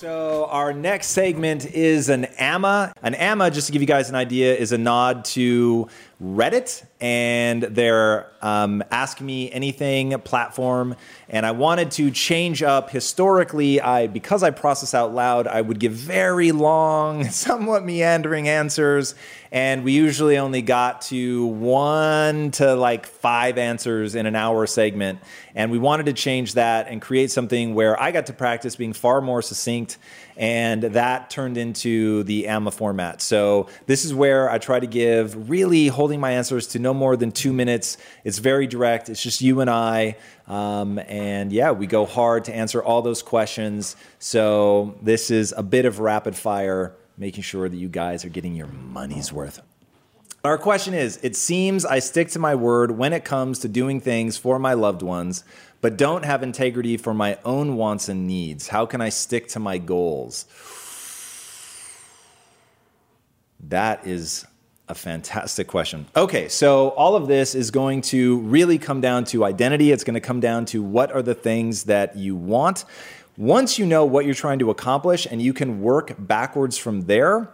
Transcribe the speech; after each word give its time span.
So 0.00 0.46
our 0.46 0.72
next 0.72 1.08
segment 1.08 1.66
is 1.74 2.08
an 2.08 2.24
AMA. 2.38 2.94
An 3.02 3.14
AMA, 3.14 3.50
just 3.50 3.66
to 3.66 3.72
give 3.74 3.82
you 3.82 3.86
guys 3.86 4.08
an 4.08 4.14
idea, 4.14 4.56
is 4.56 4.72
a 4.72 4.78
nod 4.78 5.26
to 5.26 5.88
Reddit 6.24 6.86
and 7.00 7.62
their 7.62 8.30
um, 8.42 8.82
Ask 8.90 9.20
Me 9.20 9.50
Anything 9.50 10.18
platform. 10.20 10.96
And 11.28 11.46
I 11.46 11.52
wanted 11.52 11.90
to 11.92 12.10
change 12.10 12.62
up. 12.62 12.90
Historically, 12.90 13.80
I 13.80 14.06
because 14.06 14.42
I 14.42 14.50
process 14.50 14.94
out 14.94 15.14
loud, 15.14 15.46
I 15.46 15.60
would 15.60 15.78
give 15.78 15.92
very 15.92 16.52
long, 16.52 17.24
somewhat 17.30 17.84
meandering 17.84 18.48
answers, 18.48 19.14
and 19.52 19.82
we 19.84 19.92
usually 19.92 20.36
only 20.38 20.62
got 20.62 21.02
to 21.02 21.46
one 21.46 22.50
to 22.52 22.74
like 22.74 23.06
five 23.06 23.58
answers 23.58 24.14
in 24.14 24.26
an 24.26 24.36
hour 24.36 24.66
segment. 24.66 25.20
And 25.54 25.70
we 25.70 25.78
wanted 25.78 26.06
to 26.06 26.12
change 26.12 26.54
that 26.54 26.88
and 26.88 27.00
create 27.02 27.30
something 27.30 27.74
where 27.74 28.00
I 28.00 28.10
got 28.12 28.26
to 28.26 28.32
practice 28.32 28.76
being 28.76 28.92
far 28.92 29.20
more 29.20 29.42
succinct 29.42 29.98
and 30.40 30.82
that 30.82 31.28
turned 31.28 31.58
into 31.58 32.22
the 32.22 32.48
AMA 32.48 32.70
format. 32.70 33.20
So 33.20 33.68
this 33.84 34.06
is 34.06 34.14
where 34.14 34.50
I 34.50 34.56
try 34.56 34.80
to 34.80 34.86
give 34.86 35.50
really 35.50 35.88
holding 35.88 36.18
my 36.18 36.32
answers 36.32 36.66
to 36.68 36.78
no 36.78 36.94
more 36.94 37.14
than 37.14 37.30
two 37.30 37.52
minutes. 37.52 37.98
It's 38.24 38.38
very 38.38 38.66
direct. 38.66 39.10
It's 39.10 39.22
just 39.22 39.42
you 39.42 39.60
and 39.60 39.68
I. 39.68 40.16
Um, 40.48 40.98
and 40.98 41.52
yeah, 41.52 41.72
we 41.72 41.86
go 41.86 42.06
hard 42.06 42.46
to 42.46 42.54
answer 42.54 42.82
all 42.82 43.02
those 43.02 43.22
questions. 43.22 43.96
So 44.18 44.96
this 45.02 45.30
is 45.30 45.52
a 45.54 45.62
bit 45.62 45.84
of 45.84 46.00
rapid 46.00 46.34
fire, 46.34 46.94
making 47.18 47.42
sure 47.42 47.68
that 47.68 47.76
you 47.76 47.90
guys 47.90 48.24
are 48.24 48.30
getting 48.30 48.54
your 48.54 48.68
money's 48.68 49.30
worth. 49.30 49.60
Our 50.42 50.56
question 50.56 50.94
is 50.94 51.18
It 51.22 51.36
seems 51.36 51.84
I 51.84 51.98
stick 51.98 52.30
to 52.30 52.38
my 52.38 52.54
word 52.54 52.92
when 52.92 53.12
it 53.12 53.26
comes 53.26 53.58
to 53.58 53.68
doing 53.68 54.00
things 54.00 54.38
for 54.38 54.58
my 54.58 54.72
loved 54.72 55.02
ones, 55.02 55.44
but 55.80 55.96
don't 55.96 56.24
have 56.24 56.42
integrity 56.42 56.96
for 56.96 57.14
my 57.14 57.38
own 57.44 57.76
wants 57.76 58.08
and 58.08 58.26
needs. 58.26 58.68
How 58.68 58.86
can 58.86 59.00
I 59.00 59.08
stick 59.08 59.48
to 59.48 59.58
my 59.58 59.78
goals? 59.78 60.46
That 63.68 64.06
is 64.06 64.46
a 64.88 64.94
fantastic 64.94 65.68
question. 65.68 66.06
Okay, 66.16 66.48
so 66.48 66.88
all 66.90 67.14
of 67.14 67.28
this 67.28 67.54
is 67.54 67.70
going 67.70 68.02
to 68.02 68.40
really 68.40 68.78
come 68.78 69.00
down 69.00 69.24
to 69.26 69.44
identity. 69.44 69.92
It's 69.92 70.04
going 70.04 70.14
to 70.14 70.20
come 70.20 70.40
down 70.40 70.64
to 70.66 70.82
what 70.82 71.12
are 71.12 71.22
the 71.22 71.34
things 71.34 71.84
that 71.84 72.16
you 72.16 72.34
want. 72.34 72.84
Once 73.36 73.78
you 73.78 73.86
know 73.86 74.04
what 74.04 74.24
you're 74.24 74.34
trying 74.34 74.58
to 74.58 74.70
accomplish 74.70 75.26
and 75.30 75.40
you 75.40 75.52
can 75.52 75.80
work 75.80 76.14
backwards 76.18 76.76
from 76.76 77.02
there, 77.02 77.50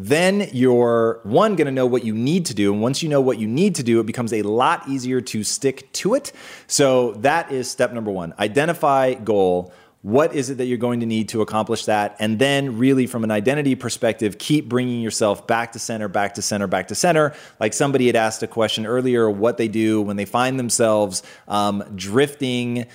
then 0.00 0.48
you're 0.52 1.20
one 1.24 1.56
going 1.56 1.66
to 1.66 1.72
know 1.72 1.86
what 1.86 2.04
you 2.04 2.14
need 2.14 2.46
to 2.46 2.54
do 2.54 2.72
and 2.72 2.80
once 2.80 3.02
you 3.02 3.08
know 3.08 3.20
what 3.20 3.38
you 3.38 3.46
need 3.46 3.74
to 3.74 3.82
do 3.82 4.00
it 4.00 4.06
becomes 4.06 4.32
a 4.32 4.42
lot 4.42 4.88
easier 4.88 5.20
to 5.20 5.44
stick 5.44 5.92
to 5.92 6.14
it. 6.14 6.32
So 6.66 7.12
that 7.14 7.52
is 7.52 7.70
step 7.70 7.92
number 7.92 8.10
one. 8.10 8.34
Identify 8.38 9.14
goal. 9.14 9.72
What 10.02 10.34
is 10.34 10.48
it 10.48 10.56
that 10.56 10.64
you're 10.64 10.78
going 10.78 11.00
to 11.00 11.06
need 11.06 11.28
to 11.30 11.42
accomplish 11.42 11.84
that? 11.84 12.16
And 12.18 12.38
then 12.38 12.78
really 12.78 13.06
from 13.06 13.22
an 13.22 13.30
identity 13.30 13.74
perspective 13.74 14.38
keep 14.38 14.66
bringing 14.66 15.02
yourself 15.02 15.46
back 15.46 15.72
to 15.72 15.78
center 15.78 16.08
back 16.08 16.34
to 16.34 16.42
center 16.42 16.66
back 16.66 16.88
to 16.88 16.94
center. 16.94 17.34
Like 17.58 17.74
somebody 17.74 18.06
had 18.06 18.16
asked 18.16 18.42
a 18.42 18.46
question 18.46 18.86
earlier 18.86 19.30
what 19.30 19.58
they 19.58 19.68
do 19.68 20.00
when 20.00 20.16
they 20.16 20.24
find 20.24 20.58
themselves 20.58 21.22
um, 21.48 21.84
drifting 21.94 22.86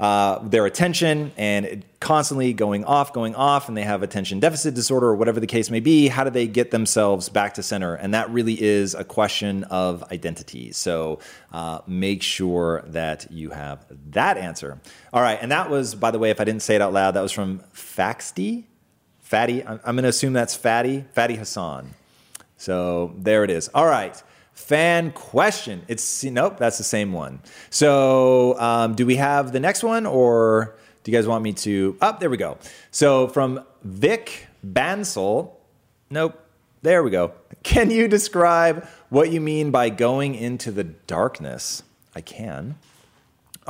uh, 0.00 0.38
their 0.48 0.64
attention 0.64 1.30
and 1.36 1.84
constantly 2.00 2.54
going 2.54 2.86
off, 2.86 3.12
going 3.12 3.34
off, 3.34 3.68
and 3.68 3.76
they 3.76 3.82
have 3.82 4.02
attention 4.02 4.40
deficit 4.40 4.74
disorder 4.74 5.08
or 5.08 5.14
whatever 5.14 5.40
the 5.40 5.46
case 5.46 5.70
may 5.70 5.80
be. 5.80 6.08
How 6.08 6.24
do 6.24 6.30
they 6.30 6.46
get 6.46 6.70
themselves 6.70 7.28
back 7.28 7.54
to 7.54 7.62
center? 7.62 7.94
And 7.94 8.14
that 8.14 8.30
really 8.30 8.60
is 8.60 8.94
a 8.94 9.04
question 9.04 9.64
of 9.64 10.02
identity. 10.10 10.72
So 10.72 11.18
uh, 11.52 11.80
make 11.86 12.22
sure 12.22 12.82
that 12.86 13.30
you 13.30 13.50
have 13.50 13.84
that 14.12 14.38
answer. 14.38 14.80
All 15.12 15.20
right. 15.20 15.38
And 15.40 15.52
that 15.52 15.68
was, 15.68 15.94
by 15.94 16.10
the 16.10 16.18
way, 16.18 16.30
if 16.30 16.40
I 16.40 16.44
didn't 16.44 16.62
say 16.62 16.76
it 16.76 16.80
out 16.80 16.94
loud, 16.94 17.10
that 17.12 17.20
was 17.20 17.32
from 17.32 17.60
Faxty. 17.74 18.64
Fatty, 19.18 19.62
I'm, 19.62 19.80
I'm 19.84 19.96
going 19.96 20.04
to 20.04 20.08
assume 20.08 20.32
that's 20.32 20.56
Fatty, 20.56 21.04
Fatty 21.12 21.36
Hassan. 21.36 21.90
So 22.56 23.14
there 23.18 23.44
it 23.44 23.50
is. 23.50 23.68
All 23.68 23.86
right 23.86 24.20
fan 24.60 25.12
question. 25.12 25.82
It's 25.88 26.22
nope, 26.24 26.58
that's 26.58 26.78
the 26.78 26.84
same 26.84 27.12
one. 27.12 27.40
So, 27.70 28.58
um, 28.60 28.94
do 28.94 29.06
we 29.06 29.16
have 29.16 29.52
the 29.52 29.60
next 29.60 29.82
one, 29.82 30.06
or 30.06 30.76
do 31.02 31.10
you 31.10 31.16
guys 31.16 31.26
want 31.26 31.42
me 31.42 31.52
to? 31.54 31.96
Up 32.00 32.16
oh, 32.16 32.18
there 32.20 32.30
we 32.30 32.36
go. 32.36 32.58
So 32.90 33.28
from 33.28 33.64
Vic 33.82 34.46
Bansel. 34.66 35.52
Nope. 36.10 36.38
There 36.82 37.02
we 37.02 37.10
go. 37.10 37.32
Can 37.62 37.90
you 37.90 38.08
describe 38.08 38.86
what 39.10 39.30
you 39.30 39.40
mean 39.40 39.70
by 39.70 39.90
going 39.90 40.34
into 40.34 40.70
the 40.70 40.84
darkness? 40.84 41.82
I 42.14 42.20
can. 42.20 42.76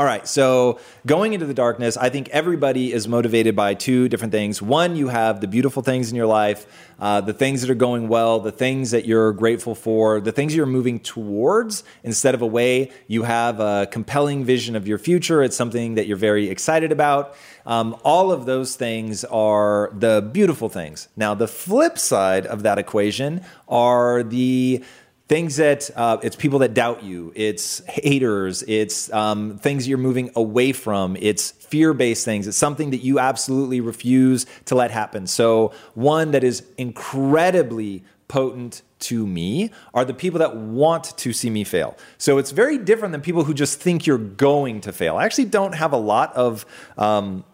All 0.00 0.06
right, 0.06 0.26
so 0.26 0.80
going 1.04 1.34
into 1.34 1.44
the 1.44 1.52
darkness, 1.52 1.98
I 1.98 2.08
think 2.08 2.30
everybody 2.30 2.90
is 2.90 3.06
motivated 3.06 3.54
by 3.54 3.74
two 3.74 4.08
different 4.08 4.32
things. 4.32 4.62
One, 4.62 4.96
you 4.96 5.08
have 5.08 5.42
the 5.42 5.46
beautiful 5.46 5.82
things 5.82 6.08
in 6.08 6.16
your 6.16 6.24
life, 6.24 6.64
uh, 6.98 7.20
the 7.20 7.34
things 7.34 7.60
that 7.60 7.68
are 7.68 7.74
going 7.74 8.08
well, 8.08 8.40
the 8.40 8.50
things 8.50 8.92
that 8.92 9.04
you're 9.04 9.30
grateful 9.34 9.74
for, 9.74 10.18
the 10.22 10.32
things 10.32 10.56
you're 10.56 10.64
moving 10.64 11.00
towards 11.00 11.84
instead 12.02 12.34
of 12.34 12.40
away. 12.40 12.92
You 13.08 13.24
have 13.24 13.60
a 13.60 13.88
compelling 13.92 14.42
vision 14.42 14.74
of 14.74 14.88
your 14.88 14.96
future. 14.96 15.42
It's 15.42 15.54
something 15.54 15.96
that 15.96 16.06
you're 16.06 16.16
very 16.16 16.48
excited 16.48 16.92
about. 16.92 17.36
Um, 17.66 17.94
all 18.02 18.32
of 18.32 18.46
those 18.46 18.76
things 18.76 19.22
are 19.26 19.92
the 19.92 20.26
beautiful 20.32 20.70
things. 20.70 21.08
Now, 21.14 21.34
the 21.34 21.46
flip 21.46 21.98
side 21.98 22.46
of 22.46 22.62
that 22.62 22.78
equation 22.78 23.42
are 23.68 24.22
the 24.22 24.82
things 25.30 25.58
that 25.58 25.88
uh, 25.94 26.18
it's 26.24 26.34
people 26.34 26.58
that 26.58 26.74
doubt 26.74 27.04
you 27.04 27.32
it's 27.36 27.84
haters 27.86 28.64
it's 28.66 29.12
um, 29.12 29.56
things 29.58 29.86
you're 29.86 29.96
moving 29.96 30.28
away 30.34 30.72
from 30.72 31.16
it's 31.20 31.52
fear-based 31.52 32.24
things 32.24 32.48
it's 32.48 32.56
something 32.56 32.91
that 32.91 32.98
you 32.98 33.20
absolutely 33.20 33.80
refuse 33.80 34.44
to 34.64 34.74
let 34.74 34.91
happen 34.91 35.28
so 35.28 35.72
one 35.94 36.32
that 36.32 36.42
is 36.42 36.64
incredibly 36.76 38.02
potent 38.26 38.82
to 38.98 39.26
me 39.26 39.70
are 39.94 40.04
the 40.04 40.14
people 40.14 40.38
that 40.38 40.56
want 40.56 41.16
to 41.16 41.32
see 41.32 41.50
me 41.50 41.64
fail. 41.64 41.97
So 42.16 42.38
it's 42.38 42.52
very 42.52 42.78
different 42.78 43.10
than 43.10 43.22
people 43.22 43.42
who 43.42 43.54
just 43.54 43.80
think 43.80 44.06
you're 44.06 44.18
going 44.18 44.82
to 44.82 44.92
fail. 44.92 45.16
I 45.16 45.24
actually 45.24 45.47
don't 45.47 45.74
have 45.74 45.92
a 45.92 45.97
lot 45.97 46.32
of 46.36 46.64
um, 46.97 47.44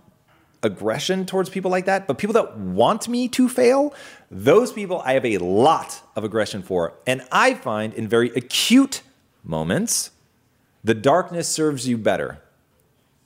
aggression 0.66 1.25
towards 1.25 1.49
people 1.49 1.71
like 1.71 1.87
that, 1.87 2.06
but 2.06 2.19
people 2.19 2.34
that 2.34 2.59
want 2.59 3.09
me 3.09 3.28
to 3.28 3.49
fail, 3.49 3.94
those 4.31 4.72
people 4.72 5.00
I 5.04 5.15
have 5.15 5.25
a 5.25 5.38
lot 5.38 6.03
of 6.15 6.25
aggression 6.25 6.62
for. 6.62 6.93
And 7.06 7.23
I 7.32 7.55
find 7.55 7.94
in 7.94 8.08
very 8.08 8.29
acute 8.31 9.02
moments, 9.43 10.11
the 10.85 10.94
darkness 10.94 11.49
serves 11.49 11.88
you 11.88 11.96
better. 11.96 12.43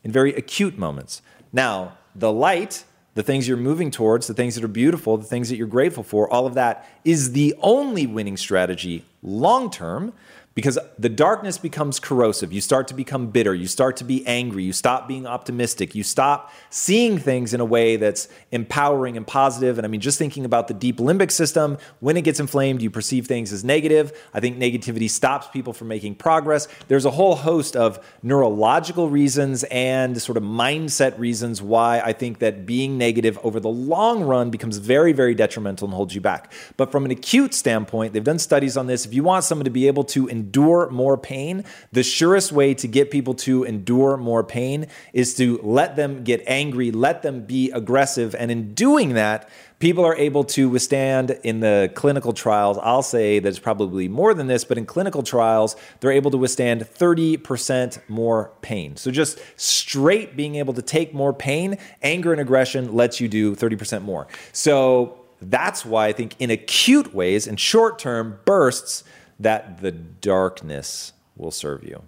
In 0.05 0.13
very 0.13 0.35
acute 0.35 0.79
moments. 0.79 1.21
Now, 1.53 1.99
the 2.15 2.33
light, 2.33 2.85
the 3.15 3.23
things 3.23 3.47
you're 3.47 3.57
moving 3.57 3.91
towards, 3.91 4.27
the 4.27 4.35
things 4.35 4.55
that 4.55 4.65
are 4.65 4.69
beautiful, 4.69 5.19
the 5.19 5.25
things 5.25 5.49
that 5.49 5.57
you're 5.57 5.67
grateful 5.67 6.03
for, 6.03 6.31
all 6.33 6.47
of 6.47 6.55
that 6.55 6.89
is 7.05 7.33
the 7.33 7.55
only 7.61 8.07
winning 8.07 8.37
strategy 8.37 9.05
long 9.23 9.71
term 9.71 10.13
because 10.61 10.79
the 10.99 11.09
darkness 11.09 11.57
becomes 11.57 11.99
corrosive. 11.99 12.53
You 12.53 12.61
start 12.61 12.87
to 12.89 12.95
become 12.95 13.29
bitter. 13.29 13.55
You 13.55 13.67
start 13.67 13.97
to 13.97 14.05
be 14.05 14.27
angry. 14.27 14.63
You 14.63 14.75
stop 14.75 15.09
being 15.09 15.27
optimistic. 15.27 15.95
You 15.95 16.03
stop 16.03 16.53
seeing 16.69 17.19
things 17.19 17.55
in 17.55 17.61
a 17.61 17.65
way 17.65 17.97
that's 17.97 18.29
empowering 18.53 19.17
and 19.17 19.27
positive. 19.27 19.79
And 19.79 19.87
I 19.87 19.89
mean, 19.89 20.03
just 20.03 20.19
thinking 20.19 20.45
about 20.45 20.69
the 20.69 20.75
deep 20.75 20.99
limbic 20.99 21.31
system, 21.31 21.79
when 22.01 22.19
it 22.19 22.25
gets 22.25 22.41
inflamed, 22.41 22.83
you 22.83 22.91
perceive 22.91 23.27
things 23.27 23.55
as 23.55 23.65
negative. 23.65 24.13
I 24.35 24.41
think 24.41 24.59
negativity 24.59 25.09
stops 25.09 25.47
people 25.47 25.73
from 25.73 25.89
making 25.89 26.17
progress. 26.17 26.69
There's 26.89 27.07
a 27.07 27.11
whole 27.11 27.37
host 27.37 27.75
of 27.75 27.99
neurological 28.23 29.09
reasons 29.09 29.65
and 29.71 30.21
sort 30.21 30.37
of 30.37 30.43
mindset 30.43 31.19
reasons 31.19 31.63
why 31.63 32.01
I 32.01 32.13
think 32.13 32.41
that 32.41 32.67
being 32.67 32.99
negative 32.99 33.39
over 33.43 33.61
the 33.61 33.71
long 33.71 34.25
run 34.25 34.51
becomes 34.51 34.77
very, 34.77 35.15
very 35.15 35.35
detrimental 35.35 35.87
and 35.87 35.95
holds 35.95 36.15
you 36.15 36.21
back. 36.21 36.53
But 36.77 36.93
from 36.93 37.07
an 37.07 37.11
acute 37.11 37.55
standpoint, 37.55 38.13
they've 38.13 38.23
done 38.23 38.39
studies 38.39 38.77
on 38.77 38.89
this. 38.89 39.07
If 39.07 39.15
you 39.15 39.23
want 39.23 39.45
someone 39.45 39.65
to 39.65 39.71
be 39.71 39.87
able 39.87 40.05
to 40.05 40.29
endure 40.51 40.91
more 40.91 41.17
pain, 41.17 41.65
the 41.93 42.03
surest 42.03 42.51
way 42.51 42.75
to 42.75 42.89
get 42.89 43.09
people 43.11 43.35
to 43.35 43.63
endure 43.63 44.17
more 44.17 44.43
pain 44.43 44.89
is 45.13 45.35
to 45.37 45.61
let 45.63 45.95
them 45.95 46.25
get 46.25 46.43
angry, 46.47 46.91
let 46.91 47.23
them 47.23 47.45
be 47.45 47.71
aggressive. 47.71 48.35
And 48.35 48.51
in 48.51 48.75
doing 48.75 49.15
that, 49.15 49.49
people 49.79 50.05
are 50.05 50.17
able 50.17 50.43
to 50.43 50.69
withstand 50.69 51.39
in 51.45 51.61
the 51.61 51.93
clinical 51.95 52.33
trials. 52.33 52.79
I'll 52.83 53.05
say 53.05 53.39
that 53.39 53.49
it's 53.49 53.61
probably 53.61 54.09
more 54.09 54.35
than 54.35 54.49
this, 54.49 54.65
but 54.65 54.77
in 54.77 54.87
clinical 54.87 55.23
trials, 55.23 55.77
they're 56.01 56.11
able 56.11 56.33
to 56.33 56.39
withstand 56.39 56.83
30% 56.83 58.01
more 58.09 58.51
pain. 58.61 58.97
So 58.97 59.13
just 59.13 59.39
straight 59.55 60.37
being 60.37 60.57
able 60.57 60.75
to 60.75 60.83
take 60.83 61.15
more 61.15 61.33
pain, 61.33 61.79
anger 62.03 62.33
and 62.33 62.41
aggression 62.41 62.93
lets 62.93 63.21
you 63.21 63.29
do 63.29 63.55
30% 63.55 64.03
more. 64.03 64.27
So 64.53 65.21
that's 65.41 65.85
why 65.85 66.09
I 66.09 66.13
think 66.13 66.35
in 66.39 66.51
acute 66.51 67.15
ways, 67.15 67.47
in 67.47 67.57
short 67.57 67.99
term 67.99 68.41
bursts, 68.45 69.05
that 69.41 69.81
the 69.81 69.91
darkness 69.91 71.13
will 71.37 71.51
serve 71.51 71.83
you. 71.83 72.03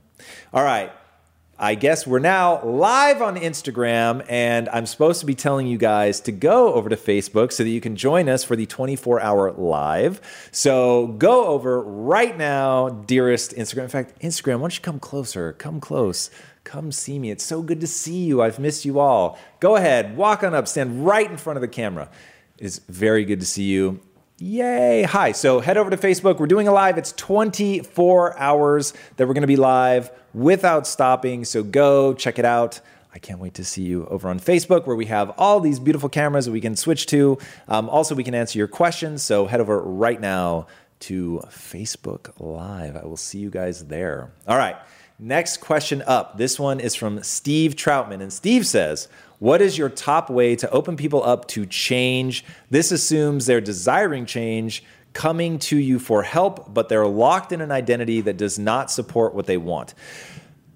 All 0.52 0.62
right. 0.62 0.92
I 1.58 1.76
guess 1.76 2.08
we're 2.08 2.18
now 2.18 2.60
live 2.64 3.22
on 3.22 3.36
Instagram, 3.36 4.26
and 4.28 4.68
I'm 4.70 4.84
supposed 4.84 5.20
to 5.20 5.26
be 5.26 5.36
telling 5.36 5.68
you 5.68 5.78
guys 5.78 6.18
to 6.22 6.32
go 6.32 6.74
over 6.74 6.88
to 6.88 6.96
Facebook 6.96 7.52
so 7.52 7.62
that 7.62 7.70
you 7.70 7.80
can 7.80 7.94
join 7.94 8.28
us 8.28 8.42
for 8.42 8.56
the 8.56 8.66
24 8.66 9.20
hour 9.20 9.52
live. 9.52 10.20
So 10.50 11.06
go 11.06 11.46
over 11.46 11.80
right 11.80 12.36
now, 12.36 12.88
dearest 12.88 13.54
Instagram. 13.54 13.84
In 13.84 13.88
fact, 13.90 14.20
Instagram, 14.20 14.54
why 14.54 14.62
don't 14.62 14.74
you 14.74 14.82
come 14.82 14.98
closer? 14.98 15.52
Come 15.52 15.78
close. 15.78 16.30
Come 16.64 16.90
see 16.90 17.20
me. 17.20 17.30
It's 17.30 17.44
so 17.44 17.62
good 17.62 17.80
to 17.80 17.86
see 17.86 18.24
you. 18.24 18.42
I've 18.42 18.58
missed 18.58 18.84
you 18.84 18.98
all. 18.98 19.38
Go 19.60 19.76
ahead, 19.76 20.16
walk 20.16 20.42
on 20.42 20.54
up, 20.54 20.66
stand 20.66 21.06
right 21.06 21.30
in 21.30 21.36
front 21.36 21.58
of 21.58 21.60
the 21.60 21.68
camera. 21.68 22.10
It's 22.58 22.78
very 22.88 23.24
good 23.24 23.38
to 23.38 23.46
see 23.46 23.64
you. 23.64 24.00
Yay. 24.44 25.04
Hi. 25.04 25.30
So 25.30 25.60
head 25.60 25.76
over 25.76 25.88
to 25.88 25.96
Facebook. 25.96 26.40
We're 26.40 26.48
doing 26.48 26.66
a 26.66 26.72
live. 26.72 26.98
It's 26.98 27.12
24 27.12 28.36
hours 28.36 28.92
that 29.16 29.28
we're 29.28 29.34
going 29.34 29.42
to 29.42 29.46
be 29.46 29.54
live 29.54 30.10
without 30.34 30.84
stopping. 30.84 31.44
So 31.44 31.62
go 31.62 32.12
check 32.12 32.40
it 32.40 32.44
out. 32.44 32.80
I 33.14 33.20
can't 33.20 33.38
wait 33.38 33.54
to 33.54 33.64
see 33.64 33.82
you 33.82 34.04
over 34.06 34.28
on 34.28 34.40
Facebook 34.40 34.84
where 34.84 34.96
we 34.96 35.06
have 35.06 35.30
all 35.38 35.60
these 35.60 35.78
beautiful 35.78 36.08
cameras 36.08 36.46
that 36.46 36.50
we 36.50 36.60
can 36.60 36.74
switch 36.74 37.06
to. 37.06 37.38
Um, 37.68 37.88
also, 37.88 38.16
we 38.16 38.24
can 38.24 38.34
answer 38.34 38.58
your 38.58 38.66
questions. 38.66 39.22
So 39.22 39.46
head 39.46 39.60
over 39.60 39.80
right 39.80 40.20
now 40.20 40.66
to 41.00 41.40
Facebook 41.48 42.32
Live. 42.40 42.96
I 42.96 43.04
will 43.04 43.16
see 43.16 43.38
you 43.38 43.48
guys 43.48 43.84
there. 43.84 44.32
All 44.48 44.56
right. 44.56 44.74
Next 45.20 45.58
question 45.58 46.02
up. 46.04 46.36
This 46.36 46.58
one 46.58 46.80
is 46.80 46.96
from 46.96 47.22
Steve 47.22 47.76
Troutman. 47.76 48.20
And 48.20 48.32
Steve 48.32 48.66
says, 48.66 49.06
what 49.42 49.60
is 49.60 49.76
your 49.76 49.88
top 49.88 50.30
way 50.30 50.54
to 50.54 50.70
open 50.70 50.96
people 50.96 51.20
up 51.24 51.48
to 51.48 51.66
change? 51.66 52.44
This 52.70 52.92
assumes 52.92 53.44
they're 53.44 53.60
desiring 53.60 54.24
change, 54.24 54.84
coming 55.14 55.58
to 55.58 55.76
you 55.76 55.98
for 55.98 56.22
help, 56.22 56.72
but 56.72 56.88
they're 56.88 57.08
locked 57.08 57.50
in 57.50 57.60
an 57.60 57.72
identity 57.72 58.20
that 58.20 58.36
does 58.36 58.56
not 58.56 58.88
support 58.88 59.34
what 59.34 59.46
they 59.46 59.56
want. 59.56 59.94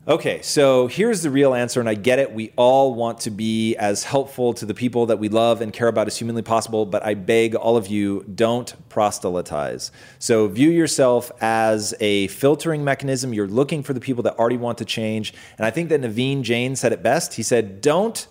Okay, 0.08 0.42
so 0.42 0.88
here's 0.88 1.22
the 1.22 1.30
real 1.30 1.54
answer, 1.54 1.78
and 1.78 1.88
I 1.88 1.94
get 1.94 2.18
it. 2.18 2.32
We 2.32 2.52
all 2.56 2.92
want 2.96 3.20
to 3.20 3.30
be 3.30 3.76
as 3.76 4.02
helpful 4.02 4.52
to 4.54 4.66
the 4.66 4.74
people 4.74 5.06
that 5.06 5.20
we 5.20 5.28
love 5.28 5.60
and 5.60 5.72
care 5.72 5.86
about 5.86 6.08
as 6.08 6.16
humanly 6.16 6.42
possible, 6.42 6.86
but 6.86 7.06
I 7.06 7.14
beg 7.14 7.54
all 7.54 7.76
of 7.76 7.86
you 7.86 8.24
don't 8.34 8.74
proselytize. 8.88 9.92
So 10.18 10.48
view 10.48 10.70
yourself 10.70 11.30
as 11.40 11.94
a 12.00 12.26
filtering 12.26 12.82
mechanism. 12.82 13.32
You're 13.32 13.46
looking 13.46 13.84
for 13.84 13.92
the 13.92 14.00
people 14.00 14.24
that 14.24 14.36
already 14.40 14.56
want 14.56 14.78
to 14.78 14.84
change. 14.84 15.34
And 15.56 15.64
I 15.64 15.70
think 15.70 15.88
that 15.90 16.00
Naveen 16.00 16.42
Jain 16.42 16.74
said 16.74 16.92
it 16.92 17.04
best. 17.04 17.34
He 17.34 17.44
said, 17.44 17.80
Don't 17.80 18.26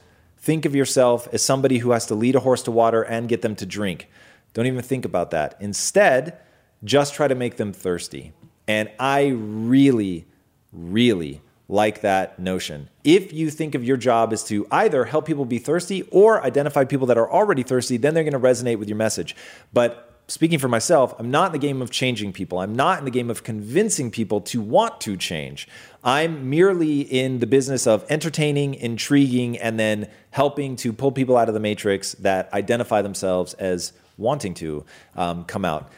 Think 0.45 0.65
of 0.65 0.75
yourself 0.75 1.27
as 1.33 1.41
somebody 1.41 1.79
who 1.79 1.89
has 1.89 2.05
to 2.05 2.13
lead 2.13 2.35
a 2.35 2.39
horse 2.39 2.61
to 2.63 2.71
water 2.71 3.01
and 3.01 3.27
get 3.27 3.41
them 3.41 3.55
to 3.55 3.65
drink. 3.65 4.07
Don't 4.53 4.67
even 4.67 4.83
think 4.83 5.03
about 5.03 5.31
that. 5.31 5.57
Instead, 5.59 6.37
just 6.83 7.15
try 7.15 7.27
to 7.27 7.33
make 7.33 7.57
them 7.57 7.73
thirsty. 7.73 8.31
And 8.67 8.91
I 8.99 9.29
really, 9.29 10.27
really 10.71 11.41
like 11.67 12.01
that 12.01 12.37
notion. 12.37 12.89
If 13.03 13.33
you 13.33 13.49
think 13.49 13.73
of 13.73 13.83
your 13.83 13.97
job 13.97 14.31
as 14.33 14.43
to 14.43 14.67
either 14.69 15.05
help 15.05 15.25
people 15.25 15.45
be 15.45 15.57
thirsty 15.57 16.03
or 16.11 16.43
identify 16.43 16.85
people 16.85 17.07
that 17.07 17.17
are 17.17 17.31
already 17.31 17.63
thirsty, 17.63 17.97
then 17.97 18.13
they're 18.13 18.23
going 18.23 18.33
to 18.33 18.39
resonate 18.39 18.77
with 18.77 18.87
your 18.87 18.99
message. 18.99 19.35
But 19.73 20.21
speaking 20.27 20.59
for 20.59 20.67
myself, 20.67 21.15
I'm 21.17 21.31
not 21.31 21.47
in 21.47 21.51
the 21.53 21.67
game 21.67 21.81
of 21.81 21.89
changing 21.89 22.33
people. 22.33 22.59
I'm 22.59 22.75
not 22.75 22.99
in 22.99 23.05
the 23.05 23.09
game 23.09 23.31
of 23.31 23.43
convincing 23.43 24.11
people 24.11 24.41
to 24.41 24.61
want 24.61 25.01
to 25.01 25.17
change. 25.17 25.67
I'm 26.05 26.51
merely 26.51 27.01
in 27.01 27.39
the 27.39 27.47
business 27.47 27.87
of 27.87 28.05
entertaining, 28.09 28.75
intriguing, 28.75 29.57
and 29.57 29.79
then 29.79 30.07
helping 30.29 30.75
to 30.77 30.93
pull 30.93 31.11
people 31.11 31.35
out 31.35 31.47
of 31.47 31.55
the 31.55 31.59
matrix 31.59 32.13
that 32.15 32.53
identify 32.53 33.01
themselves 33.01 33.55
as 33.55 33.91
wanting 34.15 34.53
to 34.55 34.85
um, 35.15 35.45
come 35.45 35.65
out. 35.65 35.89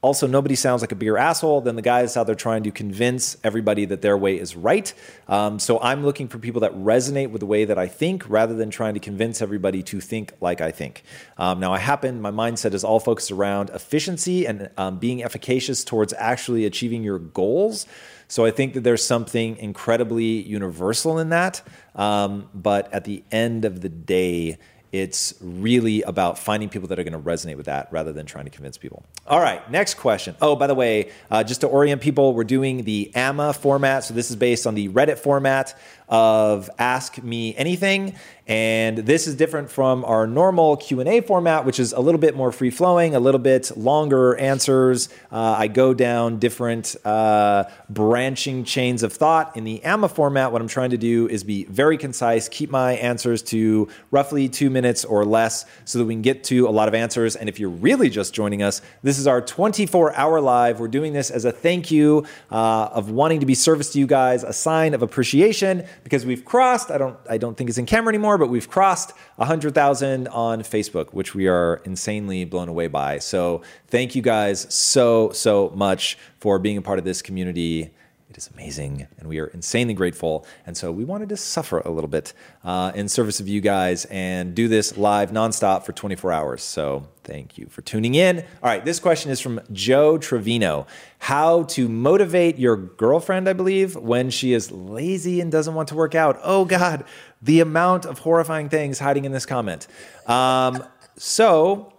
Also, 0.00 0.28
nobody 0.28 0.54
sounds 0.54 0.80
like 0.80 0.92
a 0.92 0.94
bigger 0.94 1.18
asshole 1.18 1.60
than 1.60 1.74
the 1.74 1.82
guys 1.82 2.16
out 2.16 2.26
there 2.26 2.36
trying 2.36 2.62
to 2.62 2.70
convince 2.70 3.36
everybody 3.42 3.84
that 3.84 4.00
their 4.00 4.16
way 4.16 4.38
is 4.38 4.54
right. 4.54 4.94
Um, 5.26 5.58
so 5.58 5.80
I'm 5.80 6.04
looking 6.04 6.28
for 6.28 6.38
people 6.38 6.60
that 6.60 6.72
resonate 6.74 7.30
with 7.32 7.40
the 7.40 7.46
way 7.46 7.64
that 7.64 7.78
I 7.78 7.88
think 7.88 8.30
rather 8.30 8.54
than 8.54 8.70
trying 8.70 8.94
to 8.94 9.00
convince 9.00 9.42
everybody 9.42 9.82
to 9.82 10.00
think 10.00 10.34
like 10.40 10.60
I 10.60 10.70
think. 10.70 11.02
Um, 11.36 11.58
now, 11.58 11.72
I 11.72 11.80
happen, 11.80 12.20
my 12.22 12.30
mindset 12.30 12.74
is 12.74 12.84
all 12.84 13.00
focused 13.00 13.32
around 13.32 13.70
efficiency 13.70 14.46
and 14.46 14.70
um, 14.76 15.00
being 15.00 15.24
efficacious 15.24 15.82
towards 15.82 16.12
actually 16.12 16.64
achieving 16.64 17.02
your 17.02 17.18
goals. 17.18 17.84
So 18.28 18.44
I 18.44 18.50
think 18.50 18.74
that 18.74 18.84
there's 18.84 19.02
something 19.02 19.56
incredibly 19.56 20.42
universal 20.42 21.18
in 21.18 21.30
that. 21.30 21.62
Um, 21.94 22.48
but 22.54 22.92
at 22.92 23.04
the 23.04 23.24
end 23.32 23.64
of 23.64 23.80
the 23.80 23.88
day, 23.88 24.58
it's 24.92 25.34
really 25.40 26.02
about 26.02 26.38
finding 26.38 26.68
people 26.68 26.88
that 26.88 26.98
are 26.98 27.04
going 27.04 27.12
to 27.12 27.18
resonate 27.18 27.56
with 27.56 27.66
that 27.66 27.88
rather 27.90 28.12
than 28.12 28.24
trying 28.24 28.44
to 28.44 28.50
convince 28.50 28.78
people. 28.78 29.04
All 29.26 29.40
right, 29.40 29.68
next 29.70 29.94
question. 29.94 30.34
Oh, 30.40 30.56
by 30.56 30.66
the 30.66 30.74
way, 30.74 31.10
uh, 31.30 31.44
just 31.44 31.60
to 31.60 31.66
orient 31.66 32.00
people, 32.00 32.34
we're 32.34 32.44
doing 32.44 32.84
the 32.84 33.14
AMA 33.14 33.52
format. 33.52 34.04
So 34.04 34.14
this 34.14 34.30
is 34.30 34.36
based 34.36 34.66
on 34.66 34.74
the 34.74 34.88
Reddit 34.88 35.18
format 35.18 35.78
of 36.08 36.70
Ask 36.78 37.22
Me 37.22 37.54
Anything. 37.56 38.14
And 38.48 38.96
this 38.96 39.26
is 39.26 39.34
different 39.34 39.70
from 39.70 40.06
our 40.06 40.26
normal 40.26 40.78
Q&A 40.78 41.20
format, 41.20 41.66
which 41.66 41.78
is 41.78 41.92
a 41.92 42.00
little 42.00 42.18
bit 42.18 42.34
more 42.34 42.50
free-flowing, 42.50 43.14
a 43.14 43.20
little 43.20 43.38
bit 43.38 43.76
longer 43.76 44.36
answers. 44.36 45.10
Uh, 45.30 45.56
I 45.58 45.68
go 45.68 45.92
down 45.92 46.38
different 46.38 46.96
uh, 47.04 47.64
branching 47.90 48.64
chains 48.64 49.02
of 49.02 49.12
thought. 49.12 49.54
In 49.54 49.64
the 49.64 49.84
AMA 49.84 50.08
format, 50.08 50.50
what 50.50 50.62
I'm 50.62 50.68
trying 50.68 50.90
to 50.90 50.96
do 50.96 51.28
is 51.28 51.44
be 51.44 51.64
very 51.64 51.98
concise, 51.98 52.48
keep 52.48 52.70
my 52.70 52.92
answers 52.92 53.42
to 53.42 53.86
roughly 54.10 54.48
two 54.48 54.70
minutes 54.70 55.04
or 55.04 55.26
less 55.26 55.66
so 55.84 55.98
that 55.98 56.06
we 56.06 56.14
can 56.14 56.22
get 56.22 56.42
to 56.44 56.66
a 56.68 56.70
lot 56.70 56.88
of 56.88 56.94
answers. 56.94 57.36
And 57.36 57.50
if 57.50 57.60
you're 57.60 57.68
really 57.68 58.08
just 58.08 58.32
joining 58.32 58.62
us, 58.62 58.80
this 59.02 59.18
is 59.18 59.26
our 59.26 59.42
24-hour 59.42 60.40
live. 60.40 60.80
We're 60.80 60.88
doing 60.88 61.12
this 61.12 61.30
as 61.30 61.44
a 61.44 61.52
thank 61.52 61.90
you 61.90 62.24
uh, 62.50 62.88
of 62.92 63.10
wanting 63.10 63.40
to 63.40 63.46
be 63.46 63.54
service 63.54 63.92
to 63.92 63.98
you 63.98 64.06
guys, 64.06 64.42
a 64.42 64.54
sign 64.54 64.94
of 64.94 65.02
appreciation 65.02 65.86
because 66.04 66.24
we've 66.26 66.44
crossed, 66.44 66.90
I 66.90 66.98
don't, 66.98 67.16
I 67.28 67.38
don't 67.38 67.56
think 67.56 67.68
it's 67.68 67.78
in 67.78 67.86
camera 67.86 68.10
anymore, 68.10 68.38
but 68.38 68.48
we've 68.48 68.68
crossed 68.68 69.12
100,000 69.36 70.28
on 70.28 70.62
Facebook, 70.62 71.12
which 71.12 71.34
we 71.34 71.48
are 71.48 71.82
insanely 71.84 72.44
blown 72.44 72.68
away 72.68 72.86
by. 72.86 73.18
So 73.18 73.62
thank 73.88 74.14
you 74.14 74.22
guys 74.22 74.72
so, 74.72 75.30
so 75.32 75.70
much 75.74 76.18
for 76.38 76.58
being 76.58 76.76
a 76.76 76.82
part 76.82 76.98
of 76.98 77.04
this 77.04 77.22
community. 77.22 77.90
Is 78.38 78.48
amazing, 78.54 79.08
and 79.18 79.28
we 79.28 79.40
are 79.40 79.48
insanely 79.48 79.94
grateful. 79.94 80.46
And 80.64 80.76
so 80.76 80.92
we 80.92 81.02
wanted 81.02 81.28
to 81.30 81.36
suffer 81.36 81.80
a 81.80 81.90
little 81.90 82.06
bit 82.06 82.32
uh, 82.62 82.92
in 82.94 83.08
service 83.08 83.40
of 83.40 83.48
you 83.48 83.60
guys 83.60 84.04
and 84.04 84.54
do 84.54 84.68
this 84.68 84.96
live 84.96 85.32
nonstop 85.32 85.82
for 85.82 85.90
24 85.90 86.30
hours. 86.30 86.62
So 86.62 87.08
thank 87.24 87.58
you 87.58 87.66
for 87.66 87.82
tuning 87.82 88.14
in. 88.14 88.38
All 88.38 88.44
right, 88.62 88.84
this 88.84 89.00
question 89.00 89.32
is 89.32 89.40
from 89.40 89.60
Joe 89.72 90.18
Trevino. 90.18 90.86
How 91.18 91.64
to 91.64 91.88
motivate 91.88 92.58
your 92.58 92.76
girlfriend, 92.76 93.48
I 93.48 93.54
believe, 93.54 93.96
when 93.96 94.30
she 94.30 94.52
is 94.52 94.70
lazy 94.70 95.40
and 95.40 95.50
doesn't 95.50 95.74
want 95.74 95.88
to 95.88 95.96
work 95.96 96.14
out. 96.14 96.38
Oh, 96.44 96.64
God, 96.64 97.06
the 97.42 97.58
amount 97.58 98.04
of 98.04 98.20
horrifying 98.20 98.68
things 98.68 99.00
hiding 99.00 99.24
in 99.24 99.32
this 99.32 99.46
comment. 99.46 99.88
Um, 100.26 100.84
so, 101.16 101.92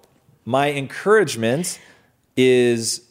my 0.46 0.72
encouragement 0.72 1.82
is 2.38 3.09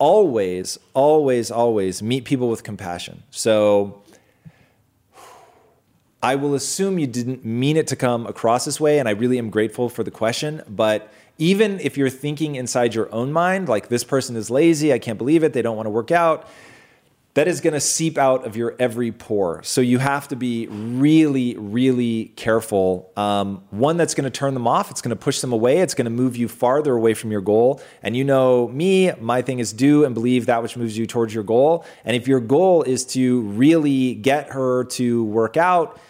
always, 0.00 0.78
always, 0.94 1.52
always 1.52 2.02
meet 2.02 2.24
people 2.24 2.48
with 2.48 2.64
compassion. 2.64 3.22
So 3.30 4.02
I 6.22 6.34
will 6.34 6.54
assume 6.54 6.98
you 6.98 7.06
didn't 7.06 7.44
mean 7.44 7.76
it 7.76 7.86
to 7.88 7.96
come 7.96 8.26
across 8.26 8.64
this 8.64 8.80
way, 8.80 8.98
and 8.98 9.08
I 9.08 9.12
really 9.12 9.38
am 9.38 9.50
grateful 9.50 9.88
for 9.88 10.02
the 10.02 10.10
question. 10.10 10.62
But 10.68 11.12
even 11.38 11.78
if 11.80 11.96
you're 11.96 12.10
thinking 12.10 12.56
inside 12.56 12.94
your 12.94 13.12
own 13.14 13.32
mind, 13.32 13.68
like 13.68 13.88
this 13.88 14.02
person 14.02 14.36
is 14.36 14.50
lazy, 14.50 14.92
I 14.92 14.98
can't 14.98 15.18
believe 15.18 15.44
it, 15.44 15.52
they 15.52 15.62
don't 15.62 15.76
want 15.76 15.86
to 15.86 15.90
work 15.90 16.10
out, 16.10 16.48
that 17.34 17.46
is 17.46 17.60
going 17.60 17.74
to 17.74 17.80
seep 17.80 18.18
out 18.18 18.44
of 18.44 18.56
your 18.56 18.74
every 18.78 19.12
pore. 19.12 19.62
So 19.62 19.80
you 19.80 19.98
have 19.98 20.26
to 20.28 20.36
be 20.36 20.66
really, 20.66 21.56
really 21.56 22.32
careful. 22.36 23.12
Um, 23.16 23.62
one 23.70 23.96
that's 23.96 24.14
going 24.14 24.24
to 24.24 24.30
turn 24.30 24.52
them 24.54 24.66
off, 24.66 24.90
it's 24.90 25.00
going 25.00 25.10
to 25.10 25.16
push 25.16 25.40
them 25.40 25.52
away, 25.52 25.78
it's 25.78 25.94
going 25.94 26.06
to 26.06 26.10
move 26.10 26.36
you 26.36 26.48
farther 26.48 26.92
away 26.92 27.14
from 27.14 27.30
your 27.30 27.40
goal. 27.40 27.80
And 28.02 28.16
you 28.16 28.24
know 28.24 28.66
me, 28.68 29.12
my 29.20 29.42
thing 29.42 29.60
is 29.60 29.72
do 29.72 30.04
and 30.04 30.12
believe 30.12 30.46
that 30.46 30.62
which 30.62 30.76
moves 30.76 30.98
you 30.98 31.06
towards 31.06 31.32
your 31.32 31.44
goal. 31.44 31.84
And 32.04 32.16
if 32.16 32.26
your 32.26 32.40
goal 32.40 32.82
is 32.82 33.04
to 33.06 33.42
really 33.42 34.14
get 34.14 34.50
her 34.50 34.84
to 34.84 35.24
work 35.24 35.56
out, 35.56 36.00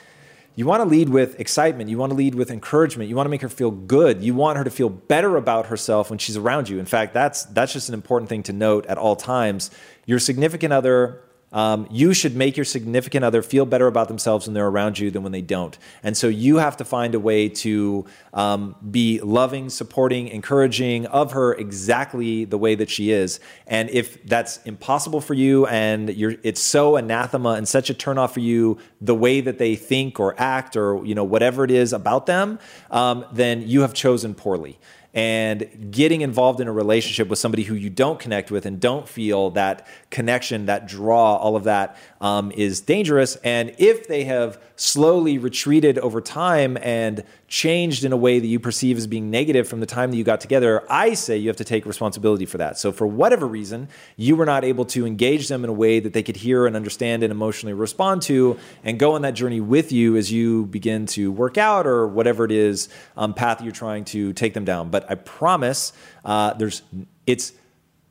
you 0.56 0.66
want 0.66 0.82
to 0.82 0.88
lead 0.88 1.08
with 1.08 1.38
excitement. 1.40 1.88
You 1.88 1.96
want 1.96 2.10
to 2.10 2.16
lead 2.16 2.34
with 2.34 2.50
encouragement. 2.50 3.08
You 3.08 3.16
want 3.16 3.26
to 3.26 3.30
make 3.30 3.40
her 3.40 3.48
feel 3.48 3.70
good. 3.70 4.22
You 4.22 4.34
want 4.34 4.58
her 4.58 4.64
to 4.64 4.70
feel 4.70 4.90
better 4.90 5.36
about 5.36 5.66
herself 5.66 6.10
when 6.10 6.18
she's 6.18 6.36
around 6.36 6.68
you. 6.68 6.78
In 6.78 6.86
fact, 6.86 7.14
that's 7.14 7.44
that's 7.44 7.72
just 7.72 7.88
an 7.88 7.94
important 7.94 8.28
thing 8.28 8.42
to 8.42 8.52
note 8.52 8.84
at 8.86 8.98
all 8.98 9.16
times. 9.16 9.70
Your 10.10 10.18
significant 10.18 10.72
other 10.72 11.22
um, 11.52 11.86
you 11.90 12.14
should 12.14 12.36
make 12.36 12.56
your 12.56 12.64
significant 12.64 13.24
other 13.24 13.42
feel 13.42 13.66
better 13.66 13.86
about 13.86 14.08
themselves 14.08 14.46
when 14.46 14.54
they're 14.54 14.68
around 14.68 14.98
you 14.98 15.10
than 15.10 15.22
when 15.22 15.32
they 15.32 15.40
don't. 15.40 15.76
And 16.02 16.16
so 16.16 16.28
you 16.28 16.58
have 16.58 16.76
to 16.78 16.84
find 16.84 17.14
a 17.14 17.20
way 17.20 17.48
to 17.48 18.06
um, 18.32 18.76
be 18.88 19.20
loving, 19.20 19.68
supporting, 19.68 20.28
encouraging 20.28 21.06
of 21.06 21.32
her 21.32 21.54
exactly 21.54 22.44
the 22.44 22.58
way 22.58 22.76
that 22.76 22.88
she 22.88 23.10
is. 23.10 23.40
And 23.66 23.90
if 23.90 24.24
that's 24.24 24.58
impossible 24.64 25.20
for 25.20 25.34
you 25.34 25.66
and 25.66 26.10
it's 26.10 26.60
so 26.60 26.96
anathema 26.96 27.50
and 27.50 27.66
such 27.66 27.90
a 27.90 27.94
turnoff 27.94 28.30
for 28.30 28.40
you, 28.40 28.78
the 29.00 29.14
way 29.14 29.40
that 29.40 29.58
they 29.58 29.74
think 29.76 30.20
or 30.20 30.34
act 30.38 30.76
or 30.76 31.04
you 31.04 31.14
know 31.14 31.24
whatever 31.24 31.64
it 31.64 31.70
is 31.70 31.92
about 31.92 32.26
them, 32.26 32.58
um, 32.92 33.24
then 33.32 33.68
you 33.68 33.80
have 33.80 33.94
chosen 33.94 34.34
poorly 34.34 34.78
and 35.12 35.90
getting 35.90 36.20
involved 36.20 36.60
in 36.60 36.68
a 36.68 36.72
relationship 36.72 37.28
with 37.28 37.38
somebody 37.38 37.64
who 37.64 37.74
you 37.74 37.90
don't 37.90 38.20
connect 38.20 38.50
with 38.50 38.64
and 38.66 38.78
don't 38.80 39.08
feel 39.08 39.50
that 39.50 39.86
connection, 40.10 40.66
that 40.66 40.86
draw, 40.86 41.36
all 41.36 41.56
of 41.56 41.64
that 41.64 41.96
um, 42.20 42.52
is 42.52 42.80
dangerous. 42.80 43.36
And 43.36 43.74
if 43.78 44.06
they 44.06 44.24
have 44.24 44.60
slowly 44.80 45.36
retreated 45.36 45.98
over 45.98 46.22
time 46.22 46.78
and 46.80 47.22
changed 47.48 48.02
in 48.02 48.12
a 48.12 48.16
way 48.16 48.38
that 48.38 48.46
you 48.46 48.58
perceive 48.58 48.96
as 48.96 49.06
being 49.06 49.30
negative 49.30 49.68
from 49.68 49.80
the 49.80 49.86
time 49.86 50.10
that 50.10 50.16
you 50.16 50.24
got 50.24 50.40
together, 50.40 50.82
I 50.90 51.12
say 51.12 51.36
you 51.36 51.48
have 51.48 51.58
to 51.58 51.64
take 51.64 51.84
responsibility 51.84 52.46
for 52.46 52.56
that. 52.56 52.78
So, 52.78 52.90
for 52.90 53.06
whatever 53.06 53.46
reason, 53.46 53.88
you 54.16 54.36
were 54.36 54.46
not 54.46 54.64
able 54.64 54.86
to 54.86 55.06
engage 55.06 55.48
them 55.48 55.64
in 55.64 55.70
a 55.70 55.72
way 55.74 56.00
that 56.00 56.14
they 56.14 56.22
could 56.22 56.36
hear 56.36 56.66
and 56.66 56.74
understand 56.76 57.22
and 57.22 57.30
emotionally 57.30 57.74
respond 57.74 58.22
to, 58.22 58.58
and 58.82 58.98
go 58.98 59.16
on 59.16 59.22
that 59.22 59.34
journey 59.34 59.60
with 59.60 59.92
you 59.92 60.16
as 60.16 60.32
you 60.32 60.64
begin 60.66 61.04
to 61.06 61.30
work 61.30 61.58
out 61.58 61.86
or 61.86 62.06
whatever 62.08 62.46
it 62.46 62.52
is 62.52 62.88
um, 63.18 63.34
path 63.34 63.60
you're 63.60 63.72
trying 63.72 64.06
to 64.06 64.32
take 64.32 64.54
them 64.54 64.64
down. 64.64 64.88
But 64.88 65.10
I 65.10 65.16
promise, 65.16 65.92
uh, 66.24 66.54
there's 66.54 66.80
it's 67.26 67.52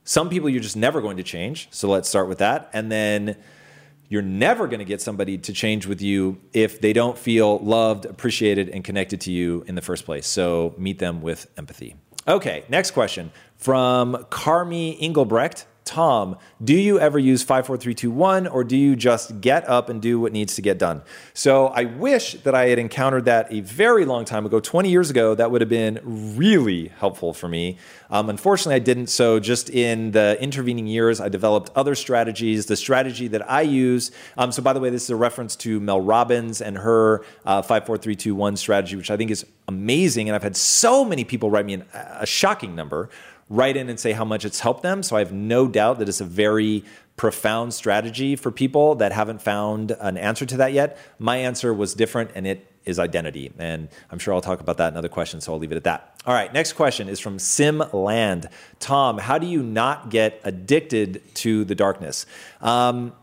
some 0.04 0.30
people 0.30 0.50
you're 0.50 0.62
just 0.62 0.78
never 0.78 1.02
going 1.02 1.18
to 1.18 1.24
change. 1.24 1.68
So 1.72 1.90
let's 1.90 2.08
start 2.08 2.30
with 2.30 2.38
that, 2.38 2.70
and 2.74 2.92
then 2.92 3.38
you're 4.10 4.24
never 4.24 4.68
going 4.68 4.80
to 4.80 4.86
get 4.86 5.01
somebody 5.01 5.38
to 5.38 5.54
change 5.54 5.88
with 5.88 6.01
you 6.01 6.42
if 6.51 6.82
they 6.82 6.94
don't 6.94 7.18
feel 7.18 7.60
loved, 7.60 8.06
appreciated, 8.06 8.70
and 8.70 8.84
connected 8.84 9.22
to 9.22 9.32
you 9.32 9.63
in 9.68 9.75
the 9.75 9.82
first 9.82 10.04
place. 10.04 10.28
So 10.28 10.74
meet 10.78 11.00
them 11.00 11.22
with 11.22 11.48
empathy. 11.58 11.96
Okay, 12.28 12.63
next 12.70 12.92
question 12.92 13.32
from 13.56 14.16
Carmi 14.30 14.98
Engelbrecht. 15.00 15.66
Tom, 15.86 16.38
do 16.64 16.76
you 16.76 17.00
ever 17.00 17.18
use 17.18 17.42
54321 17.42 18.46
or 18.46 18.64
do 18.64 18.78
you 18.78 18.96
just 18.96 19.42
get 19.42 19.68
up 19.68 19.90
and 19.90 20.00
do 20.02 20.20
what 20.20 20.32
needs 20.32 20.56
to 20.56 20.62
get 20.62 20.78
done? 20.78 21.02
So 21.34 21.68
I 21.68 21.86
wish 21.86 22.34
that 22.44 22.54
I 22.54 22.68
had 22.68 22.78
encountered 22.78 23.26
that 23.26 23.52
a 23.52 23.62
very 23.62 24.06
long 24.06 24.24
time 24.24 24.46
ago, 24.46 24.60
20 24.60 24.90
years 24.90 25.10
ago. 25.10 25.34
That 25.34 25.50
would 25.50 25.62
have 25.62 25.70
been 25.70 26.00
really 26.38 26.90
helpful 26.90 27.34
for 27.34 27.48
me. 27.48 27.78
Um, 28.12 28.30
unfortunately, 28.30 28.76
I 28.76 28.80
didn't. 28.80 29.08
So 29.08 29.40
just 29.40 29.70
in 29.72 30.12
the 30.12 30.38
intervening 30.40 30.86
years, 30.86 31.20
I 31.20 31.28
developed 31.30 31.72
other 31.76 31.96
strategies. 31.96 32.68
The 32.68 32.76
strategy 32.76 33.28
that 33.30 33.50
I 33.50 33.62
use, 33.62 34.12
um, 34.38 34.52
so 34.52 34.62
by 34.62 34.74
the 34.74 34.80
way, 34.80 34.92
this 34.92 35.04
is 35.04 35.10
a 35.10 35.16
reference 35.16 35.56
to 35.58 35.80
Mel 35.80 36.02
Robbins 36.02 36.62
and 36.62 36.78
her 36.78 37.24
uh, 37.46 37.62
54321 37.64 38.58
strategy, 38.58 38.96
which 38.96 39.10
I 39.10 39.18
think 39.18 39.32
is 39.32 39.46
amazing. 39.68 40.30
And 40.30 40.36
I've 40.36 40.44
had 40.44 40.56
so 40.56 41.04
many 41.04 41.24
people 41.24 41.50
write 41.50 41.66
me 41.66 41.82
a 41.94 42.26
shocking 42.26 42.76
number 42.76 43.10
write 43.50 43.75
in 43.75 43.89
and 43.89 44.00
say 44.00 44.12
how 44.12 44.24
much 44.24 44.46
it's 44.46 44.60
helped 44.60 44.84
them. 44.84 45.03
So 45.03 45.15
I 45.15 45.20
have 45.20 45.34
no 45.34 45.68
doubt 45.68 46.00
that 46.00 46.08
it's 46.08 46.22
a 46.22 46.25
very 46.25 46.86
profound 47.18 47.74
strategy 47.74 48.36
for 48.36 48.51
people 48.51 48.96
that 48.96 49.12
haven't 49.12 49.41
found 49.41 49.91
an 50.00 50.15
answer 50.18 50.46
to 50.46 50.58
that 50.58 50.72
yet. 50.72 50.98
My 51.18 51.38
answer 51.38 51.74
was 51.74 51.94
different 51.94 52.32
and 52.36 52.48
it 52.48 52.65
is 52.86 53.00
identity. 53.00 53.51
And 53.58 53.89
I'm 54.10 54.20
sure 54.20 54.34
I'll 54.34 54.41
talk 54.41 54.62
about 54.62 54.77
that 54.77 54.94
in 54.94 54.98
other 54.98 55.10
questions, 55.10 55.44
so 55.44 55.53
I'll 55.53 55.60
leave 55.60 55.72
it 55.72 55.75
at 55.75 55.84
that. 55.84 56.22
All 56.25 56.34
right, 56.34 56.51
next 56.53 56.74
question 56.74 57.10
is 57.10 57.20
from 57.20 57.38
Sim 57.39 57.84
Land. 57.91 58.50
Tom, 58.79 59.18
how 59.18 59.38
do 59.38 59.48
you 59.48 59.62
not 59.62 60.10
get 60.10 60.39
addicted 60.44 61.22
to 61.36 61.65
the 61.65 61.75
darkness? 61.75 62.25
Um, 62.62 63.13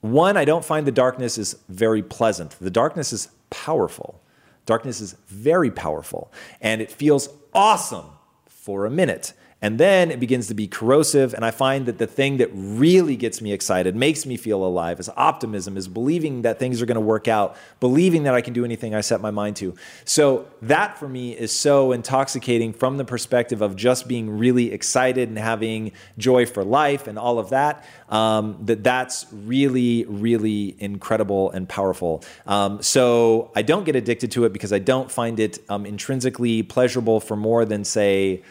one, 0.00 0.36
I 0.36 0.44
don't 0.44 0.64
find 0.64 0.86
the 0.86 0.92
darkness 0.92 1.36
is 1.36 1.56
very 1.68 2.02
pleasant. 2.02 2.56
The 2.60 2.70
darkness 2.70 3.12
is 3.12 3.28
powerful. 3.50 4.22
Darkness 4.64 5.00
is 5.00 5.14
very 5.26 5.70
powerful, 5.70 6.32
and 6.60 6.80
it 6.80 6.90
feels 6.90 7.28
awesome 7.52 8.06
for 8.46 8.86
a 8.86 8.90
minute. 8.90 9.32
And 9.62 9.78
then 9.78 10.10
it 10.10 10.18
begins 10.20 10.48
to 10.48 10.54
be 10.54 10.66
corrosive. 10.66 11.34
And 11.34 11.44
I 11.44 11.50
find 11.50 11.86
that 11.86 11.98
the 11.98 12.06
thing 12.06 12.38
that 12.38 12.48
really 12.52 13.16
gets 13.16 13.42
me 13.42 13.52
excited, 13.52 13.94
makes 13.94 14.24
me 14.24 14.36
feel 14.36 14.64
alive, 14.64 14.98
is 14.98 15.10
optimism, 15.16 15.76
is 15.76 15.86
believing 15.86 16.42
that 16.42 16.58
things 16.58 16.80
are 16.80 16.86
going 16.86 16.94
to 16.94 17.00
work 17.00 17.28
out, 17.28 17.56
believing 17.78 18.22
that 18.22 18.34
I 18.34 18.40
can 18.40 18.54
do 18.54 18.64
anything 18.64 18.94
I 18.94 19.02
set 19.02 19.20
my 19.20 19.30
mind 19.30 19.56
to. 19.56 19.74
So 20.04 20.46
that 20.62 20.98
for 20.98 21.08
me 21.08 21.32
is 21.32 21.52
so 21.52 21.92
intoxicating 21.92 22.72
from 22.72 22.96
the 22.96 23.04
perspective 23.04 23.60
of 23.60 23.76
just 23.76 24.08
being 24.08 24.38
really 24.38 24.72
excited 24.72 25.28
and 25.28 25.38
having 25.38 25.92
joy 26.16 26.46
for 26.46 26.64
life 26.64 27.06
and 27.06 27.18
all 27.18 27.38
of 27.38 27.50
that. 27.50 27.84
Um, 28.08 28.56
that 28.62 28.82
that's 28.82 29.26
really, 29.32 30.04
really 30.06 30.74
incredible 30.78 31.50
and 31.50 31.68
powerful. 31.68 32.24
Um, 32.46 32.82
so 32.82 33.52
I 33.54 33.62
don't 33.62 33.84
get 33.84 33.94
addicted 33.94 34.32
to 34.32 34.44
it 34.46 34.52
because 34.52 34.72
I 34.72 34.78
don't 34.78 35.10
find 35.10 35.38
it 35.38 35.58
um, 35.68 35.84
intrinsically 35.86 36.62
pleasurable 36.62 37.20
for 37.20 37.36
more 37.36 37.64
than 37.64 37.84
say 37.84 38.42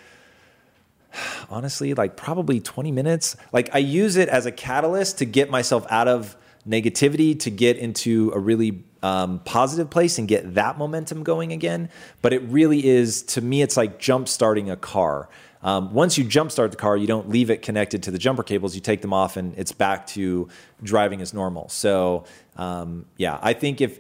honestly, 1.50 1.94
like 1.94 2.16
probably 2.16 2.60
20 2.60 2.92
minutes. 2.92 3.36
Like 3.51 3.70
I 3.74 3.80
use 3.80 4.16
it 4.16 4.30
as 4.30 4.46
a 4.46 4.51
catalyst 4.51 5.20
to 5.20 5.25
get 5.25 5.50
myself 5.50 5.86
out 5.89 6.08
of 6.08 6.36
negativity, 6.68 7.39
to 7.39 7.50
get 7.50 7.78
into 7.78 8.32
a 8.34 8.39
really 8.39 8.84
um, 9.01 9.39
positive 9.39 9.89
place 9.89 10.18
and 10.18 10.28
get 10.28 10.56
that 10.56 10.78
momentum 10.78 11.24
going 11.24 11.51
again. 11.51 11.89
But 12.22 12.34
it 12.34 12.42
really 12.44 12.86
is, 12.86 13.24
to 13.24 13.42
me, 13.42 13.62
it's 13.62 13.78
like 13.78 14.00
jump 14.00 14.28
starting 14.28 14.70
a 14.70 14.75
car. 14.75 15.30
Um, 15.62 15.94
once 15.94 16.18
you 16.18 16.24
jump 16.24 16.51
start 16.51 16.72
the 16.72 16.78
car, 16.78 16.96
you 16.96 17.08
don't 17.08 17.30
leave 17.30 17.50
it 17.50 17.62
connected 17.62 18.04
to 18.04 18.12
the 18.12 18.18
jumper 18.18 18.44
cables. 18.44 18.75
You 18.75 18.82
take 18.82 19.01
them 19.01 19.13
off, 19.13 19.36
and 19.36 19.54
it's 19.58 19.74
back 19.74 20.08
to 20.08 20.48
driving 20.82 21.22
as 21.22 21.34
normal. 21.34 21.68
So, 21.70 22.25
um, 22.56 23.06
yeah, 23.18 23.39
I 23.42 23.54
think 23.54 23.82
if 23.82 24.00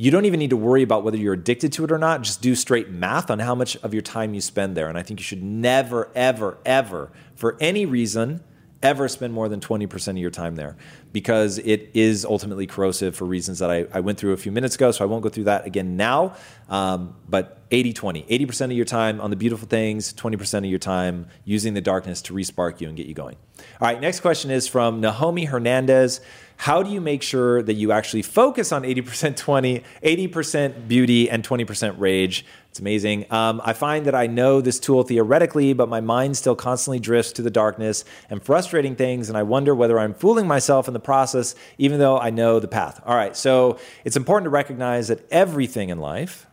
you 0.00 0.12
don't 0.12 0.26
even 0.26 0.38
need 0.38 0.50
to 0.50 0.56
worry 0.56 0.82
about 0.82 1.02
whether 1.02 1.16
you're 1.16 1.34
addicted 1.34 1.72
to 1.72 1.84
it 1.84 1.90
or 1.90 1.98
not. 1.98 2.22
Just 2.22 2.40
do 2.40 2.54
straight 2.54 2.88
math 2.88 3.32
on 3.32 3.40
how 3.40 3.56
much 3.56 3.76
of 3.78 3.92
your 3.92 4.02
time 4.02 4.32
you 4.32 4.40
spend 4.40 4.76
there. 4.76 4.88
And 4.88 4.96
I 4.96 5.02
think 5.02 5.18
you 5.18 5.24
should 5.24 5.42
never, 5.42 6.08
ever, 6.14 6.58
ever, 6.64 7.10
for 7.34 7.56
any 7.60 7.84
reason, 7.84 8.40
ever 8.80 9.08
spend 9.08 9.34
more 9.34 9.48
than 9.48 9.58
20% 9.58 10.08
of 10.08 10.18
your 10.18 10.30
time 10.30 10.54
there 10.54 10.76
because 11.12 11.58
it 11.58 11.90
is 11.94 12.24
ultimately 12.24 12.66
corrosive 12.66 13.16
for 13.16 13.24
reasons 13.24 13.58
that 13.58 13.70
I, 13.70 13.86
I 13.92 14.00
went 14.00 14.18
through 14.18 14.32
a 14.32 14.36
few 14.36 14.52
minutes 14.52 14.74
ago. 14.74 14.90
So 14.90 15.04
I 15.04 15.08
won't 15.08 15.22
go 15.22 15.28
through 15.28 15.44
that 15.44 15.66
again 15.66 15.96
now. 15.96 16.34
Um, 16.68 17.16
but 17.28 17.58
80 17.70 17.92
20, 17.92 18.22
80% 18.24 18.64
of 18.66 18.72
your 18.72 18.84
time 18.84 19.20
on 19.20 19.30
the 19.30 19.36
beautiful 19.36 19.68
things, 19.68 20.12
20% 20.14 20.58
of 20.58 20.64
your 20.66 20.78
time 20.78 21.28
using 21.44 21.74
the 21.74 21.80
darkness 21.80 22.22
to 22.22 22.34
respark 22.34 22.80
you 22.80 22.88
and 22.88 22.96
get 22.96 23.06
you 23.06 23.14
going. 23.14 23.36
All 23.80 23.88
right, 23.88 24.00
next 24.00 24.20
question 24.20 24.50
is 24.50 24.66
from 24.66 25.00
Naomi 25.00 25.44
Hernandez. 25.44 26.20
How 26.56 26.82
do 26.82 26.90
you 26.90 27.00
make 27.00 27.22
sure 27.22 27.62
that 27.62 27.74
you 27.74 27.92
actually 27.92 28.22
focus 28.22 28.72
on 28.72 28.82
80% 28.82 29.36
20, 29.36 29.84
80% 30.02 30.88
beauty, 30.88 31.30
and 31.30 31.46
20% 31.46 31.94
rage? 31.98 32.44
It's 32.70 32.80
amazing. 32.80 33.32
Um, 33.32 33.60
I 33.64 33.74
find 33.74 34.06
that 34.06 34.14
I 34.14 34.26
know 34.26 34.60
this 34.60 34.80
tool 34.80 35.04
theoretically, 35.04 35.72
but 35.72 35.88
my 35.88 36.00
mind 36.00 36.36
still 36.36 36.56
constantly 36.56 36.98
drifts 36.98 37.32
to 37.32 37.42
the 37.42 37.50
darkness 37.50 38.04
and 38.28 38.42
frustrating 38.42 38.96
things, 38.96 39.28
and 39.28 39.38
I 39.38 39.44
wonder 39.44 39.72
whether 39.72 40.00
I'm 40.00 40.14
fooling 40.14 40.48
myself 40.48 40.88
in 40.88 40.94
the 40.94 40.97
process, 40.98 41.54
even 41.78 41.98
though 41.98 42.18
I 42.18 42.30
know 42.30 42.60
the 42.60 42.68
path. 42.68 43.00
All 43.04 43.16
right, 43.16 43.36
so 43.36 43.78
it's 44.04 44.16
important 44.16 44.46
to 44.46 44.50
recognize 44.50 45.08
that 45.08 45.26
everything 45.30 45.88
in 45.90 45.98
life, 45.98 46.46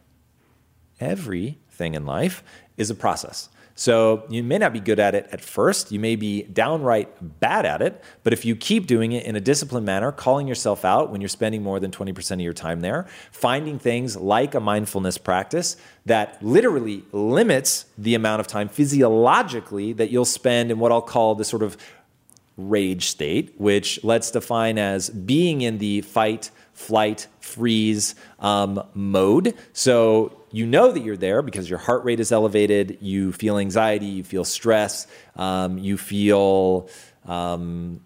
everything 1.00 1.94
in 1.94 2.06
life 2.06 2.44
is 2.78 2.90
a 2.90 2.96
process. 2.96 3.50
So 3.78 4.24
you 4.30 4.42
may 4.42 4.58
not 4.58 4.72
be 4.72 4.80
good 4.80 5.02
at 5.02 5.16
it 5.16 5.28
at 5.34 5.42
first. 5.42 5.92
You 5.92 6.00
may 6.00 6.16
be 6.16 6.44
downright 6.44 7.10
bad 7.42 7.66
at 7.66 7.82
it. 7.82 8.02
But 8.24 8.32
if 8.32 8.46
you 8.46 8.56
keep 8.56 8.88
doing 8.88 9.12
it 9.12 9.25
in 9.25 9.36
a 9.36 9.42
disciplined 9.42 9.86
manner, 9.86 10.14
calling 10.14 10.48
yourself 10.48 10.86
out 10.86 11.12
when 11.12 11.20
you're 11.20 11.28
spending 11.28 11.62
more 11.62 11.82
than 11.82 11.92
20% 11.92 12.32
of 12.32 12.40
your 12.40 12.54
time 12.54 12.80
there, 12.80 13.06
finding 13.32 13.78
things 13.78 14.16
like 14.16 14.56
a 14.56 14.62
mindfulness 14.62 15.18
practice 15.18 15.75
that 16.06 16.42
literally 16.42 17.04
limits 17.12 17.86
the 17.98 18.16
amount 18.16 18.40
of 18.40 18.48
time 18.48 18.70
physiologically 18.70 19.92
that 19.92 20.10
you'll 20.10 20.24
spend 20.24 20.72
in 20.72 20.80
what 20.80 20.94
I'll 20.94 21.02
call 21.02 21.36
the 21.36 21.44
sort 21.44 21.62
of 21.62 21.75
rage 22.57 23.07
state, 23.07 23.53
which 23.57 24.03
let's 24.03 24.31
define 24.31 24.77
as 24.77 25.09
being 25.09 25.62
in 25.62 25.77
the 25.77 26.01
fight, 26.01 26.51
flight, 26.74 27.27
freeze 27.39 28.15
um, 28.39 28.81
mode. 28.93 29.55
So 29.74 30.41
you 30.51 30.65
know 30.65 30.91
that 30.91 31.01
you're 31.01 31.17
there 31.17 31.41
because 31.41 31.69
your 31.69 31.79
heart 31.79 32.05
rate 32.05 32.19
is 32.19 32.31
elevated, 32.31 32.97
you 33.01 33.33
feel 33.33 33.57
anxiety, 33.57 34.05
you 34.05 34.24
feel 34.24 34.45
stress, 34.45 35.07
um, 35.35 35.77
you 35.77 35.97
feel 35.97 36.89
um, 37.25 38.00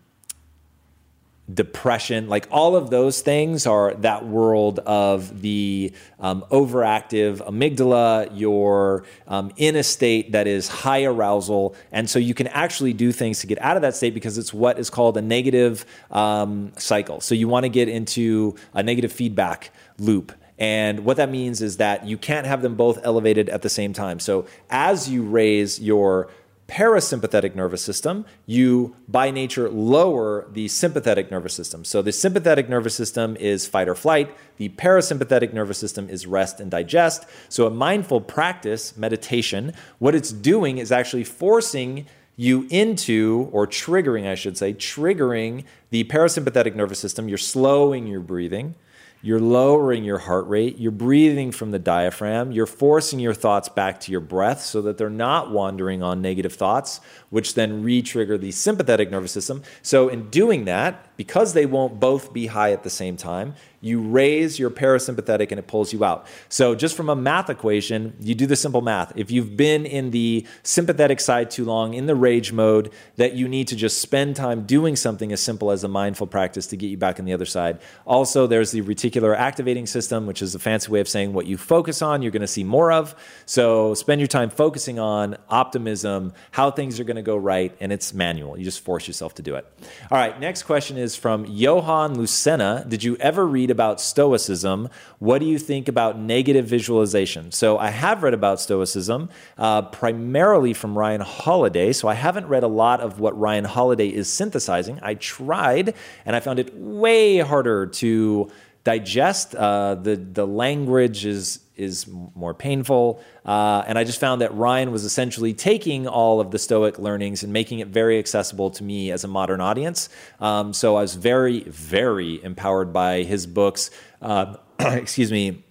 depression, 1.54 2.28
like 2.28 2.48
all 2.52 2.76
of 2.76 2.90
those 2.90 3.22
things 3.22 3.66
are 3.66 3.94
that 3.96 4.26
world 4.26 4.80
of 4.80 5.42
the 5.42 5.92
um, 6.20 6.46
overactive 6.52 7.38
amygdala. 7.48 8.30
You're 8.34 9.04
um, 9.28 9.52
in 9.58 9.76
a 9.76 9.84
state 9.84 10.34
that 10.34 10.48
is 10.48 10.68
high 10.68 11.04
arousal. 11.04 11.76
And 11.92 12.10
so 12.10 12.20
you 12.20 12.34
can 12.34 12.48
actually 12.48 12.94
do 12.94 13.12
things 13.12 13.40
to 13.40 13.48
get 13.48 13.60
out 13.62 13.76
of 13.76 13.82
that 13.82 13.96
state 13.96 14.14
because 14.14 14.38
it's 14.38 14.54
what 14.54 14.80
is 14.80 14.90
called 14.90 15.18
a 15.18 15.22
negative 15.22 15.86
um, 16.12 16.72
cycle. 16.78 17.22
So 17.22 17.36
you 17.36 17.48
want 17.48 17.64
to 17.64 17.70
get 17.70 17.90
into 17.90 18.56
a 18.74 18.84
negative 18.84 19.12
feedback 19.12 19.72
loop. 19.98 20.34
And 20.60 21.06
what 21.06 21.18
that 21.18 21.32
means 21.32 21.62
is 21.62 21.78
that 21.78 22.06
you 22.06 22.18
can't 22.18 22.46
have 22.46 22.62
them 22.62 22.76
both 22.76 23.00
elevated 23.04 23.48
at 23.48 23.62
the 23.62 23.70
same 23.70 23.94
time. 23.94 24.20
So 24.20 24.46
as 24.70 25.10
you 25.10 25.24
raise 25.24 25.80
your 25.80 26.30
parasympathetic 26.70 27.56
nervous 27.56 27.82
system, 27.82 28.26
you 28.46 28.96
by 29.08 29.32
nature 29.32 29.70
lower 29.70 30.48
the 30.52 30.68
sympathetic 30.68 31.32
nervous 31.32 31.54
system. 31.54 31.84
So 31.84 32.02
the 32.04 32.12
sympathetic 32.12 32.70
nervous 32.70 32.94
system 32.96 33.36
is 33.38 33.68
fight 33.68 33.90
or 33.90 33.96
flight, 33.96 34.36
the 34.58 34.70
parasympathetic 34.70 35.52
nervous 35.52 35.80
system 35.80 36.08
is 36.10 36.28
rest 36.28 36.60
and 36.60 36.70
digest. 36.70 37.26
So 37.50 37.66
a 37.66 37.72
mindful 37.72 38.22
practice, 38.22 38.96
meditation, 38.96 39.74
what 39.98 40.14
it's 40.14 40.32
doing 40.32 40.78
is 40.78 40.92
actually 40.92 41.24
forcing 41.24 42.06
you 42.36 42.68
into, 42.70 43.50
or 43.52 43.68
triggering, 43.68 44.26
I 44.26 44.36
should 44.36 44.58
say, 44.58 44.74
triggering 44.74 45.66
the 45.90 46.06
parasympathetic 46.06 46.74
nervous 46.74 47.00
system. 47.00 47.28
You're 47.28 47.38
slowing 47.38 48.08
your 48.08 48.22
breathing. 48.22 48.76
You're 49.22 49.42
lowering 49.42 50.06
your 50.06 50.20
heart 50.20 50.48
rate. 50.48 50.78
You're 50.78 50.92
breathing 50.92 51.52
from 51.52 51.72
the 51.72 51.80
diaphragm. 51.80 52.54
You're 52.54 52.66
forcing 52.66 53.20
your 53.20 53.34
thoughts 53.34 53.68
back 53.68 54.00
to 54.02 54.12
your 54.14 54.22
breath 54.22 54.62
so 54.62 54.82
that 54.84 54.98
they're 54.98 55.10
not 55.10 55.52
wandering 55.52 56.02
on 56.02 56.22
negative 56.22 56.54
thoughts, 56.54 57.02
which 57.30 57.54
then 57.54 57.84
re 57.84 58.02
trigger 58.02 58.38
the 58.38 58.52
sympathetic 58.52 59.12
nervous 59.12 59.34
system. 59.34 59.64
So, 59.82 60.08
in 60.08 60.30
doing 60.30 60.64
that, 60.66 61.18
because 61.18 61.52
they 61.52 61.66
won't 61.66 62.00
both 62.00 62.32
be 62.32 62.48
high 62.48 62.72
at 62.72 62.84
the 62.84 62.90
same 62.90 63.18
time, 63.18 63.56
you 63.82 64.02
raise 64.02 64.60
your 64.60 64.70
parasympathetic 64.70 65.52
and 65.52 65.60
it 65.60 65.68
pulls 65.68 65.94
you 65.94 66.04
out. 66.04 66.28
So, 66.50 66.76
just 66.76 66.96
from 66.96 67.10
a 67.10 67.16
math 67.16 67.50
equation, 67.50 68.16
you 68.20 68.36
do 68.36 68.46
the 68.46 68.56
simple 68.56 68.82
math. 68.82 69.14
If 69.16 69.32
you've 69.32 69.56
been 69.56 69.86
in 69.86 70.12
the 70.12 70.46
sympathetic 70.64 71.20
side 71.20 71.50
too 71.50 71.66
long, 71.66 71.94
in 71.94 72.06
the 72.06 72.16
rage 72.16 72.52
mode, 72.52 72.92
that 73.16 73.34
you 73.34 73.48
need 73.48 73.68
to 73.70 73.76
just 73.76 74.02
spend 74.02 74.36
time 74.36 74.66
doing 74.66 74.96
something 74.96 75.32
as 75.32 75.42
simple 75.42 75.72
as 75.72 75.84
a 75.84 75.88
mindful 75.88 76.28
practice 76.28 76.68
to 76.68 76.78
get 76.78 76.88
you 76.88 76.98
back 76.98 77.20
on 77.20 77.26
the 77.26 77.34
other 77.34 77.46
side. 77.46 77.80
Also, 78.06 78.48
there's 78.48 78.72
the 78.72 78.82
reticular 78.82 79.36
activating 79.36 79.86
system, 79.86 80.26
which 80.26 80.42
is 80.42 80.56
a 80.56 80.60
fancy 80.60 80.92
way 80.92 81.00
of 81.00 81.08
saying 81.08 81.34
what 81.34 81.46
you 81.46 81.58
focus 81.58 82.02
on, 82.02 82.22
you're 82.22 82.32
going 82.32 82.42
to 82.42 82.48
see 82.48 82.64
more 82.64 82.92
of. 82.92 83.16
So, 83.46 83.94
spend 83.94 84.20
your 84.20 84.28
time 84.28 84.50
focusing 84.50 85.00
on 85.00 85.38
optimism, 85.50 86.34
how 86.52 86.72
things 86.72 87.00
are 87.00 87.06
going 87.06 87.16
to 87.16 87.22
go 87.22 87.38
right, 87.38 87.76
and 87.80 87.94
it's 87.94 88.14
manual. 88.14 88.58
You 88.58 88.66
just 88.66 88.82
force 88.82 89.08
yourself 89.08 89.36
to 89.36 89.42
do 89.42 89.56
it. 89.56 89.66
All 90.12 90.18
right, 90.18 90.38
next 90.40 90.64
question 90.64 90.98
is 90.98 91.16
from 91.16 91.46
Johan 91.46 92.16
Lucena. 92.16 92.88
Did 92.88 93.04
you 93.04 93.16
ever 93.18 93.48
read 93.48 93.69
read 93.70 93.76
about 93.76 94.02
Stoicism. 94.02 94.90
What 95.20 95.40
do 95.40 95.46
you 95.46 95.60
think 95.60 95.88
about 95.88 96.18
negative 96.18 96.66
visualization? 96.66 97.52
So 97.52 97.78
I 97.78 97.92
have 97.92 98.24
read 98.24 98.34
about 98.34 98.60
Stoicism, 98.60 99.30
uh, 99.58 99.84
primarily 99.84 100.74
from 100.74 100.98
Ryan 100.98 101.22
Holiday. 101.22 101.94
So 101.94 102.08
I 102.08 102.16
haven't 102.16 102.48
read 102.48 102.64
a 102.64 102.68
lot 102.68 103.00
of 103.00 103.20
what 103.20 103.38
Ryan 103.40 103.66
Holiday 103.66 104.08
is 104.08 104.28
synthesizing. 104.28 105.00
I 105.04 105.14
tried, 105.14 105.94
and 106.26 106.36
I 106.36 106.40
found 106.40 106.58
it 106.58 106.74
way 106.74 107.40
harder 107.40 107.86
to 107.86 108.50
digest. 108.84 109.54
Uh, 109.54 109.96
the 109.96 110.16
the 110.16 110.48
language 110.48 111.26
is 111.26 111.60
is 111.80 112.08
more 112.08 112.54
painful. 112.54 113.22
Uh, 113.46 113.84
and 113.88 113.98
I 113.98 114.04
just 114.04 114.20
found 114.20 114.42
that 114.42 114.54
Ryan 114.54 114.92
was 114.92 115.06
essentially 115.06 115.54
taking 115.54 116.08
all 116.08 116.40
of 116.40 116.52
the 116.52 116.60
Stoic 116.60 117.00
learnings 117.00 117.44
and 117.44 117.54
making 117.54 117.80
it 117.80 117.88
very 117.88 118.20
accessible 118.20 118.70
to 118.72 118.84
me 118.84 119.12
as 119.12 119.24
a 119.24 119.28
modern 119.28 119.62
audience. 119.62 120.10
Um, 120.40 120.74
so 120.74 120.98
I 120.98 121.02
was 121.02 121.16
very, 121.16 121.62
very 121.62 122.44
empowered 122.44 122.92
by 122.94 123.24
his 123.24 123.48
books. 123.48 123.92
Uh, 124.22 124.58
excuse 124.80 125.32
me. 125.32 125.64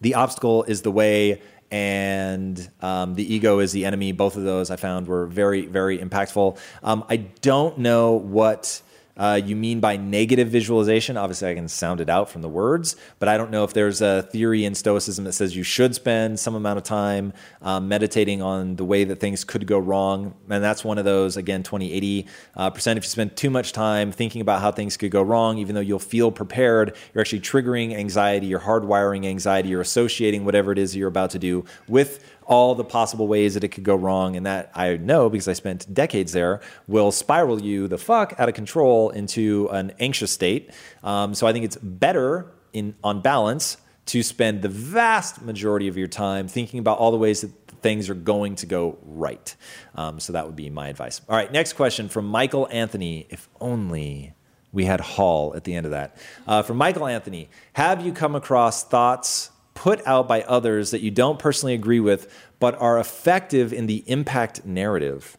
The 0.00 0.14
obstacle 0.14 0.64
is 0.64 0.80
the 0.80 0.90
way, 0.90 1.42
and 1.70 2.70
um, 2.80 3.14
the 3.14 3.34
ego 3.34 3.58
is 3.58 3.72
the 3.72 3.84
enemy. 3.84 4.12
Both 4.12 4.36
of 4.36 4.44
those 4.44 4.70
I 4.70 4.76
found 4.76 5.06
were 5.06 5.26
very, 5.26 5.66
very 5.66 5.98
impactful. 5.98 6.58
Um, 6.82 7.04
I 7.10 7.16
don't 7.16 7.78
know 7.78 8.12
what 8.12 8.80
uh, 9.20 9.34
you 9.34 9.54
mean 9.54 9.80
by 9.80 9.98
negative 9.98 10.48
visualization. 10.48 11.18
Obviously, 11.18 11.50
I 11.50 11.54
can 11.54 11.68
sound 11.68 12.00
it 12.00 12.08
out 12.08 12.30
from 12.30 12.40
the 12.40 12.48
words, 12.48 12.96
but 13.18 13.28
I 13.28 13.36
don't 13.36 13.50
know 13.50 13.64
if 13.64 13.74
there's 13.74 14.00
a 14.00 14.22
theory 14.22 14.64
in 14.64 14.74
Stoicism 14.74 15.26
that 15.26 15.32
says 15.32 15.54
you 15.54 15.62
should 15.62 15.94
spend 15.94 16.40
some 16.40 16.54
amount 16.54 16.78
of 16.78 16.84
time 16.84 17.34
um, 17.60 17.86
meditating 17.86 18.40
on 18.40 18.76
the 18.76 18.84
way 18.84 19.04
that 19.04 19.16
things 19.16 19.44
could 19.44 19.66
go 19.66 19.78
wrong. 19.78 20.34
And 20.48 20.64
that's 20.64 20.82
one 20.84 20.96
of 20.96 21.04
those, 21.04 21.36
again, 21.36 21.62
20, 21.62 21.92
80 21.92 22.26
uh, 22.56 22.70
percent. 22.70 22.96
If 22.96 23.04
you 23.04 23.10
spend 23.10 23.36
too 23.36 23.50
much 23.50 23.72
time 23.72 24.10
thinking 24.10 24.40
about 24.40 24.62
how 24.62 24.72
things 24.72 24.96
could 24.96 25.10
go 25.10 25.22
wrong, 25.22 25.58
even 25.58 25.74
though 25.74 25.82
you'll 25.82 25.98
feel 25.98 26.32
prepared, 26.32 26.96
you're 27.12 27.20
actually 27.20 27.40
triggering 27.40 27.94
anxiety, 27.94 28.46
you're 28.46 28.60
hardwiring 28.60 29.26
anxiety, 29.26 29.68
you're 29.68 29.82
associating 29.82 30.46
whatever 30.46 30.72
it 30.72 30.78
is 30.78 30.96
you're 30.96 31.08
about 31.08 31.28
to 31.32 31.38
do 31.38 31.66
with 31.88 32.24
all 32.50 32.74
the 32.74 32.84
possible 32.84 33.28
ways 33.28 33.54
that 33.54 33.62
it 33.62 33.68
could 33.68 33.84
go 33.84 33.94
wrong. 33.94 34.34
And 34.34 34.44
that 34.44 34.72
I 34.74 34.96
know 34.96 35.30
because 35.30 35.46
I 35.46 35.52
spent 35.52 35.92
decades 35.94 36.32
there 36.32 36.60
will 36.88 37.12
spiral 37.12 37.62
you 37.62 37.86
the 37.86 37.98
fuck 37.98 38.34
out 38.38 38.48
of 38.48 38.54
control 38.54 39.09
into 39.10 39.68
an 39.70 39.92
anxious 40.00 40.30
state. 40.30 40.70
Um, 41.02 41.34
so 41.34 41.46
I 41.46 41.52
think 41.52 41.64
it's 41.64 41.76
better 41.76 42.52
in 42.72 42.94
on 43.02 43.20
balance 43.20 43.76
to 44.06 44.22
spend 44.22 44.62
the 44.62 44.68
vast 44.68 45.42
majority 45.42 45.88
of 45.88 45.96
your 45.96 46.08
time 46.08 46.48
thinking 46.48 46.80
about 46.80 46.98
all 46.98 47.10
the 47.10 47.16
ways 47.16 47.42
that 47.42 47.52
things 47.82 48.10
are 48.10 48.14
going 48.14 48.56
to 48.56 48.66
go 48.66 48.98
right. 49.02 49.54
Um, 49.94 50.20
so 50.20 50.32
that 50.32 50.46
would 50.46 50.56
be 50.56 50.70
my 50.70 50.88
advice. 50.88 51.20
All 51.28 51.36
right, 51.36 51.50
next 51.50 51.74
question 51.74 52.08
from 52.08 52.26
Michael 52.26 52.68
Anthony. 52.70 53.26
If 53.30 53.48
only 53.60 54.34
we 54.72 54.84
had 54.84 55.00
Hall 55.00 55.54
at 55.56 55.64
the 55.64 55.74
end 55.74 55.86
of 55.86 55.92
that. 55.92 56.16
Uh, 56.46 56.62
from 56.62 56.76
Michael 56.76 57.06
Anthony 57.06 57.48
Have 57.74 58.04
you 58.04 58.12
come 58.12 58.34
across 58.34 58.84
thoughts 58.84 59.50
put 59.74 60.06
out 60.06 60.28
by 60.28 60.42
others 60.42 60.90
that 60.90 61.00
you 61.00 61.10
don't 61.10 61.38
personally 61.38 61.74
agree 61.74 62.00
with, 62.00 62.32
but 62.58 62.74
are 62.80 62.98
effective 62.98 63.72
in 63.72 63.86
the 63.86 64.04
impact 64.06 64.64
narrative? 64.64 65.38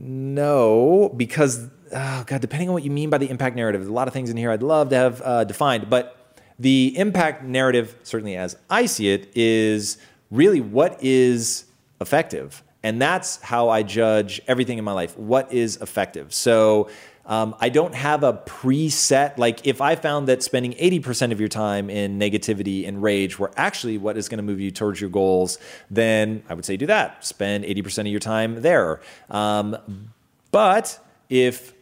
No, 0.00 1.12
because, 1.16 1.66
oh 1.92 2.24
God, 2.24 2.40
depending 2.40 2.68
on 2.68 2.72
what 2.74 2.84
you 2.84 2.90
mean 2.90 3.10
by 3.10 3.18
the 3.18 3.28
impact 3.28 3.56
narrative, 3.56 3.80
there's 3.80 3.90
a 3.90 3.92
lot 3.92 4.06
of 4.06 4.14
things 4.14 4.30
in 4.30 4.36
here 4.36 4.50
I'd 4.50 4.62
love 4.62 4.90
to 4.90 4.96
have 4.96 5.22
uh, 5.22 5.44
defined, 5.44 5.90
but 5.90 6.14
the 6.58 6.96
impact 6.96 7.42
narrative, 7.42 7.96
certainly 8.04 8.36
as 8.36 8.56
I 8.70 8.86
see 8.86 9.08
it, 9.10 9.30
is 9.34 9.98
really 10.30 10.60
what 10.60 11.02
is 11.02 11.64
effective. 12.00 12.62
And 12.82 13.02
that's 13.02 13.42
how 13.42 13.70
I 13.70 13.82
judge 13.82 14.40
everything 14.46 14.78
in 14.78 14.84
my 14.84 14.92
life. 14.92 15.18
What 15.18 15.52
is 15.52 15.76
effective? 15.78 16.32
So 16.32 16.88
um, 17.28 17.54
I 17.60 17.68
don't 17.68 17.94
have 17.94 18.24
a 18.24 18.32
preset. 18.32 19.36
Like, 19.38 19.66
if 19.66 19.80
I 19.80 19.94
found 19.94 20.28
that 20.28 20.42
spending 20.42 20.72
80% 20.72 21.30
of 21.30 21.38
your 21.38 21.50
time 21.50 21.90
in 21.90 22.18
negativity 22.18 22.88
and 22.88 23.02
rage 23.02 23.38
were 23.38 23.52
actually 23.56 23.98
what 23.98 24.16
is 24.16 24.28
going 24.28 24.38
to 24.38 24.42
move 24.42 24.60
you 24.60 24.70
towards 24.70 25.00
your 25.00 25.10
goals, 25.10 25.58
then 25.90 26.42
I 26.48 26.54
would 26.54 26.64
say 26.64 26.76
do 26.78 26.86
that. 26.86 27.24
Spend 27.24 27.64
80% 27.64 28.00
of 28.00 28.06
your 28.06 28.20
time 28.20 28.62
there. 28.62 29.00
Um, 29.30 30.10
but 30.50 30.98
if 31.28 31.74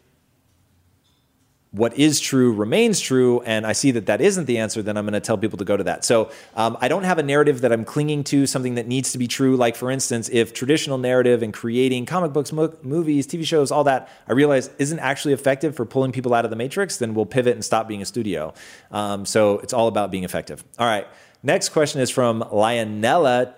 what 1.76 1.96
is 1.98 2.20
true 2.20 2.52
remains 2.52 3.00
true, 3.00 3.42
and 3.42 3.66
I 3.66 3.72
see 3.72 3.90
that 3.90 4.06
that 4.06 4.22
isn't 4.22 4.46
the 4.46 4.58
answer, 4.58 4.82
then 4.82 4.96
I'm 4.96 5.04
going 5.04 5.12
to 5.12 5.20
tell 5.20 5.36
people 5.36 5.58
to 5.58 5.64
go 5.64 5.76
to 5.76 5.84
that. 5.84 6.06
So 6.06 6.30
um, 6.54 6.78
I 6.80 6.88
don't 6.88 7.02
have 7.04 7.18
a 7.18 7.22
narrative 7.22 7.60
that 7.60 7.70
I'm 7.70 7.84
clinging 7.84 8.24
to, 8.24 8.46
something 8.46 8.76
that 8.76 8.86
needs 8.86 9.12
to 9.12 9.18
be 9.18 9.28
true. 9.28 9.56
Like, 9.56 9.76
for 9.76 9.90
instance, 9.90 10.30
if 10.32 10.54
traditional 10.54 10.96
narrative 10.96 11.42
and 11.42 11.52
creating 11.52 12.06
comic 12.06 12.32
books, 12.32 12.50
mo- 12.50 12.74
movies, 12.82 13.26
TV 13.26 13.44
shows, 13.44 13.70
all 13.70 13.84
that, 13.84 14.08
I 14.26 14.32
realize 14.32 14.70
isn't 14.78 14.98
actually 15.00 15.34
effective 15.34 15.76
for 15.76 15.84
pulling 15.84 16.12
people 16.12 16.32
out 16.32 16.44
of 16.44 16.50
the 16.50 16.56
matrix, 16.56 16.96
then 16.96 17.12
we'll 17.12 17.26
pivot 17.26 17.54
and 17.54 17.64
stop 17.64 17.86
being 17.86 18.00
a 18.00 18.06
studio. 18.06 18.54
Um, 18.90 19.26
so 19.26 19.58
it's 19.58 19.74
all 19.74 19.88
about 19.88 20.10
being 20.10 20.24
effective. 20.24 20.64
All 20.78 20.86
right. 20.86 21.06
Next 21.42 21.68
question 21.68 22.00
is 22.00 22.08
from 22.08 22.42
Lionella 22.42 23.54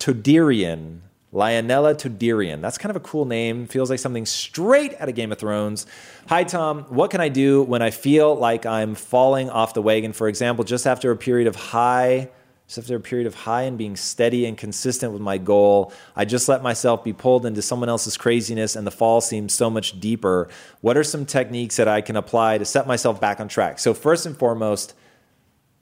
Todirian. 0.00 1.00
Lionella 1.34 1.96
Todirian. 1.96 2.60
That's 2.60 2.78
kind 2.78 2.90
of 2.90 2.96
a 2.96 3.00
cool 3.00 3.24
name. 3.24 3.66
Feels 3.66 3.90
like 3.90 3.98
something 3.98 4.24
straight 4.24 4.94
out 5.00 5.08
of 5.08 5.16
Game 5.16 5.32
of 5.32 5.38
Thrones. 5.38 5.84
Hi, 6.28 6.44
Tom. 6.44 6.84
What 6.84 7.10
can 7.10 7.20
I 7.20 7.28
do 7.28 7.64
when 7.64 7.82
I 7.82 7.90
feel 7.90 8.36
like 8.36 8.64
I'm 8.64 8.94
falling 8.94 9.50
off 9.50 9.74
the 9.74 9.82
wagon? 9.82 10.12
For 10.12 10.28
example, 10.28 10.64
just 10.64 10.86
after 10.86 11.10
a 11.10 11.16
period 11.16 11.48
of 11.48 11.56
high, 11.56 12.30
just 12.68 12.78
after 12.78 12.94
a 12.94 13.00
period 13.00 13.26
of 13.26 13.34
high 13.34 13.62
and 13.62 13.76
being 13.76 13.96
steady 13.96 14.46
and 14.46 14.56
consistent 14.56 15.12
with 15.12 15.20
my 15.20 15.36
goal, 15.36 15.92
I 16.14 16.24
just 16.24 16.48
let 16.48 16.62
myself 16.62 17.02
be 17.02 17.12
pulled 17.12 17.44
into 17.44 17.62
someone 17.62 17.88
else's 17.88 18.16
craziness 18.16 18.76
and 18.76 18.86
the 18.86 18.92
fall 18.92 19.20
seems 19.20 19.52
so 19.52 19.68
much 19.68 19.98
deeper. 19.98 20.48
What 20.82 20.96
are 20.96 21.04
some 21.04 21.26
techniques 21.26 21.74
that 21.76 21.88
I 21.88 22.00
can 22.00 22.14
apply 22.14 22.58
to 22.58 22.64
set 22.64 22.86
myself 22.86 23.20
back 23.20 23.40
on 23.40 23.48
track? 23.48 23.80
So, 23.80 23.92
first 23.92 24.24
and 24.24 24.38
foremost, 24.38 24.94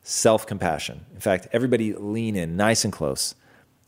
self 0.02 0.46
compassion. 0.46 1.04
In 1.12 1.20
fact, 1.20 1.48
everybody 1.52 1.92
lean 1.92 2.36
in 2.36 2.56
nice 2.56 2.84
and 2.84 2.92
close 2.92 3.34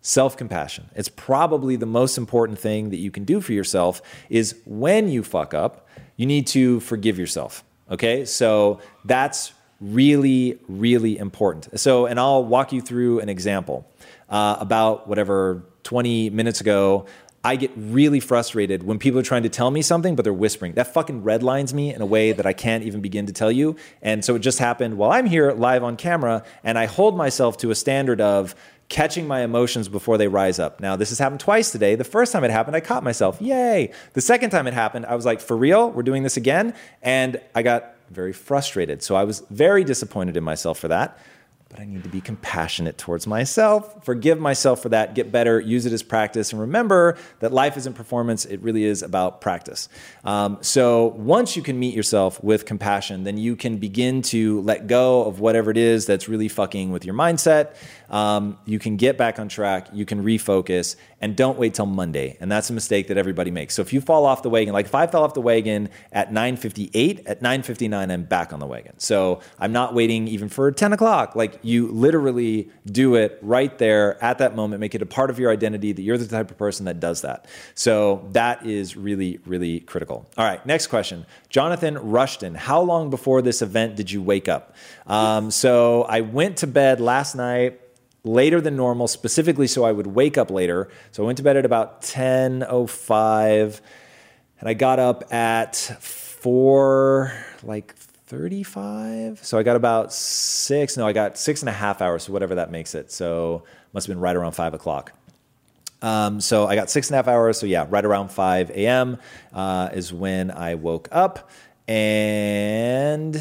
self 0.05 0.37
compassion. 0.37 0.91
It's 0.95 1.09
probably 1.09 1.77
the 1.77 1.87
most 1.87 2.19
important 2.19 2.59
thing 2.59 2.91
that 2.91 2.99
you 2.99 3.11
can 3.11 3.25
do 3.25 3.41
for 3.41 3.53
yourself 3.53 4.03
is 4.29 4.55
when 4.67 5.09
you 5.09 5.25
fuck 5.25 5.55
up, 5.55 5.89
you 6.17 6.27
need 6.27 6.47
to 6.49 6.79
forgive 6.81 7.19
yourself. 7.19 7.65
Okay? 7.91 8.27
So 8.27 8.81
that's 9.05 9.53
really, 9.81 10.61
really 10.69 11.17
important. 11.19 11.81
So, 11.81 12.07
and 12.07 12.21
I'll 12.21 12.45
walk 12.45 12.73
you 12.73 12.81
through 12.81 13.21
an 13.21 13.29
example. 13.29 13.91
Uh, 14.29 14.57
about 14.59 15.07
whatever 15.07 15.65
20 15.83 16.31
minutes 16.31 16.61
ago, 16.61 17.07
I 17.47 17.57
get 17.57 17.71
really 17.77 18.21
frustrated 18.21 18.83
when 18.83 18.99
people 18.99 19.21
are 19.21 19.25
trying 19.25 19.43
to 19.43 19.51
tell 19.51 19.71
me 19.71 19.83
something, 19.83 20.17
but 20.17 20.23
they're 20.23 20.33
whispering. 20.33 20.73
That 20.75 20.95
fucking 20.95 21.23
redlines 21.23 21.75
me 21.75 21.93
in 21.93 22.01
a 22.01 22.07
way 22.07 22.33
that 22.33 22.47
I 22.47 22.55
can't 22.55 22.85
even 22.85 23.03
begin 23.03 23.27
to 23.27 23.35
tell 23.35 23.53
you. 23.53 23.77
And 24.01 24.25
so 24.25 24.35
it 24.35 24.39
just 24.39 24.59
happened 24.59 24.97
while 24.97 25.13
I'm 25.13 25.27
here 25.27 25.53
live 25.53 25.85
on 25.85 25.99
camera, 25.99 26.43
and 26.65 26.79
I 26.79 26.87
hold 26.87 27.19
myself 27.19 27.59
to 27.59 27.71
a 27.71 27.75
standard 27.75 28.23
of 28.23 28.55
catching 28.95 29.27
my 29.27 29.41
emotions 29.41 29.89
before 29.89 30.17
they 30.17 30.29
rise 30.29 30.61
up. 30.61 30.79
Now, 30.79 30.95
this 30.95 31.09
has 31.09 31.19
happened 31.19 31.41
twice 31.41 31.73
today. 31.73 31.97
The 31.97 32.05
first 32.05 32.31
time 32.33 32.45
it 32.45 32.53
happened, 32.53 32.77
I 32.77 32.81
caught 32.81 33.03
myself. 33.03 33.43
Yay. 33.43 33.91
The 34.13 34.21
second 34.21 34.51
time 34.51 34.69
it 34.69 34.73
happened, 34.73 35.05
I 35.07 35.17
was 35.17 35.27
like, 35.27 35.41
for 35.41 35.57
real? 35.57 35.91
We're 35.91 36.05
doing 36.05 36.23
this 36.23 36.37
again? 36.37 36.75
And 37.03 37.41
I 37.57 37.63
got 37.63 37.97
very 38.11 38.33
frustrated. 38.33 39.03
So 39.03 39.17
I 39.17 39.25
was 39.25 39.43
very 39.51 39.83
disappointed 39.83 40.37
in 40.37 40.45
myself 40.45 40.79
for 40.79 40.87
that 40.87 41.19
but 41.75 41.83
I 41.83 41.87
need 41.87 42.05
to 42.05 42.09
be 42.09 42.21
compassionate 42.21 42.99
towards 42.99 43.27
myself, 43.27 44.05
forgive 44.05 44.39
myself 44.39 44.81
for 44.81 44.91
that, 44.91 45.17
get 45.17 45.33
better, 45.33 45.59
use 45.59 45.87
it 45.87 45.93
as 45.93 46.05
practice, 46.05 46.53
and 46.53 46.61
remember 46.61 47.19
that 47.41 47.53
life 47.53 47.77
isn't 47.77 47.95
performance, 47.95 48.45
it 48.45 48.61
really 48.61 48.85
is 48.85 49.03
about 49.03 49.41
practice. 49.41 49.89
Um, 50.25 50.59
so 50.61 51.07
once 51.17 51.57
you 51.57 51.63
can 51.63 51.77
meet 51.77 51.93
yourself 51.93 52.43
with 52.45 52.65
compassion, 52.65 53.25
then 53.25 53.39
you 53.39 53.57
can 53.57 53.79
begin 53.79 54.23
to 54.23 54.61
let 54.61 54.87
go 54.87 55.25
of 55.25 55.41
whatever 55.41 55.73
it 55.73 55.77
is 55.77 56.07
that's 56.07 56.29
really 56.29 56.47
fucking 56.47 56.93
with 56.93 57.05
your 57.05 57.17
mindset. 57.17 57.75
Um, 58.11 58.59
you 58.65 58.79
can 58.79 58.97
get 58.97 59.17
back 59.17 59.39
on 59.39 59.49
track, 59.49 59.89
you 59.93 60.05
can 60.05 60.25
refocus, 60.25 60.97
and 61.21 61.35
don't 61.35 61.59
wait 61.59 61.75
till 61.75 61.87
Monday. 61.87 62.37
And 62.41 62.53
that's 62.53 62.69
a 62.69 62.73
mistake 62.73 63.09
that 63.09 63.17
everybody 63.17 63.51
makes. 63.51 63.75
So 63.75 63.83
if 63.83 63.93
you 63.93 64.01
fall 64.01 64.27
off 64.27 64.43
the 64.43 64.51
wagon, 64.51 64.75
like 64.75 64.87
if 64.87 64.95
I 64.95 65.07
fell 65.07 65.25
off 65.25 65.35
the 65.35 65.41
wagon 65.41 65.89
at 66.13 66.31
9:58, 66.31 67.23
at 67.27 67.41
9:59 67.41 68.11
I'm 68.11 68.25
back 68.25 68.53
on 68.53 68.61
the 68.61 68.67
wagon. 68.67 68.99
So 68.99 69.41
I'm 69.59 69.73
not 69.73 69.95
waiting 69.95 70.29
even 70.29 70.49
for 70.49 70.71
10 70.71 70.93
o'clock. 70.93 71.35
Like 71.35 71.59
you 71.63 71.89
literally 71.89 72.71
do 72.85 73.15
it 73.15 73.39
right 73.41 73.77
there 73.79 74.23
at 74.23 74.39
that 74.39 74.55
moment, 74.55 74.81
make 74.81 74.95
it 74.95 75.03
a 75.03 75.07
part 75.07 75.31
of 75.31 75.39
your 75.39 75.51
identity 75.51 75.93
that 75.93 76.03
you're 76.03 76.19
the 76.19 76.27
type 76.27 76.51
of 76.51 76.59
person 76.59 76.85
that 76.87 77.01
does 77.01 77.23
that. 77.23 77.47
So 77.75 78.29
that 78.33 78.67
is 78.67 78.97
really, 78.97 79.41
really 79.47 79.81
critical. 79.81 80.27
All 80.37 80.45
right, 80.45 80.65
next 80.67 80.89
question. 80.89 81.25
Jonathan 81.49 81.97
Rushton, 81.97 82.55
how 82.55 82.83
long 82.83 83.11
before 83.11 83.41
this 83.41 83.63
event 83.63 83.97
did 83.97 84.11
you 84.11 84.23
wake 84.23 84.49
up? 84.49 84.77
Um, 85.07 85.51
so 85.51 86.03
I 86.03 86.21
went 86.21 86.59
to 86.59 86.67
bed 86.67 87.01
last 87.01 87.35
night 87.35 87.81
later 88.25 88.61
than 88.61 88.75
normal, 88.77 89.07
specifically 89.07 89.67
so 89.67 89.85
I 89.85 89.93
would 89.93 90.09
wake 90.09 90.37
up 90.39 90.51
later. 90.51 90.89
So 91.13 91.23
I 91.23 91.27
went 91.27 91.37
to 91.39 91.45
bed 91.45 91.57
at 91.57 91.65
about 91.65 92.03
10.05 92.03 93.81
and 94.61 94.69
I 94.69 94.75
got 94.75 94.99
up 94.99 95.33
at 95.33 95.77
4, 95.77 97.33
like 97.63 97.95
35. 97.95 99.45
So 99.45 99.59
I 99.59 99.63
got 99.63 99.77
about 99.77 100.13
six, 100.13 100.97
no, 100.97 101.07
I 101.07 101.13
got 101.13 101.39
six 101.39 101.61
and 101.61 101.69
a 101.69 101.73
half 101.73 102.01
hours, 102.01 102.25
so 102.25 102.33
whatever 102.33 102.57
that 102.57 102.71
makes 102.71 102.95
it. 102.95 103.13
So 103.13 103.65
must 103.93 104.07
have 104.07 104.15
been 104.15 104.21
right 104.21 104.35
around 104.35 104.53
five 104.53 104.75
o'clock. 104.75 105.13
Um, 106.03 106.41
so 106.41 106.67
I 106.67 106.75
got 106.75 106.91
six 106.91 107.09
and 107.09 107.15
a 107.15 107.19
half 107.19 107.29
hours. 107.29 107.59
So 107.59 107.67
yeah, 107.67 107.87
right 107.89 108.05
around 108.05 108.31
5 108.31 108.71
a.m. 108.71 109.19
Uh, 109.53 109.89
is 109.93 110.13
when 110.13 110.51
I 110.51 110.75
woke 110.75 111.09
up. 111.13 111.51
And 111.89 113.35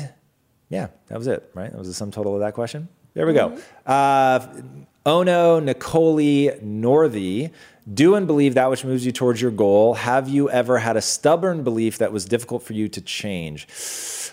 yeah, 0.70 0.88
that 1.08 1.18
was 1.18 1.28
it, 1.28 1.50
right? 1.54 1.72
That 1.72 1.78
was 1.78 1.88
the 1.88 1.94
sum 1.94 2.12
total 2.12 2.36
of 2.36 2.40
that 2.42 2.54
question. 2.54 2.88
There 3.14 3.28
we 3.28 3.34
mm-hmm. 3.34 3.56
go. 3.56 3.92
Uh, 3.92 4.48
Ono 5.06 5.60
Nicole 5.60 6.18
Northy. 6.18 7.52
Do 7.94 8.16
and 8.16 8.26
believe 8.26 8.54
that 8.54 8.70
which 8.70 8.86
moves 8.86 9.06
you 9.06 9.12
towards 9.12 9.42
your 9.42 9.52
goal. 9.52 9.96
Have 9.96 10.30
you 10.30 10.50
ever 10.50 10.78
had 10.78 10.96
a 10.96 11.02
stubborn 11.02 11.64
belief 11.64 11.98
that 11.98 12.14
was 12.14 12.24
difficult 12.24 12.64
for 12.64 12.72
you 12.72 12.88
to 12.88 13.02
change? 13.02 13.68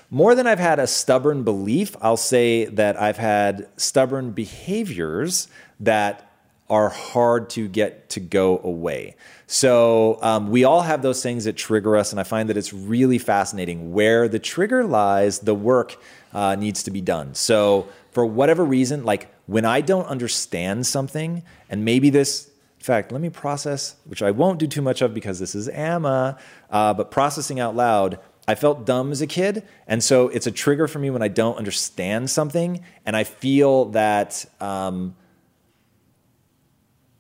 More 0.09 0.37
than 0.37 0.47
I've 0.47 0.61
had 0.61 0.79
a 0.79 0.87
stubborn 0.87 1.43
belief, 1.43 1.97
I'll 2.01 2.16
say 2.16 2.66
that 2.66 3.01
I've 3.01 3.16
had 3.16 3.69
stubborn 3.77 4.31
behaviors 4.31 5.49
that 5.81 6.31
are 6.69 6.88
hard 6.88 7.51
to 7.51 7.66
get 7.66 8.09
to 8.11 8.21
go 8.21 8.61
away. 8.62 9.16
So 9.49 10.21
um, 10.23 10.51
we 10.51 10.62
all 10.62 10.83
have 10.83 11.03
those 11.03 11.21
things 11.21 11.45
that 11.45 11.57
trigger 11.57 11.97
us, 11.97 12.12
and 12.12 12.21
I 12.21 12.23
find 12.23 12.49
that 12.49 12.57
it's 12.57 12.73
really 12.73 13.19
fascinating. 13.19 13.93
Where 13.93 14.29
the 14.29 14.38
trigger 14.38 14.85
lies, 14.85 15.40
the 15.40 15.55
work 15.55 16.01
uh, 16.33 16.55
needs 16.55 16.85
to 16.85 16.93
be 16.93 17.01
done. 17.01 17.35
So 17.35 17.88
for 18.12 18.27
whatever 18.27 18.64
reason, 18.64 19.05
like 19.05 19.33
when 19.46 19.64
I 19.64 19.81
don't 19.81 20.07
understand 20.07 20.87
something, 20.87 21.42
and 21.68 21.85
maybe 21.85 22.11
this 22.11 22.51
in 22.81 22.85
fact, 22.85 23.12
let 23.12 23.20
me 23.20 23.29
process, 23.29 23.96
which 24.07 24.23
I 24.23 24.31
won't 24.31 24.59
do 24.59 24.66
too 24.66 24.81
much 24.81 25.03
of 25.03 25.12
because 25.12 25.38
this 25.38 25.55
is 25.55 25.68
AMA, 25.68 26.38
uh, 26.70 26.94
but 26.94 27.11
processing 27.11 27.61
out 27.61 27.77
loud. 27.77 28.18
I 28.49 28.55
felt 28.55 28.87
dumb 28.87 29.12
as 29.12 29.20
a 29.20 29.27
kid. 29.27 29.64
And 29.87 30.03
so 30.03 30.29
it's 30.29 30.46
a 30.46 30.51
trigger 30.51 30.88
for 30.88 30.99
me 30.99 31.11
when 31.11 31.20
I 31.20 31.29
don't 31.29 31.59
understand 31.59 32.31
something 32.31 32.83
and 33.05 33.14
I 33.14 33.25
feel 33.25 33.87
that 33.90 34.46
um, 34.61 35.14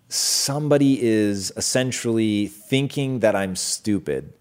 somebody 0.08 1.00
is 1.02 1.52
essentially 1.58 2.46
thinking 2.46 3.20
that 3.20 3.36
I'm 3.36 3.54
stupid. 3.54 4.32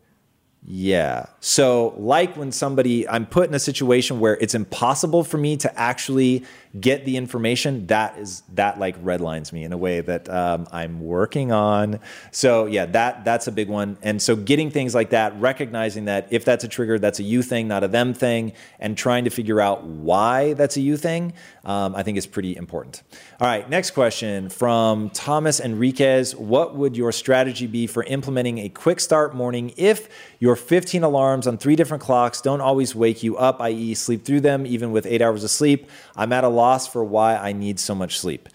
Yeah. 0.65 1.25
So, 1.39 1.93
like 1.97 2.35
when 2.35 2.51
somebody, 2.51 3.07
I'm 3.07 3.25
put 3.25 3.47
in 3.47 3.55
a 3.55 3.59
situation 3.59 4.19
where 4.19 4.37
it's 4.37 4.53
impossible 4.53 5.23
for 5.23 5.37
me 5.37 5.57
to 5.57 5.79
actually 5.79 6.43
get 6.79 7.05
the 7.05 7.17
information, 7.17 7.88
that 7.88 8.17
is, 8.17 8.43
that 8.53 8.79
like 8.79 9.01
redlines 9.03 9.51
me 9.51 9.63
in 9.63 9.73
a 9.73 9.77
way 9.77 10.01
that 10.01 10.29
um, 10.29 10.67
I'm 10.71 11.01
working 11.01 11.51
on. 11.51 11.99
So, 12.32 12.65
yeah, 12.65 12.86
that, 12.88 13.25
that's 13.25 13.47
a 13.47 13.51
big 13.51 13.69
one. 13.69 13.97
And 14.01 14.21
so, 14.21 14.36
getting 14.36 14.69
things 14.69 14.93
like 14.93 15.10
that, 15.10 15.39
recognizing 15.39 16.05
that 16.05 16.27
if 16.32 16.45
that's 16.45 16.63
a 16.63 16.67
trigger, 16.67 16.99
that's 16.99 17.19
a 17.19 17.23
you 17.23 17.41
thing, 17.41 17.67
not 17.67 17.84
a 17.84 17.88
them 17.88 18.13
thing, 18.13 18.53
and 18.79 18.97
trying 18.97 19.23
to 19.23 19.29
figure 19.29 19.60
out 19.60 19.84
why 19.84 20.53
that's 20.53 20.77
a 20.77 20.82
you 20.82 20.95
thing, 20.95 21.34
um, 21.65 21.95
I 21.95 22.03
think 22.03 22.17
is 22.17 22.27
pretty 22.27 22.55
important. 22.55 23.01
All 23.39 23.47
right, 23.47 23.67
next 23.69 23.91
question 23.91 24.49
from 24.49 25.10
Thomas 25.10 25.60
Enriquez. 25.60 26.36
What 26.36 26.75
would 26.75 26.95
your 26.95 27.12
strategy 27.12 27.67
be 27.67 27.88
for 27.88 28.03
implementing 28.03 28.60
a 28.60 28.69
quick 28.69 28.99
start 28.99 29.34
morning 29.34 29.73
if 29.77 30.10
your 30.39 30.55
15 30.55 31.03
alarms 31.03 31.47
on 31.47 31.58
three 31.58 31.75
different 31.75 32.03
clocks 32.03 32.41
don't 32.41 32.62
always 32.62 32.93
wake 32.93 33.23
you 33.23 33.38
up, 33.38 33.60
i.e., 33.62 33.93
sleep 33.93 34.23
through 34.25 34.41
them 34.41 34.65
even 34.67 34.91
with 34.91 35.05
eight 35.05 35.21
hours 35.21 35.43
of 35.43 35.51
sleep? 35.51 35.89
I'm 36.19 36.34
at 36.34 36.43
a 36.43 36.49
loss 36.49 36.86
for 36.86 37.01
why 37.01 37.38
I 37.38 37.53
need 37.53 37.79
so 37.79 37.95
much 37.95 38.19
sleep. 38.19 38.49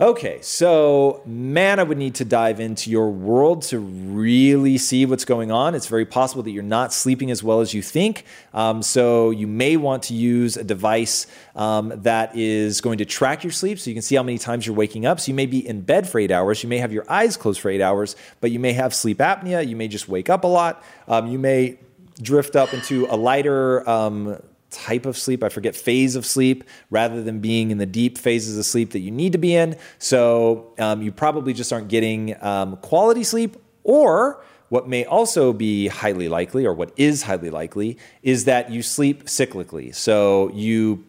Okay, 0.00 0.38
so 0.40 1.22
man, 1.26 1.78
I 1.78 1.82
would 1.82 1.98
need 1.98 2.14
to 2.16 2.24
dive 2.24 2.58
into 2.58 2.90
your 2.90 3.10
world 3.10 3.62
to 3.64 3.78
really 3.78 4.78
see 4.78 5.04
what's 5.04 5.26
going 5.26 5.52
on. 5.52 5.74
It's 5.74 5.86
very 5.86 6.06
possible 6.06 6.42
that 6.44 6.50
you're 6.50 6.62
not 6.62 6.90
sleeping 6.90 7.30
as 7.30 7.42
well 7.42 7.60
as 7.60 7.74
you 7.74 7.82
think. 7.82 8.24
Um, 8.54 8.80
so 8.82 9.30
you 9.30 9.46
may 9.46 9.76
want 9.76 10.04
to 10.04 10.14
use 10.14 10.56
a 10.56 10.64
device 10.64 11.26
um, 11.54 11.92
that 11.94 12.34
is 12.34 12.80
going 12.80 12.96
to 12.98 13.04
track 13.04 13.44
your 13.44 13.52
sleep 13.52 13.78
so 13.78 13.90
you 13.90 13.94
can 13.94 14.02
see 14.02 14.16
how 14.16 14.22
many 14.22 14.38
times 14.38 14.66
you're 14.66 14.74
waking 14.74 15.04
up. 15.04 15.20
So 15.20 15.30
you 15.30 15.34
may 15.34 15.46
be 15.46 15.64
in 15.64 15.82
bed 15.82 16.08
for 16.08 16.18
eight 16.18 16.30
hours, 16.30 16.62
you 16.62 16.68
may 16.70 16.78
have 16.78 16.94
your 16.94 17.04
eyes 17.12 17.36
closed 17.36 17.60
for 17.60 17.68
eight 17.68 17.82
hours, 17.82 18.16
but 18.40 18.50
you 18.50 18.58
may 18.58 18.72
have 18.72 18.94
sleep 18.94 19.18
apnea, 19.18 19.64
you 19.68 19.76
may 19.76 19.86
just 19.86 20.08
wake 20.08 20.30
up 20.30 20.44
a 20.44 20.48
lot, 20.48 20.82
um, 21.06 21.26
you 21.26 21.38
may 21.38 21.78
drift 22.20 22.56
up 22.56 22.72
into 22.72 23.06
a 23.10 23.16
lighter 23.16 23.88
um, 23.88 24.42
type 24.72 25.06
of 25.06 25.16
sleep, 25.16 25.44
I 25.44 25.48
forget 25.48 25.76
phase 25.76 26.16
of 26.16 26.26
sleep, 26.26 26.64
rather 26.90 27.22
than 27.22 27.40
being 27.40 27.70
in 27.70 27.78
the 27.78 27.86
deep 27.86 28.18
phases 28.18 28.58
of 28.58 28.64
sleep 28.64 28.90
that 28.90 29.00
you 29.00 29.10
need 29.10 29.32
to 29.32 29.38
be 29.38 29.54
in. 29.54 29.76
So 29.98 30.72
um, 30.78 31.02
you 31.02 31.12
probably 31.12 31.52
just 31.52 31.72
aren't 31.72 31.88
getting 31.88 32.42
um, 32.42 32.76
quality 32.78 33.22
sleep, 33.22 33.56
or 33.84 34.42
what 34.68 34.88
may 34.88 35.04
also 35.04 35.52
be 35.52 35.88
highly 35.88 36.28
likely, 36.28 36.64
or 36.66 36.72
what 36.72 36.92
is 36.96 37.22
highly 37.22 37.50
likely, 37.50 37.98
is 38.22 38.46
that 38.46 38.70
you 38.70 38.82
sleep 38.82 39.24
cyclically. 39.24 39.94
So 39.94 40.50
you 40.54 41.04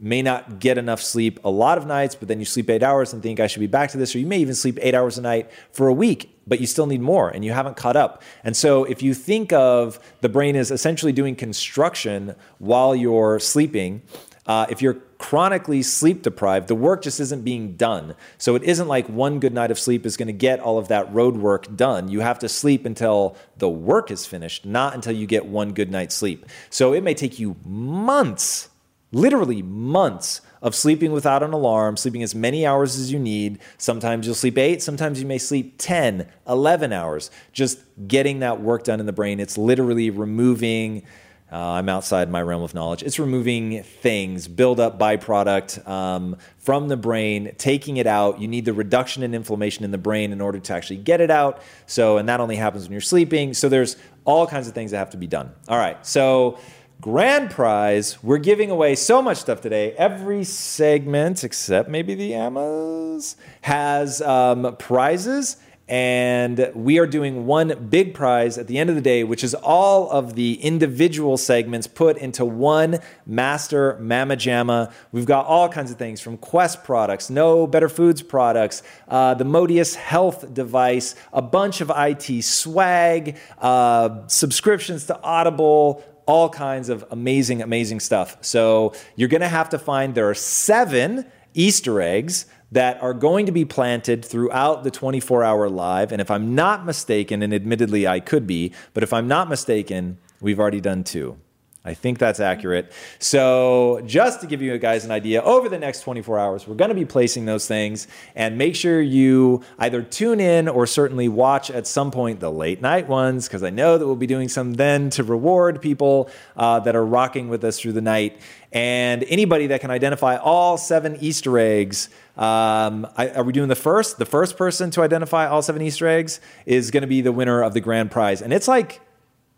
may 0.00 0.22
not 0.22 0.60
get 0.60 0.78
enough 0.78 1.02
sleep 1.02 1.40
a 1.42 1.50
lot 1.50 1.76
of 1.76 1.84
nights, 1.84 2.14
but 2.14 2.28
then 2.28 2.38
you 2.38 2.44
sleep 2.44 2.70
eight 2.70 2.84
hours 2.84 3.12
and 3.12 3.20
think 3.20 3.40
I 3.40 3.48
should 3.48 3.58
be 3.58 3.66
back 3.66 3.90
to 3.90 3.98
this, 3.98 4.14
or 4.14 4.20
you 4.20 4.26
may 4.26 4.38
even 4.38 4.54
sleep 4.54 4.78
eight 4.80 4.94
hours 4.94 5.18
a 5.18 5.22
night 5.22 5.50
for 5.72 5.88
a 5.88 5.92
week, 5.92 6.37
but 6.48 6.60
you 6.60 6.66
still 6.66 6.86
need 6.86 7.00
more 7.00 7.28
and 7.28 7.44
you 7.44 7.52
haven't 7.52 7.76
caught 7.76 7.96
up. 7.96 8.22
And 8.42 8.56
so 8.56 8.84
if 8.84 9.02
you 9.02 9.14
think 9.14 9.52
of 9.52 10.00
the 10.20 10.28
brain 10.28 10.56
as 10.56 10.70
essentially 10.70 11.12
doing 11.12 11.36
construction 11.36 12.34
while 12.58 12.96
you're 12.96 13.38
sleeping, 13.38 14.02
uh, 14.46 14.66
if 14.70 14.80
you're 14.80 14.94
chronically 15.18 15.82
sleep 15.82 16.22
deprived, 16.22 16.68
the 16.68 16.74
work 16.74 17.02
just 17.02 17.20
isn't 17.20 17.44
being 17.44 17.74
done. 17.74 18.14
So 18.38 18.54
it 18.54 18.62
isn't 18.62 18.88
like 18.88 19.06
one 19.08 19.40
good 19.40 19.52
night 19.52 19.70
of 19.70 19.78
sleep 19.78 20.06
is 20.06 20.16
going 20.16 20.28
to 20.28 20.32
get 20.32 20.58
all 20.58 20.78
of 20.78 20.88
that 20.88 21.12
road 21.12 21.36
work 21.36 21.76
done. 21.76 22.08
You 22.08 22.20
have 22.20 22.38
to 22.38 22.48
sleep 22.48 22.86
until 22.86 23.36
the 23.58 23.68
work 23.68 24.10
is 24.10 24.24
finished, 24.24 24.64
not 24.64 24.94
until 24.94 25.12
you 25.12 25.26
get 25.26 25.44
one 25.44 25.72
good 25.72 25.90
night's 25.90 26.14
sleep. 26.14 26.46
So 26.70 26.94
it 26.94 27.02
may 27.02 27.14
take 27.14 27.38
you 27.38 27.56
months 27.64 28.70
literally 29.12 29.62
months 29.62 30.40
of 30.62 30.74
sleeping 30.74 31.12
without 31.12 31.42
an 31.42 31.52
alarm, 31.52 31.96
sleeping 31.96 32.22
as 32.22 32.34
many 32.34 32.66
hours 32.66 32.98
as 32.98 33.12
you 33.12 33.18
need. 33.18 33.58
Sometimes 33.76 34.26
you'll 34.26 34.34
sleep 34.34 34.58
eight, 34.58 34.82
sometimes 34.82 35.20
you 35.20 35.26
may 35.26 35.38
sleep 35.38 35.74
10, 35.78 36.26
11 36.48 36.92
hours, 36.92 37.30
just 37.52 37.78
getting 38.06 38.40
that 38.40 38.60
work 38.60 38.84
done 38.84 39.00
in 39.00 39.06
the 39.06 39.12
brain. 39.12 39.40
It's 39.40 39.58
literally 39.58 40.10
removing. 40.10 41.04
Uh, 41.50 41.56
I'm 41.56 41.88
outside 41.88 42.30
my 42.30 42.42
realm 42.42 42.62
of 42.62 42.74
knowledge. 42.74 43.02
It's 43.02 43.18
removing 43.18 43.82
things, 43.82 44.46
build 44.48 44.78
up 44.78 44.98
byproduct 44.98 45.88
um, 45.88 46.36
from 46.58 46.88
the 46.88 46.96
brain, 46.96 47.54
taking 47.56 47.96
it 47.96 48.06
out. 48.06 48.38
You 48.38 48.48
need 48.48 48.66
the 48.66 48.74
reduction 48.74 49.22
in 49.22 49.34
inflammation 49.34 49.82
in 49.82 49.90
the 49.90 49.96
brain 49.96 50.30
in 50.32 50.42
order 50.42 50.58
to 50.58 50.74
actually 50.74 50.98
get 50.98 51.22
it 51.22 51.30
out. 51.30 51.62
So, 51.86 52.18
and 52.18 52.28
that 52.28 52.40
only 52.40 52.56
happens 52.56 52.84
when 52.84 52.92
you're 52.92 53.00
sleeping. 53.00 53.54
So, 53.54 53.70
there's 53.70 53.96
all 54.26 54.46
kinds 54.46 54.68
of 54.68 54.74
things 54.74 54.90
that 54.90 54.98
have 54.98 55.10
to 55.10 55.16
be 55.16 55.26
done. 55.26 55.50
All 55.68 55.78
right. 55.78 56.04
So, 56.06 56.58
grand 57.00 57.50
prize. 57.50 58.22
We're 58.22 58.38
giving 58.38 58.70
away 58.70 58.94
so 58.94 59.22
much 59.22 59.38
stuff 59.38 59.60
today. 59.60 59.92
Every 59.92 60.44
segment, 60.44 61.44
except 61.44 61.88
maybe 61.88 62.14
the 62.14 62.34
Amas, 62.34 63.36
has 63.62 64.20
um, 64.22 64.76
prizes. 64.78 65.56
And 65.90 66.70
we 66.74 66.98
are 66.98 67.06
doing 67.06 67.46
one 67.46 67.88
big 67.88 68.12
prize 68.12 68.58
at 68.58 68.66
the 68.66 68.76
end 68.76 68.90
of 68.90 68.96
the 68.96 69.00
day, 69.00 69.24
which 69.24 69.42
is 69.42 69.54
all 69.54 70.10
of 70.10 70.34
the 70.34 70.62
individual 70.62 71.38
segments 71.38 71.86
put 71.86 72.18
into 72.18 72.44
one 72.44 72.98
master 73.24 73.96
Mamma 73.98 74.36
Jamma. 74.36 74.92
We've 75.12 75.24
got 75.24 75.46
all 75.46 75.66
kinds 75.70 75.90
of 75.90 75.96
things 75.96 76.20
from 76.20 76.36
Quest 76.36 76.84
products, 76.84 77.30
No 77.30 77.66
Better 77.66 77.88
Foods 77.88 78.20
products, 78.20 78.82
uh, 79.08 79.32
the 79.32 79.44
Modius 79.44 79.94
Health 79.94 80.52
device, 80.52 81.14
a 81.32 81.40
bunch 81.40 81.80
of 81.80 81.90
IT 81.96 82.44
swag, 82.44 83.38
uh, 83.56 84.26
subscriptions 84.26 85.06
to 85.06 85.18
Audible, 85.22 86.04
all 86.28 86.50
kinds 86.50 86.90
of 86.90 87.04
amazing, 87.10 87.62
amazing 87.62 87.98
stuff. 87.98 88.36
So 88.42 88.92
you're 89.16 89.30
going 89.30 89.40
to 89.40 89.48
have 89.48 89.70
to 89.70 89.78
find 89.78 90.14
there 90.14 90.28
are 90.28 90.34
seven 90.34 91.24
Easter 91.54 92.02
eggs 92.02 92.44
that 92.70 93.02
are 93.02 93.14
going 93.14 93.46
to 93.46 93.52
be 93.52 93.64
planted 93.64 94.22
throughout 94.22 94.84
the 94.84 94.90
24 94.90 95.42
hour 95.42 95.70
live. 95.70 96.12
And 96.12 96.20
if 96.20 96.30
I'm 96.30 96.54
not 96.54 96.84
mistaken, 96.84 97.42
and 97.42 97.54
admittedly 97.54 98.06
I 98.06 98.20
could 98.20 98.46
be, 98.46 98.74
but 98.92 99.02
if 99.02 99.14
I'm 99.14 99.26
not 99.26 99.48
mistaken, 99.48 100.18
we've 100.38 100.60
already 100.60 100.82
done 100.82 101.02
two. 101.02 101.38
I 101.84 101.94
think 101.94 102.18
that's 102.18 102.40
accurate. 102.40 102.92
So, 103.20 104.02
just 104.04 104.40
to 104.40 104.46
give 104.48 104.60
you 104.60 104.76
guys 104.78 105.04
an 105.04 105.12
idea, 105.12 105.42
over 105.42 105.68
the 105.68 105.78
next 105.78 106.00
24 106.02 106.38
hours, 106.38 106.66
we're 106.66 106.74
going 106.74 106.90
to 106.90 106.94
be 106.94 107.04
placing 107.04 107.46
those 107.46 107.68
things. 107.68 108.08
And 108.34 108.58
make 108.58 108.74
sure 108.74 109.00
you 109.00 109.62
either 109.78 110.02
tune 110.02 110.40
in 110.40 110.68
or 110.68 110.86
certainly 110.86 111.28
watch 111.28 111.70
at 111.70 111.86
some 111.86 112.10
point 112.10 112.40
the 112.40 112.50
late 112.50 112.82
night 112.82 113.08
ones, 113.08 113.46
because 113.46 113.62
I 113.62 113.70
know 113.70 113.96
that 113.96 114.04
we'll 114.04 114.16
be 114.16 114.26
doing 114.26 114.48
some 114.48 114.74
then 114.74 115.08
to 115.10 115.22
reward 115.22 115.80
people 115.80 116.28
uh, 116.56 116.80
that 116.80 116.96
are 116.96 117.06
rocking 117.06 117.48
with 117.48 117.62
us 117.62 117.78
through 117.78 117.92
the 117.92 118.02
night. 118.02 118.40
And 118.72 119.24
anybody 119.24 119.68
that 119.68 119.80
can 119.80 119.92
identify 119.92 120.36
all 120.36 120.76
seven 120.78 121.16
Easter 121.20 121.58
eggs. 121.58 122.08
Um, 122.36 123.06
I, 123.16 123.30
are 123.30 123.44
we 123.44 123.52
doing 123.52 123.68
the 123.68 123.76
first? 123.76 124.18
The 124.18 124.26
first 124.26 124.56
person 124.56 124.90
to 124.90 125.02
identify 125.02 125.46
all 125.46 125.62
seven 125.62 125.80
Easter 125.80 126.06
eggs 126.06 126.40
is 126.66 126.90
going 126.90 127.00
to 127.02 127.06
be 127.06 127.20
the 127.20 127.32
winner 127.32 127.62
of 127.62 127.72
the 127.72 127.80
grand 127.80 128.10
prize. 128.10 128.42
And 128.42 128.52
it's 128.52 128.68
like 128.68 129.00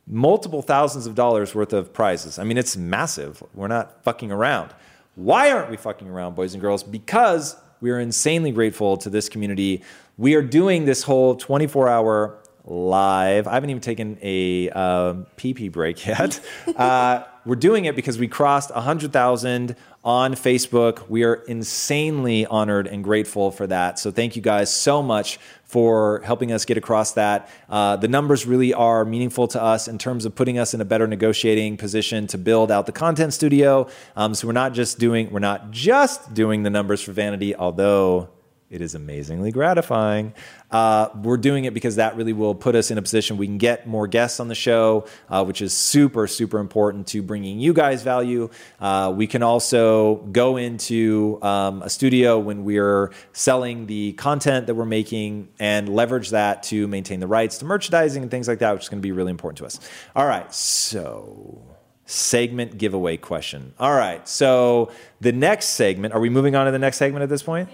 multiple 0.06 0.62
thousands 0.62 1.06
of 1.06 1.14
dollars 1.14 1.54
worth 1.54 1.72
of 1.72 1.92
prizes. 1.92 2.38
I 2.38 2.44
mean, 2.44 2.58
it's 2.58 2.76
massive. 2.76 3.42
We're 3.54 3.68
not 3.68 4.02
fucking 4.02 4.32
around. 4.32 4.72
Why 5.14 5.50
aren't 5.50 5.70
we 5.70 5.76
fucking 5.76 6.08
around, 6.08 6.34
boys 6.34 6.54
and 6.54 6.60
girls? 6.60 6.82
Because 6.82 7.56
we 7.80 7.90
are 7.90 7.98
insanely 7.98 8.52
grateful 8.52 8.96
to 8.98 9.10
this 9.10 9.28
community. 9.28 9.82
We 10.18 10.34
are 10.34 10.42
doing 10.42 10.84
this 10.84 11.02
whole 11.02 11.36
24 11.36 11.88
hour 11.88 12.38
live. 12.70 13.48
I 13.48 13.54
haven't 13.54 13.70
even 13.70 13.80
taken 13.80 14.16
a 14.22 14.70
uh, 14.70 15.14
pee 15.36 15.54
pee 15.54 15.68
break 15.68 16.06
yet. 16.06 16.40
uh, 16.76 17.24
we're 17.44 17.56
doing 17.56 17.86
it 17.86 17.96
because 17.96 18.18
we 18.18 18.28
crossed 18.28 18.72
100,000 18.72 19.74
on 20.04 20.34
Facebook. 20.34 21.08
We 21.08 21.24
are 21.24 21.34
insanely 21.34 22.46
honored 22.46 22.86
and 22.86 23.02
grateful 23.02 23.50
for 23.50 23.66
that. 23.66 23.98
So 23.98 24.10
thank 24.10 24.36
you 24.36 24.42
guys 24.42 24.74
so 24.74 25.02
much 25.02 25.38
for 25.64 26.20
helping 26.24 26.52
us 26.52 26.64
get 26.64 26.76
across 26.76 27.12
that. 27.12 27.48
Uh, 27.68 27.96
the 27.96 28.08
numbers 28.08 28.46
really 28.46 28.74
are 28.74 29.04
meaningful 29.04 29.48
to 29.48 29.62
us 29.62 29.88
in 29.88 29.98
terms 29.98 30.24
of 30.24 30.34
putting 30.34 30.58
us 30.58 30.74
in 30.74 30.80
a 30.80 30.84
better 30.84 31.06
negotiating 31.06 31.76
position 31.76 32.26
to 32.28 32.38
build 32.38 32.70
out 32.70 32.86
the 32.86 32.92
content 32.92 33.32
studio. 33.32 33.88
Um, 34.16 34.34
so 34.34 34.46
we're 34.46 34.52
not 34.52 34.74
just 34.74 34.98
doing 34.98 35.30
we're 35.30 35.38
not 35.40 35.70
just 35.70 36.34
doing 36.34 36.62
the 36.62 36.70
numbers 36.70 37.00
for 37.00 37.12
vanity, 37.12 37.54
although 37.54 38.28
it 38.70 38.80
is 38.80 38.94
amazingly 38.94 39.50
gratifying. 39.50 40.32
Uh, 40.70 41.08
we're 41.22 41.36
doing 41.36 41.64
it 41.64 41.74
because 41.74 41.96
that 41.96 42.16
really 42.16 42.32
will 42.32 42.54
put 42.54 42.76
us 42.76 42.92
in 42.92 42.98
a 42.98 43.02
position 43.02 43.36
we 43.36 43.46
can 43.46 43.58
get 43.58 43.84
more 43.86 44.06
guests 44.06 44.38
on 44.38 44.46
the 44.46 44.54
show, 44.54 45.06
uh, 45.28 45.44
which 45.44 45.60
is 45.60 45.76
super, 45.76 46.28
super 46.28 46.60
important 46.60 47.08
to 47.08 47.20
bringing 47.20 47.58
you 47.58 47.72
guys 47.72 48.04
value. 48.04 48.48
Uh, 48.78 49.12
we 49.14 49.26
can 49.26 49.42
also 49.42 50.16
go 50.30 50.56
into 50.56 51.40
um, 51.42 51.82
a 51.82 51.90
studio 51.90 52.38
when 52.38 52.64
we're 52.64 53.10
selling 53.32 53.86
the 53.86 54.12
content 54.12 54.68
that 54.68 54.76
we're 54.76 54.84
making 54.84 55.48
and 55.58 55.88
leverage 55.88 56.30
that 56.30 56.62
to 56.62 56.86
maintain 56.86 57.18
the 57.18 57.26
rights 57.26 57.58
to 57.58 57.64
merchandising 57.64 58.22
and 58.22 58.30
things 58.30 58.46
like 58.46 58.60
that, 58.60 58.72
which 58.72 58.84
is 58.84 58.88
going 58.88 59.00
to 59.00 59.02
be 59.02 59.12
really 59.12 59.32
important 59.32 59.58
to 59.58 59.66
us. 59.66 59.80
All 60.14 60.26
right, 60.26 60.54
so 60.54 61.60
segment 62.04 62.78
giveaway 62.78 63.16
question. 63.16 63.74
All 63.80 63.94
right, 63.94 64.28
so 64.28 64.92
the 65.20 65.32
next 65.32 65.70
segment, 65.70 66.14
are 66.14 66.20
we 66.20 66.28
moving 66.28 66.54
on 66.54 66.66
to 66.66 66.72
the 66.72 66.78
next 66.78 66.98
segment 66.98 67.24
at 67.24 67.28
this 67.28 67.42
point? 67.42 67.68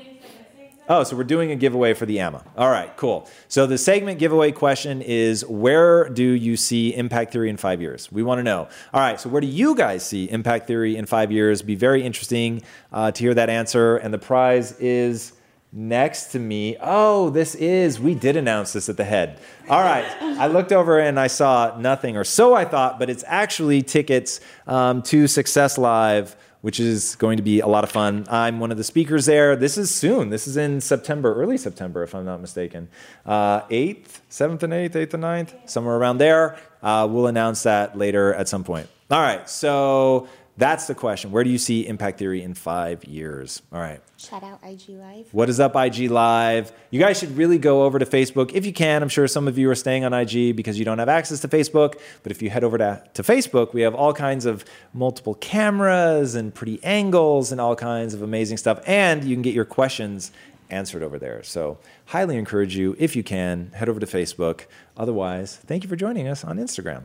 Oh, 0.88 1.02
so 1.02 1.16
we're 1.16 1.24
doing 1.24 1.50
a 1.50 1.56
giveaway 1.56 1.94
for 1.94 2.06
the 2.06 2.20
AMA. 2.20 2.44
All 2.56 2.70
right, 2.70 2.96
cool. 2.96 3.28
So 3.48 3.66
the 3.66 3.76
segment 3.76 4.20
giveaway 4.20 4.52
question 4.52 5.02
is 5.02 5.44
where 5.44 6.08
do 6.08 6.22
you 6.22 6.56
see 6.56 6.94
impact 6.94 7.32
theory 7.32 7.50
in 7.50 7.56
five 7.56 7.80
years? 7.80 8.10
We 8.12 8.22
want 8.22 8.38
to 8.38 8.44
know. 8.44 8.68
All 8.94 9.00
right, 9.00 9.20
so 9.20 9.28
where 9.28 9.40
do 9.40 9.48
you 9.48 9.74
guys 9.74 10.06
see 10.06 10.30
impact 10.30 10.68
theory 10.68 10.96
in 10.96 11.06
five 11.06 11.32
years? 11.32 11.60
Be 11.62 11.74
very 11.74 12.04
interesting 12.04 12.62
uh, 12.92 13.10
to 13.10 13.20
hear 13.20 13.34
that 13.34 13.50
answer. 13.50 13.96
And 13.96 14.14
the 14.14 14.18
prize 14.18 14.78
is 14.78 15.32
next 15.72 16.28
to 16.32 16.38
me. 16.38 16.76
Oh, 16.80 17.30
this 17.30 17.56
is, 17.56 17.98
we 17.98 18.14
did 18.14 18.36
announce 18.36 18.72
this 18.72 18.88
at 18.88 18.96
the 18.96 19.04
head. 19.04 19.40
All 19.68 19.82
right, 19.82 20.06
I 20.20 20.46
looked 20.46 20.72
over 20.72 21.00
and 21.00 21.18
I 21.18 21.26
saw 21.26 21.76
nothing, 21.78 22.16
or 22.16 22.24
so 22.24 22.54
I 22.54 22.64
thought, 22.64 23.00
but 23.00 23.10
it's 23.10 23.24
actually 23.26 23.82
tickets 23.82 24.40
um, 24.68 25.02
to 25.02 25.26
Success 25.26 25.76
Live 25.76 26.36
which 26.60 26.80
is 26.80 27.16
going 27.16 27.36
to 27.36 27.42
be 27.42 27.60
a 27.60 27.66
lot 27.66 27.84
of 27.84 27.90
fun. 27.90 28.26
I'm 28.28 28.60
one 28.60 28.70
of 28.70 28.76
the 28.76 28.84
speakers 28.84 29.26
there. 29.26 29.56
This 29.56 29.78
is 29.78 29.94
soon. 29.94 30.30
This 30.30 30.46
is 30.48 30.56
in 30.56 30.80
September, 30.80 31.34
early 31.34 31.58
September, 31.58 32.02
if 32.02 32.14
I'm 32.14 32.24
not 32.24 32.40
mistaken. 32.40 32.88
Uh, 33.24 33.62
8th, 33.62 34.20
7th 34.30 34.62
and 34.62 34.72
8th, 34.72 34.92
8th 34.92 35.14
and 35.14 35.22
9th, 35.22 35.70
somewhere 35.70 35.96
around 35.96 36.18
there. 36.18 36.58
Uh, 36.82 37.06
we'll 37.10 37.26
announce 37.26 37.62
that 37.64 37.96
later 37.96 38.34
at 38.34 38.48
some 38.48 38.64
point. 38.64 38.88
All 39.10 39.20
right, 39.20 39.48
so 39.48 40.28
that's 40.58 40.86
the 40.86 40.94
question. 40.94 41.32
Where 41.32 41.44
do 41.44 41.50
you 41.50 41.58
see 41.58 41.86
impact 41.86 42.18
theory 42.18 42.42
in 42.42 42.54
five 42.54 43.04
years? 43.04 43.60
All 43.72 43.80
right. 43.80 44.00
Shout 44.16 44.42
out 44.42 44.60
IG 44.62 44.88
Live. 44.90 45.28
What 45.32 45.50
is 45.50 45.60
up, 45.60 45.76
IG 45.76 46.10
Live? 46.10 46.72
You 46.90 46.98
guys 46.98 47.18
should 47.18 47.36
really 47.36 47.58
go 47.58 47.84
over 47.84 47.98
to 47.98 48.06
Facebook 48.06 48.52
if 48.54 48.64
you 48.64 48.72
can. 48.72 49.02
I'm 49.02 49.10
sure 49.10 49.28
some 49.28 49.48
of 49.48 49.58
you 49.58 49.68
are 49.68 49.74
staying 49.74 50.04
on 50.04 50.14
IG 50.14 50.56
because 50.56 50.78
you 50.78 50.84
don't 50.84 50.98
have 50.98 51.10
access 51.10 51.40
to 51.40 51.48
Facebook. 51.48 52.00
But 52.22 52.32
if 52.32 52.40
you 52.40 52.48
head 52.48 52.64
over 52.64 52.78
to, 52.78 53.02
to 53.14 53.22
Facebook, 53.22 53.74
we 53.74 53.82
have 53.82 53.94
all 53.94 54.14
kinds 54.14 54.46
of 54.46 54.64
multiple 54.94 55.34
cameras 55.34 56.34
and 56.34 56.54
pretty 56.54 56.82
angles 56.82 57.52
and 57.52 57.60
all 57.60 57.76
kinds 57.76 58.14
of 58.14 58.22
amazing 58.22 58.56
stuff. 58.56 58.80
And 58.86 59.24
you 59.24 59.34
can 59.36 59.42
get 59.42 59.54
your 59.54 59.66
questions 59.66 60.32
answered 60.70 61.02
over 61.02 61.18
there. 61.18 61.42
So, 61.42 61.78
highly 62.06 62.36
encourage 62.36 62.76
you, 62.76 62.96
if 62.98 63.14
you 63.14 63.22
can, 63.22 63.70
head 63.74 63.88
over 63.88 64.00
to 64.00 64.06
Facebook. 64.06 64.62
Otherwise, 64.96 65.56
thank 65.66 65.84
you 65.84 65.88
for 65.88 65.96
joining 65.96 66.26
us 66.26 66.44
on 66.44 66.58
Instagram. 66.58 67.04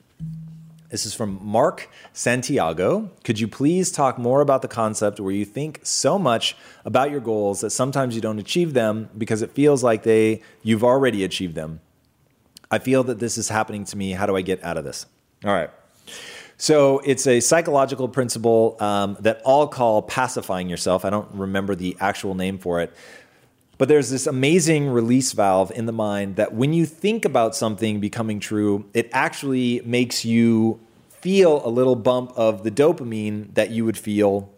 This 0.91 1.05
is 1.05 1.13
from 1.13 1.39
Mark 1.41 1.89
Santiago. 2.11 3.09
Could 3.23 3.39
you 3.39 3.47
please 3.47 3.93
talk 3.93 4.17
more 4.17 4.41
about 4.41 4.61
the 4.61 4.67
concept 4.67 5.21
where 5.21 5.31
you 5.31 5.45
think 5.45 5.79
so 5.83 6.19
much 6.19 6.57
about 6.83 7.11
your 7.11 7.21
goals 7.21 7.61
that 7.61 7.69
sometimes 7.69 8.13
you 8.13 8.19
don't 8.19 8.39
achieve 8.39 8.73
them 8.73 9.09
because 9.17 9.41
it 9.41 9.51
feels 9.51 9.85
like 9.85 10.03
they 10.03 10.41
you've 10.63 10.83
already 10.83 11.23
achieved 11.23 11.55
them? 11.55 11.79
I 12.69 12.79
feel 12.79 13.05
that 13.05 13.19
this 13.19 13.37
is 13.37 13.47
happening 13.47 13.85
to 13.85 13.97
me. 13.97 14.11
How 14.11 14.25
do 14.25 14.35
I 14.35 14.41
get 14.41 14.61
out 14.65 14.75
of 14.75 14.83
this? 14.83 15.05
All 15.45 15.53
right. 15.53 15.69
So 16.57 16.99
it's 16.99 17.25
a 17.25 17.39
psychological 17.39 18.09
principle 18.09 18.75
um, 18.81 19.15
that 19.21 19.41
I'll 19.45 19.69
call 19.69 20.01
pacifying 20.01 20.69
yourself. 20.69 21.05
I 21.05 21.09
don't 21.09 21.27
remember 21.33 21.73
the 21.73 21.95
actual 22.01 22.35
name 22.35 22.59
for 22.59 22.81
it. 22.81 22.93
But 23.81 23.87
there's 23.87 24.11
this 24.11 24.27
amazing 24.27 24.89
release 24.91 25.31
valve 25.31 25.71
in 25.71 25.87
the 25.87 25.91
mind 25.91 26.35
that 26.35 26.53
when 26.53 26.71
you 26.71 26.85
think 26.85 27.25
about 27.25 27.55
something 27.55 27.99
becoming 27.99 28.39
true, 28.39 28.85
it 28.93 29.09
actually 29.11 29.81
makes 29.83 30.23
you 30.23 30.79
feel 31.09 31.65
a 31.65 31.67
little 31.67 31.95
bump 31.95 32.31
of 32.35 32.61
the 32.61 32.69
dopamine 32.69 33.51
that 33.55 33.71
you 33.71 33.83
would 33.83 33.97
feel 33.97 34.53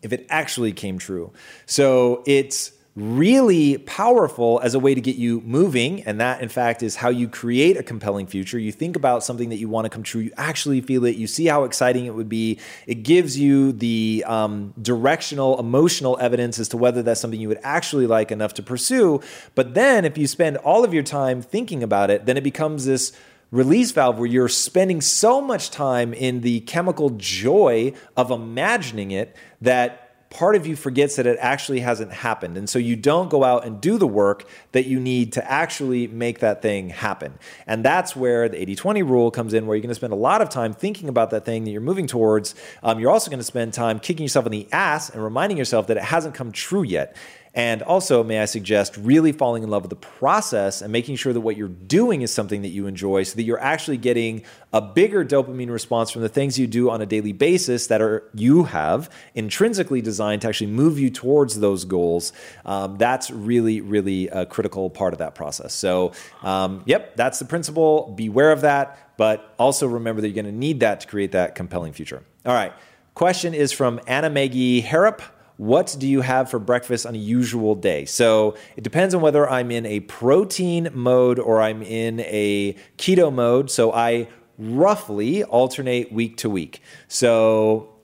if 0.00 0.10
it 0.10 0.26
actually 0.30 0.72
came 0.72 0.96
true. 0.96 1.34
So 1.66 2.22
it's 2.24 2.72
really 2.96 3.76
powerful 3.76 4.58
as 4.64 4.74
a 4.74 4.78
way 4.78 4.94
to 4.94 5.00
get 5.02 5.16
you 5.16 5.42
moving. 5.42 6.02
And 6.04 6.18
that, 6.18 6.40
in 6.40 6.48
fact, 6.48 6.82
is 6.82 6.96
how 6.96 7.10
you 7.10 7.28
create 7.28 7.76
a 7.76 7.82
compelling 7.82 8.26
future. 8.26 8.58
You 8.58 8.72
think 8.72 8.96
about 8.96 9.22
something 9.22 9.50
that 9.50 9.56
you 9.56 9.68
want 9.68 9.84
to 9.84 9.90
come 9.90 10.02
true, 10.02 10.22
you 10.22 10.32
actually 10.38 10.80
feel 10.80 11.04
it, 11.04 11.16
you 11.16 11.26
see 11.26 11.44
how 11.44 11.64
exciting 11.64 12.06
it 12.06 12.14
would 12.14 12.30
be. 12.30 12.58
It 12.86 13.02
gives 13.02 13.38
you 13.38 13.72
the 13.72 14.24
um, 14.26 14.72
directional, 14.80 15.60
emotional 15.60 16.16
evidence 16.20 16.58
as 16.58 16.68
to 16.70 16.78
whether 16.78 17.02
that's 17.02 17.20
something 17.20 17.38
you 17.38 17.48
would 17.48 17.60
actually 17.62 18.06
like 18.06 18.32
enough 18.32 18.54
to 18.54 18.62
pursue. 18.62 19.20
But 19.54 19.74
then, 19.74 20.06
if 20.06 20.16
you 20.16 20.26
spend 20.26 20.56
all 20.58 20.82
of 20.82 20.94
your 20.94 21.02
time 21.02 21.42
thinking 21.42 21.82
about 21.82 22.10
it, 22.10 22.24
then 22.24 22.38
it 22.38 22.44
becomes 22.44 22.86
this 22.86 23.12
release 23.50 23.92
valve 23.92 24.18
where 24.18 24.26
you're 24.26 24.48
spending 24.48 25.00
so 25.00 25.40
much 25.40 25.70
time 25.70 26.12
in 26.14 26.40
the 26.40 26.60
chemical 26.60 27.10
joy 27.10 27.92
of 28.16 28.30
imagining 28.30 29.10
it 29.10 29.36
that 29.60 30.05
part 30.30 30.56
of 30.56 30.66
you 30.66 30.76
forgets 30.76 31.16
that 31.16 31.26
it 31.26 31.38
actually 31.40 31.80
hasn't 31.80 32.12
happened. 32.12 32.56
And 32.56 32.68
so 32.68 32.78
you 32.78 32.96
don't 32.96 33.30
go 33.30 33.44
out 33.44 33.64
and 33.64 33.80
do 33.80 33.96
the 33.98 34.06
work 34.06 34.48
that 34.72 34.86
you 34.86 34.98
need 34.98 35.32
to 35.34 35.50
actually 35.50 36.08
make 36.08 36.40
that 36.40 36.62
thing 36.62 36.90
happen. 36.90 37.38
And 37.66 37.84
that's 37.84 38.16
where 38.16 38.48
the 38.48 38.60
80 38.60 38.76
20 38.76 39.02
rule 39.02 39.30
comes 39.30 39.54
in, 39.54 39.66
where 39.66 39.76
you're 39.76 39.82
going 39.82 39.88
to 39.88 39.94
spend 39.94 40.12
a 40.12 40.16
lot 40.16 40.42
of 40.42 40.48
time 40.48 40.72
thinking 40.72 41.08
about 41.08 41.30
that 41.30 41.44
thing 41.44 41.64
that 41.64 41.70
you're 41.70 41.80
moving 41.80 42.06
towards. 42.06 42.54
Um, 42.82 42.98
you're 42.98 43.10
also 43.10 43.30
going 43.30 43.40
to 43.40 43.44
spend 43.44 43.72
time 43.72 44.00
kicking 44.00 44.24
yourself 44.24 44.46
in 44.46 44.52
the 44.52 44.68
ass 44.72 45.10
and 45.10 45.22
reminding 45.22 45.58
yourself 45.58 45.86
that 45.86 45.96
it 45.96 46.02
hasn't 46.02 46.34
come 46.34 46.52
true 46.52 46.82
yet. 46.82 47.16
And 47.56 47.82
also, 47.82 48.22
may 48.22 48.38
I 48.40 48.44
suggest 48.44 48.98
really 48.98 49.32
falling 49.32 49.62
in 49.62 49.70
love 49.70 49.82
with 49.82 49.88
the 49.88 49.96
process 49.96 50.82
and 50.82 50.92
making 50.92 51.16
sure 51.16 51.32
that 51.32 51.40
what 51.40 51.56
you're 51.56 51.68
doing 51.68 52.20
is 52.20 52.30
something 52.30 52.60
that 52.60 52.68
you 52.68 52.86
enjoy 52.86 53.22
so 53.22 53.34
that 53.34 53.44
you're 53.44 53.58
actually 53.58 53.96
getting 53.96 54.42
a 54.74 54.82
bigger 54.82 55.24
dopamine 55.24 55.70
response 55.70 56.10
from 56.10 56.20
the 56.20 56.28
things 56.28 56.58
you 56.58 56.66
do 56.66 56.90
on 56.90 57.00
a 57.00 57.06
daily 57.06 57.32
basis 57.32 57.86
that 57.86 58.02
are 58.02 58.28
you 58.34 58.64
have 58.64 59.10
intrinsically 59.34 60.02
designed 60.02 60.42
to 60.42 60.48
actually 60.48 60.66
move 60.66 60.98
you 60.98 61.08
towards 61.08 61.58
those 61.58 61.86
goals. 61.86 62.34
Um, 62.66 62.98
that's 62.98 63.30
really, 63.30 63.80
really 63.80 64.28
a 64.28 64.44
critical 64.44 64.90
part 64.90 65.14
of 65.14 65.18
that 65.20 65.34
process. 65.34 65.72
So, 65.72 66.12
um, 66.42 66.82
yep, 66.84 67.16
that's 67.16 67.38
the 67.38 67.46
principle. 67.46 68.12
Beware 68.14 68.52
of 68.52 68.60
that, 68.60 69.16
but 69.16 69.54
also 69.58 69.86
remember 69.86 70.20
that 70.20 70.28
you're 70.28 70.42
going 70.42 70.44
to 70.44 70.58
need 70.58 70.80
that 70.80 71.00
to 71.00 71.06
create 71.06 71.32
that 71.32 71.54
compelling 71.54 71.94
future. 71.94 72.22
All 72.44 72.52
right. 72.52 72.74
Question 73.14 73.54
is 73.54 73.72
from 73.72 73.98
Anna 74.06 74.28
Maggie 74.28 74.82
Harrop 74.82 75.22
what 75.56 75.96
do 75.98 76.06
you 76.06 76.20
have 76.20 76.50
for 76.50 76.58
breakfast 76.58 77.06
on 77.06 77.14
a 77.14 77.18
usual 77.18 77.74
day? 77.74 78.04
So 78.04 78.56
it 78.76 78.84
depends 78.84 79.14
on 79.14 79.22
whether 79.22 79.48
I'm 79.48 79.70
in 79.70 79.86
a 79.86 80.00
protein 80.00 80.90
mode 80.92 81.38
or 81.38 81.60
I'm 81.60 81.82
in 81.82 82.20
a 82.20 82.74
keto 82.98 83.32
mode. 83.32 83.70
So 83.70 83.92
I 83.92 84.28
roughly 84.58 85.44
alternate 85.44 86.12
week 86.12 86.36
to 86.38 86.50
week. 86.50 86.82
So 87.08 87.94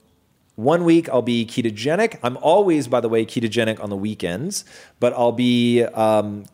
one 0.54 0.84
week 0.84 1.08
I'll 1.08 1.22
be 1.22 1.46
ketogenic. 1.46 2.18
I'm 2.22 2.36
always, 2.38 2.88
by 2.88 3.00
the 3.00 3.08
way, 3.08 3.24
ketogenic 3.24 3.82
on 3.82 3.90
the 3.90 3.96
weekends, 3.96 4.64
but 5.00 5.12
I'll 5.14 5.32
be 5.32 5.82
um, 5.82 6.44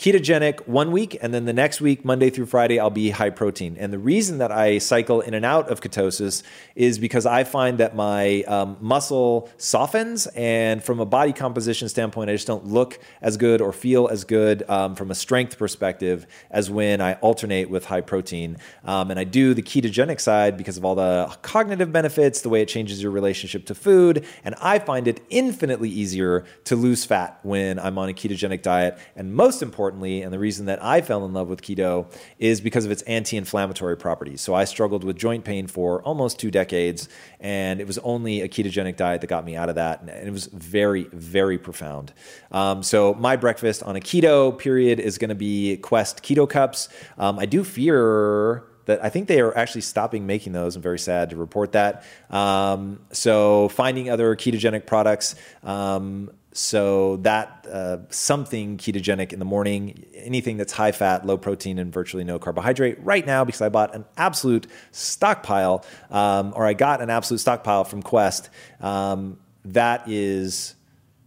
ketogenic 0.00 0.66
one 0.66 0.92
week, 0.92 1.18
and 1.20 1.34
then 1.34 1.44
the 1.44 1.52
next 1.52 1.82
week, 1.82 2.06
Monday 2.06 2.30
through 2.30 2.46
Friday, 2.46 2.80
I'll 2.80 2.88
be 2.88 3.10
high 3.10 3.28
protein. 3.28 3.76
And 3.78 3.92
the 3.92 3.98
reason 3.98 4.38
that 4.38 4.50
I 4.50 4.78
cycle 4.78 5.20
in 5.20 5.34
and 5.34 5.44
out 5.44 5.68
of 5.68 5.82
ketosis 5.82 6.42
is 6.74 6.98
because 6.98 7.26
I 7.26 7.44
find 7.44 7.76
that 7.78 7.94
my 7.94 8.42
um, 8.44 8.78
muscle 8.80 9.50
softens, 9.58 10.26
and 10.28 10.82
from 10.82 11.00
a 11.00 11.04
body 11.04 11.34
composition 11.34 11.86
standpoint, 11.90 12.30
I 12.30 12.32
just 12.32 12.46
don't 12.46 12.64
look 12.64 12.98
as 13.20 13.36
good 13.36 13.60
or 13.60 13.74
feel 13.74 14.08
as 14.08 14.24
good 14.24 14.62
um, 14.70 14.94
from 14.94 15.10
a 15.10 15.14
strength 15.14 15.58
perspective 15.58 16.26
as 16.50 16.70
when 16.70 17.02
I 17.02 17.14
alternate 17.16 17.68
with 17.68 17.84
high 17.84 18.00
protein. 18.00 18.56
Um, 18.84 19.10
and 19.10 19.20
I 19.20 19.24
do 19.24 19.52
the 19.52 19.62
ketogenic 19.62 20.18
side 20.18 20.56
because 20.56 20.78
of 20.78 20.84
all 20.86 20.94
the 20.94 21.36
cognitive 21.42 21.92
benefits, 21.92 22.40
the 22.40 22.48
way 22.48 22.62
it 22.62 22.68
changes 22.68 23.02
your 23.02 23.12
relationship 23.12 23.66
to 23.66 23.74
food, 23.74 24.24
and 24.44 24.54
I 24.62 24.78
find 24.78 25.06
it 25.06 25.20
infinitely 25.28 25.90
easier 25.90 26.46
to 26.64 26.74
lose 26.74 27.04
fat 27.04 27.38
when 27.42 27.78
I'm 27.78 27.98
on 27.98 28.08
a 28.08 28.14
ketogenic 28.14 28.62
diet. 28.62 28.96
And 29.14 29.34
most 29.34 29.60
important, 29.60 29.89
importantly, 29.90 30.22
and 30.22 30.32
the 30.32 30.38
reason 30.38 30.66
that 30.66 30.82
I 30.82 31.00
fell 31.00 31.24
in 31.24 31.32
love 31.32 31.48
with 31.48 31.62
keto 31.62 32.06
is 32.38 32.60
because 32.60 32.84
of 32.84 32.92
its 32.92 33.02
anti 33.02 33.36
inflammatory 33.36 33.96
properties. 33.96 34.40
So 34.40 34.54
I 34.54 34.64
struggled 34.64 35.02
with 35.02 35.16
joint 35.16 35.44
pain 35.44 35.66
for 35.66 36.00
almost 36.02 36.38
two 36.38 36.52
decades, 36.52 37.08
and 37.40 37.80
it 37.80 37.88
was 37.88 37.98
only 37.98 38.40
a 38.40 38.48
ketogenic 38.48 38.96
diet 38.96 39.20
that 39.20 39.26
got 39.26 39.44
me 39.44 39.56
out 39.56 39.68
of 39.68 39.74
that. 39.74 40.02
And 40.02 40.10
it 40.10 40.30
was 40.30 40.46
very, 40.46 41.04
very 41.12 41.58
profound. 41.58 42.12
Um, 42.52 42.84
so 42.84 43.14
my 43.14 43.34
breakfast 43.34 43.82
on 43.82 43.96
a 43.96 44.00
keto 44.00 44.56
period 44.56 45.00
is 45.00 45.18
going 45.18 45.30
to 45.30 45.34
be 45.34 45.76
Quest 45.78 46.22
Keto 46.22 46.48
Cups. 46.48 46.88
Um, 47.18 47.40
I 47.40 47.46
do 47.46 47.64
fear 47.64 48.62
that 48.86 49.04
I 49.04 49.08
think 49.08 49.26
they 49.26 49.40
are 49.40 49.56
actually 49.56 49.82
stopping 49.82 50.24
making 50.26 50.52
those. 50.52 50.76
I'm 50.76 50.82
very 50.82 50.98
sad 51.00 51.30
to 51.30 51.36
report 51.36 51.72
that. 51.72 52.04
Um, 52.30 53.00
so 53.10 53.68
finding 53.70 54.08
other 54.08 54.36
ketogenic 54.36 54.86
products. 54.86 55.34
Um, 55.64 56.30
so 56.52 57.16
that 57.18 57.66
uh, 57.70 57.98
something 58.10 58.76
ketogenic 58.76 59.32
in 59.32 59.38
the 59.38 59.44
morning, 59.44 60.04
anything 60.14 60.56
that's 60.56 60.72
high 60.72 60.92
fat, 60.92 61.24
low 61.24 61.38
protein, 61.38 61.78
and 61.78 61.92
virtually 61.92 62.24
no 62.24 62.38
carbohydrate. 62.38 62.98
Right 63.04 63.24
now, 63.24 63.44
because 63.44 63.60
I 63.60 63.68
bought 63.68 63.94
an 63.94 64.04
absolute 64.16 64.66
stockpile, 64.90 65.84
um, 66.10 66.52
or 66.56 66.66
I 66.66 66.72
got 66.72 67.00
an 67.00 67.10
absolute 67.10 67.38
stockpile 67.38 67.84
from 67.84 68.02
Quest. 68.02 68.50
Um, 68.80 69.38
that 69.64 70.08
is 70.08 70.74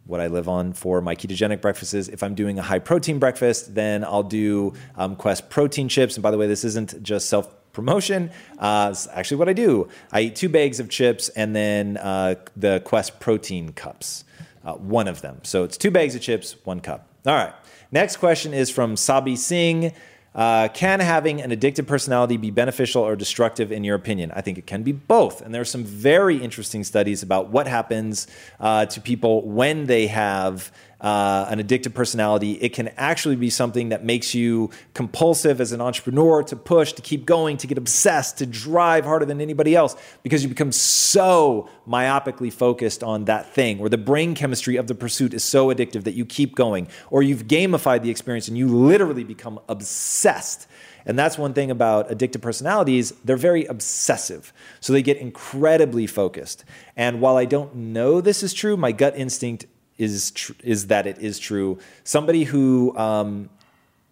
what 0.05 0.19
I 0.19 0.27
live 0.27 0.49
on 0.49 0.73
for 0.73 1.01
my 1.01 1.15
ketogenic 1.15 1.61
breakfasts. 1.61 1.93
If 1.93 2.23
I'm 2.23 2.35
doing 2.35 2.59
a 2.59 2.61
high 2.61 2.79
protein 2.79 3.19
breakfast, 3.19 3.73
then 3.73 4.03
I'll 4.03 4.23
do 4.23 4.73
um, 4.95 5.15
Quest 5.15 5.49
protein 5.49 5.87
chips. 5.87 6.15
And 6.15 6.23
by 6.23 6.31
the 6.31 6.37
way, 6.37 6.47
this 6.47 6.63
isn't 6.63 7.01
just 7.01 7.29
self 7.29 7.53
promotion. 7.71 8.29
Uh, 8.59 8.89
it's 8.91 9.07
actually 9.07 9.37
what 9.37 9.49
I 9.49 9.53
do. 9.53 9.87
I 10.11 10.21
eat 10.21 10.35
two 10.35 10.49
bags 10.49 10.79
of 10.79 10.89
chips 10.89 11.29
and 11.29 11.55
then 11.55 11.97
uh, 11.97 12.35
the 12.55 12.81
Quest 12.85 13.19
protein 13.19 13.73
cups, 13.73 14.23
uh, 14.63 14.73
one 14.73 15.07
of 15.07 15.21
them. 15.21 15.39
So 15.43 15.63
it's 15.63 15.77
two 15.77 15.91
bags 15.91 16.15
of 16.15 16.21
chips, 16.21 16.55
one 16.63 16.79
cup. 16.79 17.07
All 17.25 17.35
right. 17.35 17.53
Next 17.91 18.17
question 18.17 18.53
is 18.53 18.69
from 18.69 18.95
Sabi 18.95 19.35
Singh. 19.35 19.93
Uh, 20.35 20.67
can 20.69 20.99
having 20.99 21.41
an 21.41 21.51
addictive 21.51 21.85
personality 21.85 22.37
be 22.37 22.49
beneficial 22.49 23.03
or 23.03 23.15
destructive 23.15 23.71
in 23.71 23.83
your 23.83 23.95
opinion? 23.95 24.31
I 24.35 24.41
think 24.41 24.57
it 24.57 24.65
can 24.65 24.81
be 24.81 24.91
both. 24.91 25.41
And 25.41 25.53
there 25.53 25.61
are 25.61 25.65
some 25.65 25.83
very 25.83 26.37
interesting 26.37 26.83
studies 26.83 27.21
about 27.21 27.49
what 27.49 27.67
happens 27.67 28.27
uh, 28.59 28.87
to 28.87 28.99
people 28.99 29.47
when 29.47 29.85
they 29.85 30.07
have 30.07 30.71
uh, 31.03 31.45
an 31.49 31.59
addictive 31.59 31.93
personality, 31.93 32.53
it 32.53 32.69
can 32.69 32.87
actually 32.95 33.35
be 33.35 33.49
something 33.49 33.89
that 33.89 34.05
makes 34.05 34.33
you 34.33 34.69
compulsive 34.93 35.59
as 35.59 35.73
an 35.73 35.81
entrepreneur 35.81 36.41
to 36.43 36.55
push, 36.55 36.93
to 36.93 37.01
keep 37.01 37.25
going, 37.25 37.57
to 37.57 37.67
get 37.67 37.77
obsessed, 37.77 38.37
to 38.37 38.45
drive 38.45 39.03
harder 39.03 39.25
than 39.25 39.41
anybody 39.41 39.75
else 39.75 39.97
because 40.23 40.41
you 40.41 40.49
become 40.49 40.71
so 40.71 41.69
myopically 41.87 42.51
focused 42.51 43.03
on 43.03 43.25
that 43.25 43.53
thing, 43.53 43.81
or 43.81 43.89
the 43.89 43.97
brain 43.97 44.33
chemistry 44.33 44.77
of 44.77 44.87
the 44.87 44.95
pursuit 44.95 45.33
is 45.33 45.43
so 45.43 45.67
addictive 45.67 46.05
that 46.05 46.13
you 46.13 46.25
keep 46.25 46.55
going, 46.55 46.87
or 47.09 47.21
you've 47.21 47.47
gamified 47.47 48.01
the 48.01 48.09
experience 48.09 48.47
and 48.47 48.57
you 48.57 48.69
literally 48.69 49.25
become 49.25 49.59
obsessed. 49.67 50.67
And 51.05 51.19
that's 51.19 51.37
one 51.37 51.53
thing 51.53 51.69
about 51.69 52.09
addictive 52.09 52.41
personalities, 52.41 53.11
they're 53.25 53.35
very 53.35 53.65
obsessive. 53.65 54.53
So 54.79 54.93
they 54.93 55.01
get 55.01 55.17
incredibly 55.17 56.07
focused. 56.07 56.63
And 56.95 57.19
while 57.19 57.35
I 57.35 57.43
don't 57.43 57.75
know 57.75 58.21
this 58.21 58.41
is 58.41 58.53
true, 58.53 58.77
my 58.77 58.93
gut 58.93 59.17
instinct 59.17 59.65
is 59.97 60.31
tr- 60.31 60.53
is 60.63 60.87
that 60.87 61.07
it 61.07 61.19
is 61.19 61.39
true. 61.39 61.79
Somebody 62.03 62.43
who 62.43 62.97
um, 62.97 63.49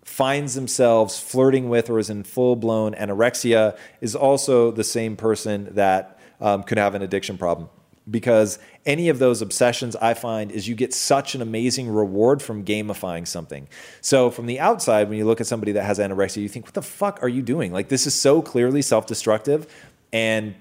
finds 0.03 0.55
themselves 0.55 1.19
flirting 1.19 1.69
with 1.69 1.89
or 1.89 1.99
is 1.99 2.09
in 2.09 2.23
full 2.23 2.55
blown 2.55 2.93
anorexia 2.93 3.77
is 4.01 4.15
also 4.15 4.71
the 4.71 4.84
same 4.84 5.15
person 5.15 5.69
that 5.75 6.19
um, 6.39 6.63
could 6.63 6.77
have 6.77 6.95
an 6.95 7.01
addiction 7.01 7.38
problem. 7.38 7.69
Because 8.09 8.57
any 8.86 9.09
of 9.09 9.19
those 9.19 9.43
obsessions 9.43 9.95
I 9.95 10.15
find 10.15 10.51
is 10.51 10.67
you 10.67 10.73
get 10.73 10.91
such 10.91 11.36
an 11.36 11.41
amazing 11.41 11.88
reward 11.88 12.41
from 12.41 12.65
gamifying 12.65 13.27
something. 13.27 13.67
So 14.01 14.32
from 14.32 14.47
the 14.47 14.59
outside, 14.59 15.07
when 15.07 15.19
you 15.19 15.25
look 15.25 15.39
at 15.39 15.45
somebody 15.45 15.71
that 15.73 15.84
has 15.84 15.99
anorexia, 15.99 16.41
you 16.41 16.49
think, 16.49 16.65
what 16.65 16.73
the 16.73 16.82
fuck 16.82 17.21
are 17.21 17.29
you 17.29 17.43
doing? 17.43 17.71
Like 17.71 17.89
this 17.89 18.07
is 18.07 18.19
so 18.19 18.41
clearly 18.41 18.82
self 18.82 19.05
destructive. 19.05 19.71
And 20.11 20.55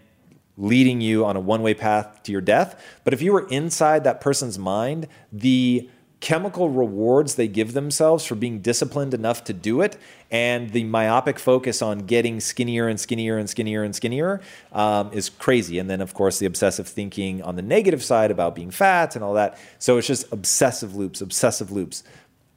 leading 0.60 1.00
you 1.00 1.24
on 1.24 1.36
a 1.36 1.40
one 1.40 1.62
way 1.62 1.74
path 1.74 2.22
to 2.24 2.32
your 2.32 2.40
death. 2.40 2.80
But 3.02 3.14
if 3.14 3.22
you 3.22 3.32
were 3.32 3.48
inside 3.48 4.04
that 4.04 4.20
person's 4.20 4.58
mind, 4.58 5.08
the 5.32 5.88
chemical 6.20 6.68
rewards 6.68 7.36
they 7.36 7.48
give 7.48 7.72
themselves 7.72 8.26
for 8.26 8.34
being 8.34 8.60
disciplined 8.60 9.14
enough 9.14 9.42
to 9.42 9.54
do 9.54 9.80
it 9.80 9.96
and 10.30 10.70
the 10.70 10.84
myopic 10.84 11.38
focus 11.38 11.80
on 11.80 12.00
getting 12.00 12.38
skinnier 12.40 12.88
and 12.88 13.00
skinnier 13.00 13.38
and 13.38 13.48
skinnier 13.48 13.82
and 13.82 13.96
skinnier 13.96 14.40
um, 14.72 15.10
is 15.14 15.30
crazy. 15.30 15.78
And 15.78 15.88
then 15.88 16.02
of 16.02 16.12
course 16.12 16.38
the 16.38 16.44
obsessive 16.44 16.86
thinking 16.86 17.42
on 17.42 17.56
the 17.56 17.62
negative 17.62 18.04
side 18.04 18.30
about 18.30 18.54
being 18.54 18.70
fat 18.70 19.16
and 19.16 19.24
all 19.24 19.32
that. 19.34 19.58
So 19.78 19.96
it's 19.96 20.06
just 20.06 20.30
obsessive 20.30 20.94
loops 20.94 21.22
obsessive 21.22 21.70
loops 21.70 22.04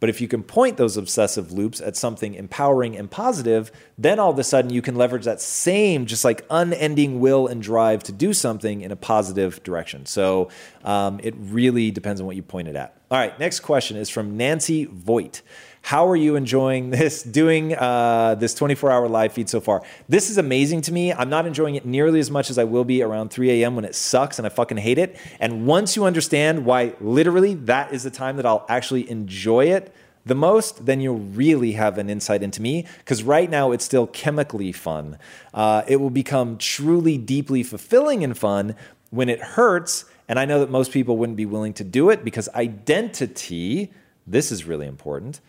but 0.04 0.10
if 0.10 0.20
you 0.20 0.28
can 0.28 0.44
point 0.44 0.76
those 0.76 0.98
obsessive 0.98 1.54
loops 1.54 1.80
at 1.80 1.96
something 1.96 2.34
empowering 2.34 2.98
and 2.98 3.10
positive, 3.10 3.72
then 3.98 4.20
all 4.20 4.32
of 4.32 4.38
a 4.38 4.44
sudden 4.44 4.70
you 4.70 4.82
can 4.82 4.96
leverage 4.96 5.24
that 5.24 5.40
same, 5.40 6.06
just 6.06 6.26
like 6.26 6.46
unending 6.50 7.22
will 7.22 7.48
and 7.48 7.64
drive 7.64 8.04
to 8.04 8.12
do 8.12 8.34
something 8.34 8.82
in 8.82 8.92
a 8.92 8.98
positive 8.98 9.64
direction. 9.64 10.06
So 10.06 10.50
um, 10.84 11.22
it 11.24 11.34
really 11.38 11.90
depends 11.90 12.20
on 12.20 12.28
what 12.28 12.36
you 12.36 12.44
point 12.44 12.68
it 12.68 12.76
at. 12.76 12.98
All 13.12 13.18
right, 13.18 13.40
next 13.40 13.62
question 13.62 13.96
is 13.96 14.10
from 14.10 14.36
Nancy 14.36 14.84
Voigt. 14.92 15.42
How 15.84 16.08
are 16.08 16.16
you 16.16 16.38
enjoying 16.38 16.90
this, 16.92 17.22
doing 17.24 17.76
uh, 17.76 18.36
this 18.36 18.56
24 18.56 18.90
hour 18.90 19.08
live 19.10 19.34
feed 19.34 19.50
so 19.50 19.60
far? 19.60 19.84
This 20.08 20.30
is 20.30 20.38
amazing 20.38 20.82
to 20.84 20.94
me. 20.94 21.12
I'm 21.14 21.30
not 21.30 21.46
enjoying 21.46 21.76
it 21.76 21.86
nearly 21.86 22.22
as 22.22 22.32
much 22.32 22.50
as 22.50 22.58
I 22.58 22.64
will 22.64 22.86
be 22.86 23.04
around 23.04 23.30
3 23.30 23.62
a.m. 23.62 23.76
when 23.76 23.84
it 23.84 23.94
sucks 23.94 24.40
and 24.40 24.46
I 24.46 24.50
fucking 24.50 24.78
hate 24.78 24.98
it. 24.98 25.18
And 25.42 25.68
once 25.68 25.98
you 25.98 26.06
understand 26.06 26.66
why 26.66 26.96
literally 27.02 27.54
that 27.56 27.94
is 27.94 28.04
the 28.04 28.10
time 28.10 28.38
that 28.38 28.46
I'll 28.46 28.66
actually 28.70 29.10
enjoy 29.10 29.66
it, 29.66 29.94
the 30.26 30.36
most, 30.36 30.86
then 30.86 31.02
you'll 31.02 31.20
really 31.20 31.74
have 31.74 31.98
an 31.98 32.10
insight 32.10 32.44
into 32.44 32.62
me. 32.62 32.88
Because 33.00 33.22
right 33.22 33.50
now 33.50 33.74
it's 33.74 33.84
still 33.84 34.08
chemically 34.08 34.72
fun. 34.72 35.18
Uh, 35.54 35.84
it 35.86 35.98
will 35.98 36.10
become 36.10 36.58
truly, 36.58 37.18
deeply 37.18 37.62
fulfilling 37.62 38.24
and 38.24 38.38
fun 38.38 38.78
when 39.10 39.28
it 39.28 39.42
hurts. 39.42 40.06
And 40.30 40.40
I 40.40 40.46
know 40.46 40.62
that 40.62 40.72
most 40.72 40.94
people 40.94 41.18
wouldn't 41.18 41.36
be 41.36 41.46
willing 41.46 41.74
to 41.74 41.84
do 41.84 42.10
it 42.10 42.24
because 42.24 42.48
identity, 42.56 43.92
this 44.26 44.50
is 44.50 44.64
really 44.64 44.88
important, 44.88 45.42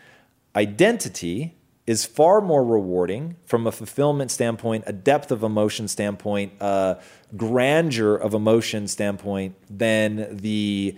identity 0.57 1.55
is 1.87 2.07
far 2.07 2.41
more 2.41 2.65
rewarding 2.65 3.37
from 3.45 3.67
a 3.67 3.73
fulfillment 3.73 4.31
standpoint, 4.31 4.85
a 4.87 4.93
depth 4.93 5.31
of 5.31 5.43
emotion 5.43 5.87
standpoint, 5.87 6.53
a 6.61 6.99
grandeur 7.37 8.17
of 8.17 8.33
emotion 8.33 8.89
standpoint 8.89 9.55
than 9.69 10.37
the 10.37 10.97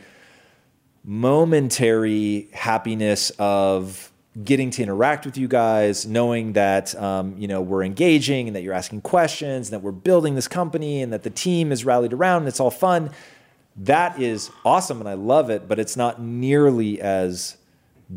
momentary 1.04 2.48
happiness 2.52 3.30
of 3.38 4.12
getting 4.44 4.70
to 4.70 4.82
interact 4.82 5.24
with 5.24 5.36
you 5.36 5.48
guys, 5.48 6.06
knowing 6.06 6.52
that 6.52 6.94
um, 7.00 7.34
you 7.38 7.48
know 7.48 7.60
we're 7.60 7.82
engaging 7.82 8.46
and 8.48 8.54
that 8.54 8.62
you're 8.62 8.74
asking 8.74 9.00
questions 9.00 9.68
and 9.68 9.74
that 9.74 9.84
we're 9.84 9.92
building 9.92 10.34
this 10.34 10.46
company 10.46 11.02
and 11.02 11.12
that 11.12 11.22
the 11.22 11.30
team 11.30 11.72
is 11.72 11.84
rallied 11.84 12.12
around 12.12 12.42
and 12.42 12.48
it's 12.48 12.60
all 12.60 12.70
fun. 12.70 13.10
That 13.76 14.20
is 14.20 14.50
awesome 14.64 15.00
and 15.00 15.08
I 15.08 15.14
love 15.14 15.50
it, 15.50 15.66
but 15.66 15.78
it's 15.78 15.96
not 15.96 16.20
nearly 16.20 17.00
as 17.00 17.56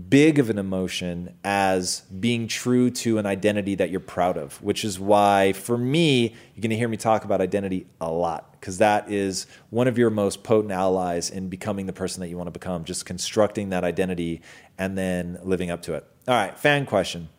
big 0.09 0.37
of 0.37 0.49
an 0.49 0.57
emotion 0.57 1.35
as 1.43 2.01
being 2.01 2.47
true 2.47 2.91
to 2.91 3.17
an 3.17 3.25
identity 3.25 3.75
that 3.75 3.89
you're 3.89 3.99
proud 3.99 4.37
of, 4.37 4.61
which 4.61 4.85
is 4.85 4.99
why, 4.99 5.53
for 5.53 5.77
me, 5.77 6.29
you're 6.53 6.61
going 6.61 6.69
to 6.69 6.77
hear 6.77 6.87
me 6.87 6.97
talk 6.97 7.25
about 7.25 7.41
identity 7.41 7.87
a 7.99 8.11
lot 8.11 8.51
because 8.53 8.77
that 8.77 9.11
is 9.11 9.47
one 9.69 9.87
of 9.87 9.97
your 9.97 10.09
most 10.09 10.43
potent 10.43 10.71
allies 10.71 11.29
in 11.29 11.49
becoming 11.49 11.85
the 11.85 11.93
person 11.93 12.21
that 12.21 12.29
you 12.29 12.37
want 12.37 12.47
to 12.47 12.51
become, 12.51 12.83
just 12.83 13.05
constructing 13.05 13.69
that 13.69 13.83
identity 13.83 14.41
and 14.77 14.97
then 14.97 15.39
living 15.43 15.71
up 15.71 15.81
to 15.81 15.93
it. 15.93 16.05
All 16.27 16.35
right, 16.35 16.57
fan 16.57 16.85
question 16.85 17.29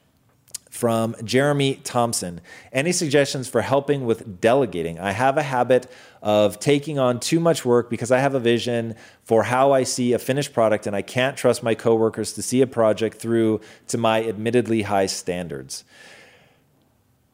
from 0.71 1.17
Jeremy 1.25 1.81
Thompson. 1.83 2.41
Any 2.73 2.93
suggestions 2.93 3.49
for 3.49 3.61
helping 3.61 4.07
with 4.07 4.41
delegating? 4.41 4.99
I 5.01 5.11
have 5.11 5.37
a 5.37 5.43
habit 5.43 5.91
of 6.23 6.61
taking 6.61 6.99
on 6.99 7.19
too 7.19 7.41
much 7.41 7.65
work 7.65 7.91
because 7.91 8.13
I 8.13 8.19
have 8.19 8.35
a 8.35 8.41
vision 8.41 8.95
for 9.25 9.43
how 9.43 9.73
I 9.73 9.83
see 9.83 10.13
a 10.13 10.19
finished 10.19 10.55
product 10.55 10.87
and 10.87 10.95
I 10.95 11.03
can't 11.03 11.37
trust 11.37 11.63
my 11.63 11.75
coworkers 11.75 12.33
to 12.35 12.43
see 12.43 12.63
a 12.63 12.67
project 12.67 13.19
through 13.19 13.61
to 13.89 13.99
my 13.99 14.25
admittedly 14.25 14.83
high 14.83 15.07
standards. 15.07 15.85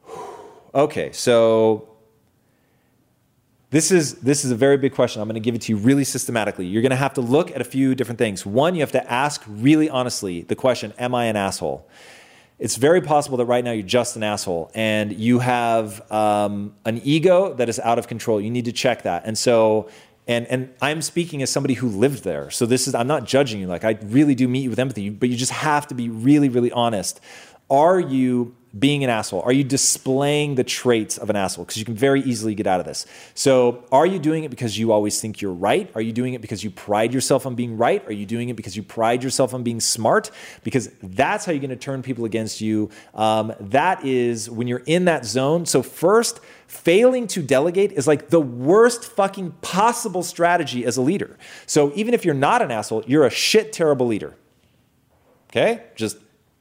Okay, 0.75 1.11
so 1.13 1.89
this 3.71 3.91
is 3.91 4.17
this 4.17 4.45
is 4.45 4.51
a 4.51 4.55
very 4.55 4.77
big 4.77 4.95
question. 4.95 5.23
I'm 5.23 5.29
going 5.29 5.35
to 5.35 5.41
give 5.41 5.55
it 5.55 5.63
to 5.63 5.73
you 5.73 5.79
really 5.79 6.05
systematically. 6.05 6.67
You're 6.67 6.83
going 6.83 6.91
to 6.91 6.97
have 6.97 7.15
to 7.15 7.23
look 7.23 7.51
at 7.51 7.63
a 7.63 7.65
few 7.65 7.95
different 7.95 8.19
things. 8.19 8.45
One, 8.45 8.75
you 8.75 8.81
have 8.81 8.93
to 8.93 9.11
ask 9.11 9.43
really 9.49 9.89
honestly 9.89 10.43
the 10.43 10.55
question, 10.55 10.93
am 10.99 11.15
I 11.15 11.25
an 11.25 11.37
asshole? 11.37 11.89
It's 12.59 12.77
very 12.77 13.03
possible 13.03 13.37
that 13.39 13.45
right 13.45 13.63
now 13.63 13.73
you're 13.73 13.87
just 13.87 14.17
an 14.17 14.23
asshole 14.23 14.71
and 14.75 15.13
you 15.13 15.41
have 15.41 16.11
um, 16.11 16.75
an 16.85 17.01
ego 17.05 17.53
that 17.55 17.69
is 17.69 17.79
out 17.81 17.99
of 17.99 18.09
control. 18.09 18.41
You 18.41 18.51
need 18.51 18.65
to 18.65 18.73
check 18.73 19.03
that. 19.03 19.25
And 19.27 19.37
so, 19.37 19.91
and 20.27 20.47
and 20.47 20.75
I'm 20.81 21.03
speaking 21.03 21.43
as 21.43 21.51
somebody 21.51 21.75
who 21.75 21.89
lived 21.89 22.25
there. 22.25 22.51
So 22.51 22.67
this 22.67 22.89
is 22.89 22.95
I'm 22.95 23.07
not 23.07 23.25
judging 23.25 23.61
you. 23.61 23.67
Like 23.67 23.85
I 23.85 23.99
really 24.05 24.35
do 24.35 24.49
meet 24.49 24.63
you 24.63 24.71
with 24.71 24.79
empathy, 24.79 25.11
but 25.11 25.29
you 25.29 25.37
just 25.37 25.53
have 25.53 25.87
to 25.89 25.95
be 25.95 26.09
really, 26.09 26.49
really 26.49 26.73
honest. 26.73 27.21
Are 27.69 28.01
you 28.01 28.57
being 28.79 29.05
an 29.05 29.11
asshole? 29.11 29.43
Are 29.43 29.53
you 29.53 29.65
displaying 29.65 30.57
the 30.57 30.65
traits 30.65 31.19
of 31.19 31.31
an 31.31 31.37
asshole? 31.37 31.65
Because 31.65 31.79
you 31.79 31.85
can 31.85 31.95
very 31.95 32.21
easily 32.23 32.55
get 32.55 32.67
out 32.67 32.81
of 32.81 32.87
this. 32.87 33.07
So, 33.35 33.85
are 33.93 34.07
you 34.07 34.19
doing 34.19 34.45
it 34.45 34.51
because 34.51 34.79
you 34.79 34.93
always 34.93 35.21
think 35.21 35.41
you're 35.41 35.53
right? 35.53 35.91
Are 35.95 36.01
you 36.01 36.13
doing 36.13 36.35
it 36.35 36.41
because 36.41 36.65
you 36.65 36.71
pride 36.71 37.15
yourself 37.15 37.47
on 37.47 37.55
being 37.55 37.77
right? 37.77 38.07
Are 38.07 38.13
you 38.13 38.27
doing 38.27 38.49
it 38.49 38.57
because 38.57 38.77
you 38.77 38.83
pride 38.83 39.23
yourself 39.23 39.55
on 39.55 39.63
being 39.63 39.81
smart? 39.81 40.31
Because 40.65 40.91
that's 41.03 41.45
how 41.45 41.53
you're 41.53 41.61
going 41.61 41.71
to 41.71 41.77
turn 41.77 42.03
people 42.03 42.25
against 42.25 42.61
you. 42.61 42.91
Um, 43.15 43.55
that 43.61 44.05
is 44.05 44.51
when 44.51 44.67
you're 44.67 44.83
in 44.87 45.07
that 45.07 45.25
zone. 45.25 45.67
So, 45.67 45.83
first, 45.83 46.41
failing 46.67 47.27
to 47.29 47.43
delegate 47.43 47.93
is 47.93 48.07
like 48.07 48.31
the 48.31 48.41
worst 48.41 49.05
fucking 49.05 49.53
possible 49.63 50.23
strategy 50.23 50.85
as 50.85 50.97
a 50.97 51.03
leader. 51.03 51.39
So, 51.67 51.93
even 51.95 52.15
if 52.15 52.25
you're 52.25 52.35
not 52.35 52.63
an 52.63 52.71
asshole, 52.71 53.05
you're 53.07 53.27
a 53.27 53.31
shit 53.31 53.73
terrible 53.73 54.07
leader. 54.07 54.35
Okay? 55.51 55.85
Just 55.95 56.19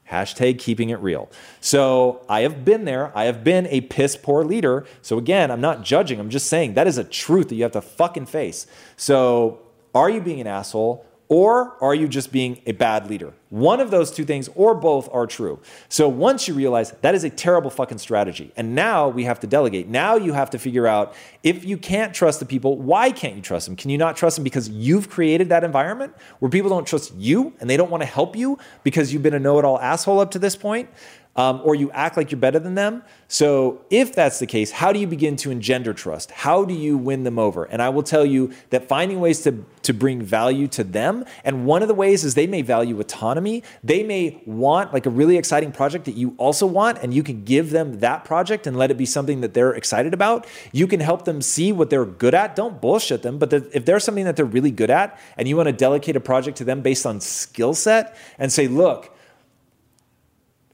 Hashtag 0.10 0.60
keeping 0.60 0.90
it 0.90 1.00
real. 1.00 1.30
So 1.62 2.24
I 2.30 2.42
have 2.42 2.64
been 2.64 2.86
there. 2.86 3.12
I 3.18 3.26
have 3.26 3.44
been 3.44 3.66
a 3.68 3.82
piss 3.82 4.16
poor 4.16 4.44
leader. 4.44 4.86
So 5.02 5.18
again, 5.18 5.50
I'm 5.50 5.62
not 5.62 5.84
judging. 5.84 6.20
I'm 6.20 6.30
just 6.30 6.48
saying 6.48 6.76
that 6.76 6.86
is 6.86 6.98
a 6.98 7.04
truth 7.04 7.50
that 7.50 7.56
you 7.56 7.64
have 7.64 7.72
to 7.72 7.82
fucking 7.82 8.28
face. 8.28 8.68
So 8.98 9.62
are 9.96 10.10
you 10.10 10.22
being 10.22 10.42
an 10.42 10.48
asshole? 10.48 11.06
Or 11.28 11.76
are 11.82 11.96
you 11.96 12.08
just 12.08 12.32
being 12.32 12.62
a 12.68 12.72
bad 12.72 13.10
leader? 13.10 13.34
One 13.50 13.80
of 13.80 13.90
those 13.90 14.12
two 14.12 14.26
things, 14.26 14.48
or 14.54 14.76
both, 14.76 15.10
are 15.12 15.26
true. 15.26 15.60
So 15.90 16.08
once 16.08 16.48
you 16.48 16.54
realize 16.54 16.92
that 17.02 17.16
is 17.16 17.24
a 17.24 17.32
terrible 17.32 17.72
fucking 17.72 17.98
strategy, 17.98 18.52
and 18.56 18.76
now 18.76 19.08
we 19.08 19.24
have 19.24 19.40
to 19.40 19.48
delegate. 19.48 19.88
Now 19.88 20.18
you 20.18 20.34
have 20.34 20.52
to 20.52 20.60
figure 20.60 20.86
out 20.86 21.16
if 21.42 21.66
you 21.66 21.78
can't 21.78 22.14
trust 22.14 22.40
the 22.40 22.46
people, 22.46 22.78
why 22.78 23.12
can't 23.12 23.36
you 23.36 23.42
trust 23.42 23.66
them? 23.66 23.76
Can 23.76 23.90
you 23.90 23.98
not 23.98 24.18
trust 24.18 24.36
them 24.38 24.44
because 24.44 24.70
you've 24.70 25.10
created 25.10 25.50
that 25.50 25.64
environment 25.64 26.14
where 26.40 26.52
people 26.52 26.70
don't 26.70 26.86
trust 26.86 27.16
you 27.16 27.54
and 27.60 27.70
they 27.70 27.78
don't 27.78 27.90
want 27.90 28.04
to 28.04 28.08
help 28.08 28.36
you 28.36 28.60
because 28.84 29.12
you've 29.12 29.24
been 29.24 29.34
a 29.34 29.40
know 29.40 29.58
it 29.58 29.66
all 29.66 29.80
asshole 29.80 30.20
up 30.20 30.32
to 30.32 30.40
this 30.40 30.56
point? 30.56 30.90
Um, 31.36 31.62
or 31.64 31.76
you 31.76 31.92
act 31.92 32.16
like 32.18 32.32
you're 32.32 32.40
better 32.40 32.60
than 32.60 32.76
them. 32.76 33.04
So, 33.28 33.82
if 33.90 34.14
that's 34.14 34.40
the 34.40 34.46
case, 34.46 34.72
how 34.72 34.94
do 34.94 35.00
you 35.00 35.08
begin 35.08 35.36
to 35.38 35.52
engender 35.52 35.94
trust? 35.94 36.32
How 36.32 36.64
do 36.64 36.74
you 36.74 36.98
win 36.98 37.24
them 37.24 37.40
over? 37.40 37.66
And 37.66 37.82
I 37.82 37.90
will 37.90 38.04
tell 38.04 38.26
you 38.26 38.54
that 38.70 38.88
finding 38.88 39.20
ways 39.20 39.42
to, 39.42 39.66
to 39.84 39.94
bring 39.94 40.22
value 40.22 40.68
to 40.70 40.84
them, 40.84 41.26
and 41.44 41.66
one 41.66 41.82
of 41.82 41.88
the 41.88 41.94
ways 41.94 42.24
is 42.24 42.36
they 42.36 42.48
may 42.48 42.62
value 42.62 43.00
autonomy. 43.00 43.64
They 43.84 44.04
may 44.04 44.42
want 44.46 44.94
like 44.94 45.06
a 45.06 45.10
really 45.10 45.38
exciting 45.38 45.72
project 45.72 46.06
that 46.06 46.16
you 46.16 46.36
also 46.38 46.66
want, 46.66 47.00
and 47.00 47.14
you 47.14 47.24
can 47.24 47.44
give 47.44 47.72
them 47.72 48.00
that 48.00 48.24
project 48.24 48.68
and 48.68 48.78
let 48.78 48.92
it 48.92 48.98
be 48.98 49.06
something 49.06 49.42
that 49.42 49.54
they're 49.54 49.74
excited 49.74 50.14
about. 50.14 50.48
You 50.72 50.88
can 50.88 51.00
help 51.00 51.26
them 51.26 51.42
see 51.42 51.72
what 51.72 51.90
they're 51.90 52.06
good 52.06 52.34
at. 52.34 52.56
Don't 52.56 52.80
bullshit 52.80 53.24
them, 53.24 53.40
but 53.40 53.52
if 53.52 53.86
there's 53.86 54.04
something 54.04 54.26
that 54.26 54.36
they're 54.36 54.46
really 54.46 54.72
good 54.72 54.90
at, 54.90 55.20
and 55.38 55.48
you 55.48 55.58
want 55.58 55.68
to 55.68 55.74
delegate 55.74 56.16
a 56.16 56.20
project 56.20 56.58
to 56.58 56.64
them 56.64 56.82
based 56.82 57.06
on 57.06 57.20
skill 57.20 57.74
set 57.74 58.16
and 58.38 58.54
say, 58.54 58.68
look, 58.68 59.15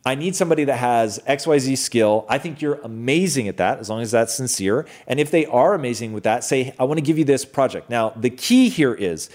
I 0.04 0.16
need 0.16 0.36
somebody 0.36 0.64
that 0.64 0.78
has 0.78 1.20
XYZ 1.28 1.78
skill. 1.78 2.26
I 2.28 2.40
think 2.40 2.62
you're 2.62 2.80
amazing 2.84 3.48
at 3.48 3.58
that, 3.58 3.80
as 3.80 3.90
long 3.90 4.02
as 4.02 4.10
that's 4.12 4.34
sincere. 4.34 4.88
And 5.06 5.20
if 5.20 5.30
they 5.30 5.46
are 5.46 5.76
amazing 5.76 6.14
with 6.14 6.24
that, 6.24 6.44
say, 6.44 6.74
I 6.80 6.86
want 6.86 6.98
to 6.98 7.04
give 7.04 7.20
you 7.20 7.26
this 7.26 7.46
project. 7.46 7.90
Now, 7.90 8.10
the 8.10 8.32
key 8.32 8.70
here 8.70 8.96
is 8.96 9.30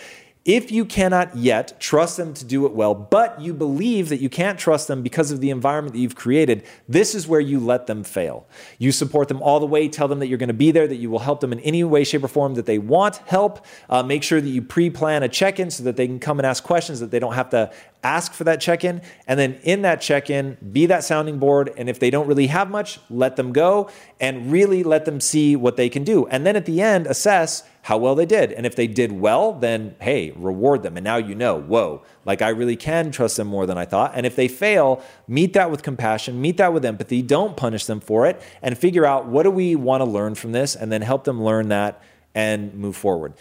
if 0.46 0.70
you 0.70 0.84
cannot 0.84 1.36
yet 1.36 1.78
trust 1.80 2.16
them 2.16 2.32
to 2.32 2.44
do 2.44 2.66
it 2.66 2.72
well, 2.72 2.94
but 2.94 3.40
you 3.40 3.52
believe 3.52 4.08
that 4.10 4.20
you 4.20 4.28
can't 4.28 4.56
trust 4.56 4.86
them 4.86 5.02
because 5.02 5.32
of 5.32 5.40
the 5.40 5.50
environment 5.50 5.92
that 5.92 5.98
you've 5.98 6.14
created, 6.14 6.64
this 6.88 7.16
is 7.16 7.26
where 7.26 7.40
you 7.40 7.58
let 7.58 7.88
them 7.88 8.04
fail. 8.04 8.46
You 8.78 8.92
support 8.92 9.26
them 9.26 9.42
all 9.42 9.58
the 9.58 9.66
way, 9.66 9.88
tell 9.88 10.06
them 10.06 10.20
that 10.20 10.28
you're 10.28 10.38
going 10.38 10.46
to 10.46 10.54
be 10.54 10.70
there, 10.70 10.86
that 10.86 10.96
you 10.96 11.10
will 11.10 11.18
help 11.18 11.40
them 11.40 11.52
in 11.52 11.58
any 11.60 11.82
way, 11.82 12.04
shape, 12.04 12.22
or 12.22 12.28
form 12.28 12.54
that 12.54 12.64
they 12.64 12.78
want 12.78 13.16
help. 13.26 13.66
Uh, 13.90 14.04
make 14.04 14.22
sure 14.22 14.40
that 14.40 14.48
you 14.48 14.62
pre 14.62 14.88
plan 14.88 15.24
a 15.24 15.28
check 15.28 15.58
in 15.58 15.68
so 15.68 15.82
that 15.82 15.96
they 15.96 16.06
can 16.06 16.20
come 16.20 16.38
and 16.38 16.46
ask 16.46 16.62
questions, 16.62 17.00
that 17.00 17.10
they 17.10 17.18
don't 17.18 17.34
have 17.34 17.50
to 17.50 17.72
ask 18.04 18.32
for 18.32 18.44
that 18.44 18.60
check 18.60 18.84
in. 18.84 19.02
And 19.26 19.40
then 19.40 19.58
in 19.64 19.82
that 19.82 20.00
check 20.00 20.30
in, 20.30 20.56
be 20.72 20.86
that 20.86 21.02
sounding 21.02 21.40
board. 21.40 21.72
And 21.76 21.88
if 21.88 21.98
they 21.98 22.08
don't 22.08 22.28
really 22.28 22.46
have 22.46 22.70
much, 22.70 23.00
let 23.10 23.34
them 23.34 23.52
go 23.52 23.90
and 24.20 24.52
really 24.52 24.84
let 24.84 25.06
them 25.06 25.20
see 25.20 25.56
what 25.56 25.76
they 25.76 25.88
can 25.88 26.04
do. 26.04 26.28
And 26.28 26.46
then 26.46 26.54
at 26.54 26.66
the 26.66 26.80
end, 26.80 27.08
assess 27.08 27.64
how 27.86 27.96
well 27.96 28.16
they 28.16 28.26
did. 28.26 28.50
And 28.50 28.66
if 28.66 28.74
they 28.74 28.88
did 28.88 29.12
well, 29.12 29.52
then 29.52 29.94
hey, 30.00 30.32
reward 30.32 30.82
them. 30.82 30.96
And 30.96 31.04
now 31.04 31.18
you 31.18 31.36
know, 31.36 31.56
whoa, 31.56 32.02
like 32.24 32.42
I 32.42 32.48
really 32.48 32.74
can 32.74 33.12
trust 33.12 33.36
them 33.36 33.46
more 33.46 33.64
than 33.64 33.78
I 33.78 33.84
thought. 33.84 34.10
And 34.16 34.26
if 34.26 34.34
they 34.34 34.48
fail, 34.48 35.00
meet 35.28 35.52
that 35.52 35.70
with 35.70 35.84
compassion, 35.84 36.40
meet 36.40 36.56
that 36.56 36.72
with 36.72 36.84
empathy. 36.84 37.22
Don't 37.22 37.56
punish 37.56 37.86
them 37.86 38.00
for 38.00 38.26
it 38.26 38.42
and 38.60 38.76
figure 38.76 39.06
out 39.06 39.26
what 39.26 39.44
do 39.44 39.52
we 39.52 39.76
want 39.76 40.00
to 40.00 40.04
learn 40.04 40.34
from 40.34 40.50
this 40.50 40.74
and 40.74 40.90
then 40.90 41.00
help 41.00 41.22
them 41.22 41.40
learn 41.40 41.68
that 41.68 42.02
and 42.34 42.74
move 42.74 42.96
forward. 42.96 43.34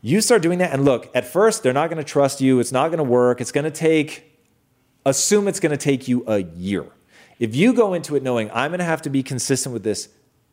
You 0.00 0.22
start 0.22 0.40
doing 0.40 0.60
that. 0.60 0.72
And 0.72 0.86
look, 0.86 1.10
at 1.14 1.26
first, 1.26 1.62
they're 1.62 1.74
not 1.74 1.90
going 1.90 2.02
to 2.02 2.10
trust 2.10 2.40
you. 2.40 2.58
It's 2.58 2.72
not 2.72 2.88
going 2.88 2.98
to 2.98 3.04
work. 3.04 3.42
It's 3.42 3.52
going 3.52 3.64
to 3.64 3.70
take, 3.70 4.34
assume 5.04 5.46
it's 5.46 5.60
going 5.60 5.76
to 5.76 5.76
take 5.76 6.08
you 6.08 6.24
a 6.26 6.38
year. 6.38 6.86
If 7.38 7.54
you 7.54 7.74
go 7.74 7.92
into 7.92 8.16
it 8.16 8.22
knowing 8.22 8.50
I'm 8.54 8.70
going 8.70 8.78
to 8.78 8.84
have 8.86 9.02
to 9.02 9.10
be 9.10 9.22
consistent 9.22 9.74
with 9.74 9.82
this 9.82 10.08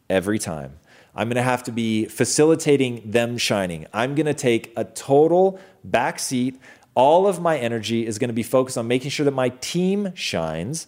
every 0.09 0.37
time, 0.37 0.79
I'm 1.17 1.27
going 1.27 1.35
to 1.35 1.41
have 1.41 1.63
to 1.63 1.71
be 1.71 2.05
facilitating 2.05 3.01
them 3.03 3.39
shining. 3.39 3.87
I'm 3.91 4.13
going 4.13 4.27
to 4.27 4.35
take 4.35 4.71
a 4.77 4.85
total 4.85 5.59
back 5.83 6.19
seat. 6.19 6.61
All 6.93 7.27
of 7.27 7.41
my 7.41 7.57
energy 7.57 8.05
is 8.05 8.19
going 8.19 8.29
to 8.29 8.35
be 8.35 8.43
focused 8.43 8.77
on 8.77 8.87
making 8.87 9.09
sure 9.09 9.23
that 9.23 9.31
my 9.31 9.49
team 9.49 10.13
shines. 10.13 10.85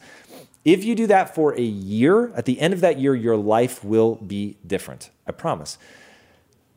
If 0.63 0.83
you 0.83 0.93
do 0.93 1.07
that 1.07 1.33
for 1.33 1.53
a 1.55 1.61
year, 1.61 2.31
at 2.35 2.45
the 2.45 2.59
end 2.59 2.75
of 2.75 2.81
that 2.81 2.99
year, 2.99 3.15
your 3.15 3.37
life 3.37 3.83
will 3.83 4.15
be 4.15 4.57
different. 4.65 5.09
I 5.25 5.31
promise. 5.31 5.79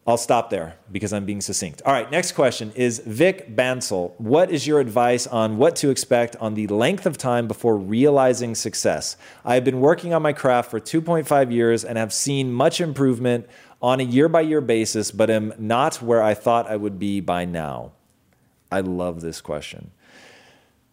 I'll 0.05 0.17
stop 0.17 0.51
there 0.51 0.79
because 0.91 1.13
I'm 1.13 1.25
being 1.25 1.41
succinct. 1.41 1.81
All 1.87 1.93
right, 1.93 2.11
next 2.11 2.33
question 2.33 2.73
is 2.75 2.99
Vic 2.99 3.55
Bansel. 3.55 4.15
What 4.19 4.51
is 4.51 4.67
your 4.67 4.81
advice 4.81 5.29
on 5.29 5.59
what 5.59 5.77
to 5.77 5.91
expect 5.91 6.35
on 6.37 6.55
the 6.55 6.67
length 6.67 7.07
of 7.07 7.17
time 7.17 7.47
before 7.47 7.77
realizing 7.77 8.57
success? 8.57 9.17
I 9.45 9.55
have 9.55 9.63
been 9.63 9.81
working 9.81 10.13
on 10.13 10.21
my 10.21 10.33
craft 10.33 10.73
for 10.73 10.81
2.5 10.81 11.53
years 11.53 11.85
and 11.85 11.97
have 11.99 12.13
seen 12.13 12.53
much 12.53 12.81
improvement 12.81 13.47
on 13.81 14.01
a 14.01 14.05
year 14.05 14.29
by 14.29 14.41
year 14.41 14.61
basis, 14.61 15.13
but 15.13 15.31
am 15.31 15.55
not 15.57 16.03
where 16.03 16.23
I 16.23 16.35
thought 16.35 16.69
I 16.69 16.77
would 16.77 16.99
be 16.99 17.21
by 17.21 17.45
now. 17.45 17.93
I 18.73 18.81
love 18.81 19.21
this 19.21 19.41
question. 19.41 19.93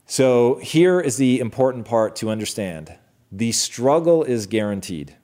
So, 0.05 0.55
here 0.55 0.99
is 0.99 1.17
the 1.17 1.39
important 1.39 1.85
part 1.85 2.15
to 2.17 2.29
understand 2.29 2.95
the 3.31 3.51
struggle 3.51 4.23
is 4.23 4.47
guaranteed, 4.47 5.15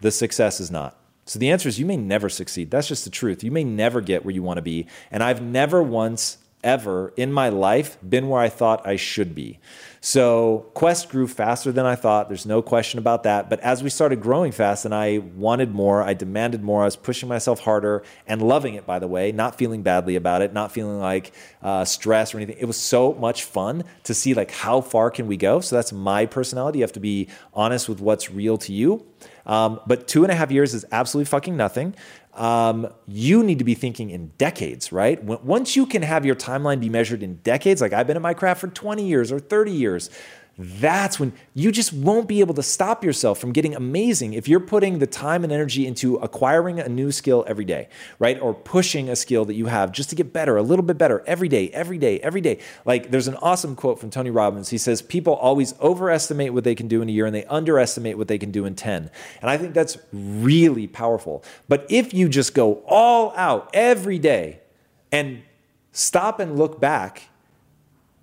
the 0.00 0.10
success 0.10 0.58
is 0.58 0.70
not. 0.70 0.96
So 1.32 1.38
the 1.38 1.50
answer 1.50 1.66
is 1.66 1.80
you 1.80 1.86
may 1.86 1.96
never 1.96 2.28
succeed. 2.28 2.70
That's 2.70 2.88
just 2.88 3.04
the 3.04 3.10
truth. 3.10 3.42
You 3.42 3.50
may 3.50 3.64
never 3.64 4.02
get 4.02 4.22
where 4.22 4.34
you 4.34 4.42
want 4.42 4.58
to 4.58 4.62
be. 4.62 4.86
And 5.10 5.22
I've 5.22 5.40
never 5.40 5.82
once 5.82 6.36
ever 6.62 7.14
in 7.16 7.32
my 7.32 7.48
life 7.48 7.96
been 8.06 8.28
where 8.28 8.42
I 8.42 8.50
thought 8.50 8.86
I 8.86 8.96
should 8.96 9.34
be. 9.34 9.58
So 10.02 10.66
Quest 10.74 11.08
grew 11.08 11.26
faster 11.26 11.72
than 11.72 11.86
I 11.86 11.94
thought. 11.94 12.28
There's 12.28 12.44
no 12.44 12.60
question 12.60 12.98
about 12.98 13.22
that. 13.22 13.48
But 13.48 13.60
as 13.60 13.82
we 13.82 13.88
started 13.88 14.20
growing 14.20 14.52
fast 14.52 14.84
and 14.84 14.94
I 14.94 15.18
wanted 15.34 15.72
more, 15.72 16.02
I 16.02 16.12
demanded 16.12 16.62
more, 16.62 16.82
I 16.82 16.84
was 16.84 16.96
pushing 16.96 17.30
myself 17.30 17.60
harder 17.60 18.02
and 18.26 18.42
loving 18.42 18.74
it, 18.74 18.84
by 18.84 18.98
the 18.98 19.08
way, 19.08 19.32
not 19.32 19.56
feeling 19.56 19.82
badly 19.82 20.16
about 20.16 20.42
it, 20.42 20.52
not 20.52 20.70
feeling 20.70 20.98
like 20.98 21.32
uh, 21.62 21.86
stress 21.86 22.34
or 22.34 22.36
anything. 22.36 22.58
It 22.60 22.66
was 22.66 22.78
so 22.78 23.14
much 23.14 23.44
fun 23.44 23.84
to 24.04 24.12
see 24.12 24.34
like 24.34 24.50
how 24.50 24.82
far 24.82 25.10
can 25.10 25.26
we 25.26 25.38
go. 25.38 25.60
So 25.60 25.76
that's 25.76 25.94
my 25.94 26.26
personality. 26.26 26.80
You 26.80 26.84
have 26.84 26.92
to 26.92 27.00
be 27.00 27.28
honest 27.54 27.88
with 27.88 28.00
what's 28.00 28.30
real 28.30 28.58
to 28.58 28.72
you. 28.74 29.06
Um, 29.46 29.80
but 29.86 30.06
two 30.08 30.22
and 30.22 30.32
a 30.32 30.34
half 30.34 30.50
years 30.50 30.74
is 30.74 30.84
absolutely 30.92 31.28
fucking 31.28 31.56
nothing. 31.56 31.94
Um, 32.34 32.88
you 33.06 33.42
need 33.42 33.58
to 33.58 33.64
be 33.64 33.74
thinking 33.74 34.10
in 34.10 34.28
decades, 34.38 34.90
right? 34.90 35.22
Once 35.22 35.76
you 35.76 35.84
can 35.84 36.02
have 36.02 36.24
your 36.24 36.34
timeline 36.34 36.80
be 36.80 36.88
measured 36.88 37.22
in 37.22 37.36
decades, 37.36 37.80
like 37.80 37.92
I've 37.92 38.06
been 38.06 38.16
in 38.16 38.22
my 38.22 38.34
craft 38.34 38.60
for 38.60 38.68
20 38.68 39.06
years 39.06 39.30
or 39.30 39.38
30 39.38 39.70
years, 39.70 40.10
that's 40.58 41.18
when 41.18 41.32
you 41.54 41.72
just 41.72 41.92
won't 41.92 42.28
be 42.28 42.40
able 42.40 42.54
to 42.54 42.62
stop 42.62 43.02
yourself 43.02 43.38
from 43.38 43.52
getting 43.52 43.74
amazing 43.74 44.34
if 44.34 44.46
you're 44.46 44.60
putting 44.60 44.98
the 44.98 45.06
time 45.06 45.44
and 45.44 45.52
energy 45.52 45.86
into 45.86 46.16
acquiring 46.16 46.78
a 46.78 46.88
new 46.88 47.10
skill 47.10 47.44
every 47.48 47.64
day, 47.64 47.88
right? 48.18 48.40
Or 48.40 48.52
pushing 48.52 49.08
a 49.08 49.16
skill 49.16 49.46
that 49.46 49.54
you 49.54 49.66
have 49.66 49.92
just 49.92 50.10
to 50.10 50.16
get 50.16 50.32
better, 50.32 50.56
a 50.56 50.62
little 50.62 50.84
bit 50.84 50.98
better 50.98 51.22
every 51.26 51.48
day, 51.48 51.70
every 51.70 51.96
day, 51.96 52.20
every 52.20 52.42
day. 52.42 52.58
Like 52.84 53.10
there's 53.10 53.28
an 53.28 53.36
awesome 53.36 53.74
quote 53.74 53.98
from 53.98 54.10
Tony 54.10 54.30
Robbins. 54.30 54.68
He 54.68 54.78
says, 54.78 55.00
People 55.00 55.34
always 55.34 55.74
overestimate 55.80 56.52
what 56.52 56.64
they 56.64 56.74
can 56.74 56.86
do 56.86 57.00
in 57.00 57.08
a 57.08 57.12
year 57.12 57.24
and 57.24 57.34
they 57.34 57.44
underestimate 57.46 58.18
what 58.18 58.28
they 58.28 58.38
can 58.38 58.50
do 58.50 58.66
in 58.66 58.74
10. 58.74 59.10
And 59.40 59.50
I 59.50 59.56
think 59.56 59.72
that's 59.72 59.96
really 60.12 60.86
powerful. 60.86 61.42
But 61.68 61.86
if 61.88 62.12
you 62.12 62.28
just 62.28 62.54
go 62.54 62.82
all 62.86 63.32
out 63.36 63.70
every 63.72 64.18
day 64.18 64.60
and 65.10 65.42
stop 65.92 66.40
and 66.40 66.58
look 66.58 66.78
back 66.78 67.28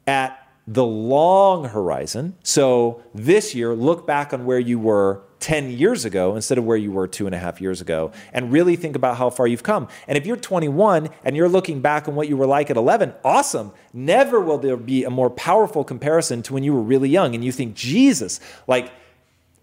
at 0.06 0.49
the 0.70 0.86
long 0.86 1.66
horizon. 1.66 2.36
So 2.44 3.02
this 3.16 3.56
year, 3.56 3.74
look 3.74 4.06
back 4.06 4.34
on 4.34 4.46
where 4.46 4.60
you 4.60 4.78
were 4.78 5.24
10 5.40 5.72
years 5.72 6.06
ago 6.06 6.36
instead 6.36 6.60
of 6.60 6.64
where 6.64 6.78
you 6.78 6.92
were 6.92 7.08
two 7.08 7.26
and 7.26 7.34
a 7.34 7.40
half 7.40 7.60
years 7.60 7.82
ago 7.82 8.12
and 8.34 8.52
really 8.52 8.76
think 8.76 8.96
about 8.96 9.18
how 9.18 9.32
far 9.32 9.48
you've 9.48 9.64
come. 9.64 9.88
And 10.08 10.16
if 10.16 10.28
you're 10.28 10.38
21 10.38 11.10
and 11.24 11.36
you're 11.36 11.50
looking 11.50 11.82
back 11.82 12.08
on 12.08 12.14
what 12.14 12.30
you 12.30 12.38
were 12.38 12.46
like 12.46 12.70
at 12.70 12.78
11, 12.78 13.16
awesome. 13.26 13.72
Never 13.94 14.40
will 14.40 14.60
there 14.60 14.78
be 14.78 15.06
a 15.06 15.10
more 15.10 15.32
powerful 15.32 15.84
comparison 15.84 16.44
to 16.44 16.54
when 16.54 16.64
you 16.64 16.76
were 16.76 16.84
really 16.84 17.10
young 17.10 17.34
and 17.34 17.44
you 17.44 17.52
think, 17.52 17.74
Jesus, 17.74 18.40
like, 18.68 18.92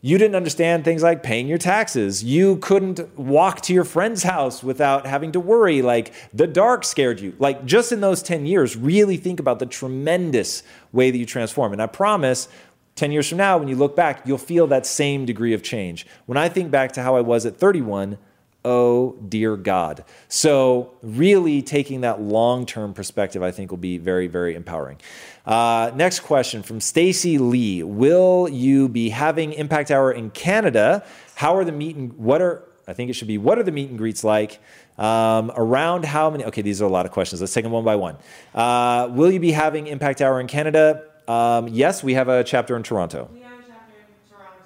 you 0.02 0.18
didn't 0.18 0.36
understand 0.36 0.84
things 0.84 1.02
like 1.02 1.22
paying 1.22 1.48
your 1.48 1.58
taxes. 1.58 2.22
You 2.22 2.56
couldn't 2.58 3.18
walk 3.18 3.60
to 3.62 3.74
your 3.74 3.84
friend's 3.84 4.22
house 4.22 4.62
without 4.62 5.06
having 5.06 5.32
to 5.32 5.40
worry. 5.40 5.82
Like 5.82 6.12
the 6.32 6.46
dark 6.46 6.84
scared 6.84 7.20
you. 7.20 7.34
Like 7.38 7.64
just 7.64 7.92
in 7.92 8.00
those 8.00 8.22
10 8.22 8.46
years, 8.46 8.76
really 8.76 9.16
think 9.16 9.40
about 9.40 9.58
the 9.58 9.66
tremendous 9.66 10.62
way 10.92 11.10
that 11.10 11.18
you 11.18 11.26
transform. 11.26 11.72
And 11.72 11.82
I 11.82 11.86
promise 11.86 12.48
10 12.96 13.12
years 13.12 13.28
from 13.28 13.38
now, 13.38 13.58
when 13.58 13.68
you 13.68 13.76
look 13.76 13.96
back, 13.96 14.22
you'll 14.26 14.38
feel 14.38 14.66
that 14.68 14.86
same 14.86 15.26
degree 15.26 15.52
of 15.52 15.62
change. 15.62 16.06
When 16.26 16.38
I 16.38 16.48
think 16.48 16.70
back 16.70 16.92
to 16.92 17.02
how 17.02 17.16
I 17.16 17.20
was 17.20 17.44
at 17.44 17.56
31, 17.56 18.18
oh 18.66 19.16
dear 19.28 19.56
God. 19.56 20.04
So, 20.28 20.92
really 21.00 21.62
taking 21.62 22.02
that 22.02 22.20
long 22.20 22.66
term 22.66 22.92
perspective, 22.92 23.42
I 23.42 23.52
think, 23.52 23.70
will 23.70 23.78
be 23.78 23.96
very, 23.96 24.26
very 24.26 24.54
empowering. 24.54 24.98
Uh, 25.46 25.92
next 25.94 26.20
question 26.20 26.62
from 26.62 26.80
Stacy 26.80 27.38
Lee 27.38 27.82
Will 27.84 28.48
you 28.48 28.88
be 28.88 29.08
having 29.10 29.52
Impact 29.52 29.90
Hour 29.90 30.12
in 30.12 30.30
Canada? 30.30 31.06
How 31.36 31.56
are 31.56 31.64
the 31.64 31.72
meet 31.72 31.96
and 31.96 32.12
what 32.14 32.42
are, 32.42 32.64
I 32.88 32.92
think 32.92 33.08
it 33.08 33.12
should 33.12 33.28
be, 33.28 33.38
what 33.38 33.58
are 33.58 33.62
the 33.62 33.72
meet 33.72 33.88
and 33.88 33.96
greets 33.96 34.24
like? 34.24 34.60
Um, 34.98 35.52
around 35.54 36.04
how 36.04 36.30
many? 36.30 36.44
Okay, 36.46 36.62
these 36.62 36.82
are 36.82 36.86
a 36.86 36.90
lot 36.90 37.06
of 37.06 37.12
questions. 37.12 37.40
Let's 37.40 37.52
take 37.52 37.64
them 37.64 37.72
one 37.72 37.84
by 37.84 37.96
one. 37.96 38.16
Uh, 38.54 39.08
will 39.12 39.30
you 39.30 39.38
be 39.38 39.52
having 39.52 39.86
Impact 39.86 40.20
Hour 40.20 40.40
in 40.40 40.48
Canada? 40.48 41.04
Um, 41.28 41.68
yes, 41.68 42.02
we 42.02 42.14
have 42.14 42.28
a 42.28 42.42
chapter 42.42 42.76
in 42.76 42.82
Toronto. 42.82 43.28
We 43.32 43.40
have 43.40 43.58
a 43.58 43.62
chapter 43.68 43.92
in 43.98 44.30
Toronto. 44.30 44.56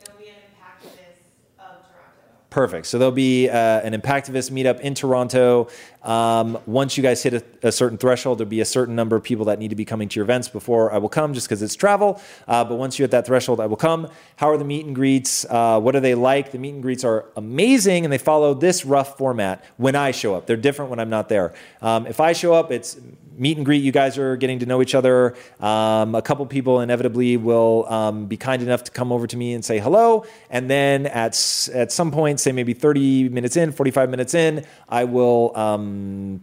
It'll 0.00 0.18
be 0.18 0.28
an 0.28 0.34
Impactivist 0.54 1.58
of 1.58 1.82
Toronto. 1.82 2.45
Perfect. 2.56 2.86
So 2.86 2.96
there'll 2.96 3.12
be 3.12 3.50
uh, 3.50 3.54
an 3.54 3.92
Impactivist 3.92 4.50
meetup 4.50 4.80
in 4.80 4.94
Toronto. 4.94 5.68
Um, 6.06 6.58
once 6.66 6.96
you 6.96 7.02
guys 7.02 7.20
hit 7.20 7.34
a, 7.34 7.44
a, 7.64 7.72
certain 7.72 7.98
threshold, 7.98 8.38
there'll 8.38 8.48
be 8.48 8.60
a 8.60 8.64
certain 8.64 8.94
number 8.94 9.16
of 9.16 9.24
people 9.24 9.46
that 9.46 9.58
need 9.58 9.70
to 9.70 9.74
be 9.74 9.84
coming 9.84 10.08
to 10.08 10.14
your 10.14 10.22
events 10.22 10.48
before 10.48 10.92
I 10.92 10.98
will 10.98 11.08
come, 11.08 11.34
just 11.34 11.48
because 11.48 11.62
it's 11.62 11.74
travel. 11.74 12.22
Uh, 12.46 12.64
but 12.64 12.76
once 12.76 12.96
you 12.96 13.02
hit 13.02 13.10
that 13.10 13.26
threshold, 13.26 13.60
I 13.60 13.66
will 13.66 13.76
come. 13.76 14.08
How 14.36 14.48
are 14.50 14.56
the 14.56 14.64
meet 14.64 14.86
and 14.86 14.94
greets? 14.94 15.44
Uh, 15.50 15.80
what 15.80 15.96
are 15.96 16.00
they 16.00 16.14
like? 16.14 16.52
The 16.52 16.58
meet 16.58 16.74
and 16.74 16.82
greets 16.82 17.02
are 17.02 17.26
amazing, 17.36 18.04
and 18.04 18.12
they 18.12 18.18
follow 18.18 18.54
this 18.54 18.84
rough 18.84 19.18
format 19.18 19.64
when 19.78 19.96
I 19.96 20.12
show 20.12 20.36
up. 20.36 20.46
They're 20.46 20.56
different 20.56 20.90
when 20.90 21.00
I'm 21.00 21.10
not 21.10 21.28
there. 21.28 21.54
Um, 21.82 22.06
if 22.06 22.20
I 22.20 22.34
show 22.34 22.54
up, 22.54 22.70
it's 22.70 22.96
meet 23.38 23.56
and 23.56 23.66
greet. 23.66 23.82
You 23.82 23.92
guys 23.92 24.18
are 24.18 24.36
getting 24.36 24.60
to 24.60 24.66
know 24.66 24.80
each 24.82 24.94
other. 24.94 25.34
Um, 25.60 26.14
a 26.14 26.22
couple 26.22 26.46
people 26.46 26.80
inevitably 26.80 27.36
will 27.36 27.86
um, 27.88 28.26
be 28.26 28.36
kind 28.36 28.62
enough 28.62 28.84
to 28.84 28.90
come 28.90 29.12
over 29.12 29.26
to 29.26 29.36
me 29.36 29.54
and 29.54 29.64
say 29.64 29.78
hello, 29.78 30.24
and 30.50 30.70
then 30.70 31.06
at 31.06 31.36
at 31.74 31.92
some 31.92 32.10
point, 32.10 32.40
say 32.40 32.52
maybe 32.52 32.72
30 32.72 33.28
minutes 33.28 33.56
in, 33.56 33.72
45 33.72 34.10
minutes 34.10 34.34
in, 34.34 34.64
I 34.88 35.04
will 35.04 35.56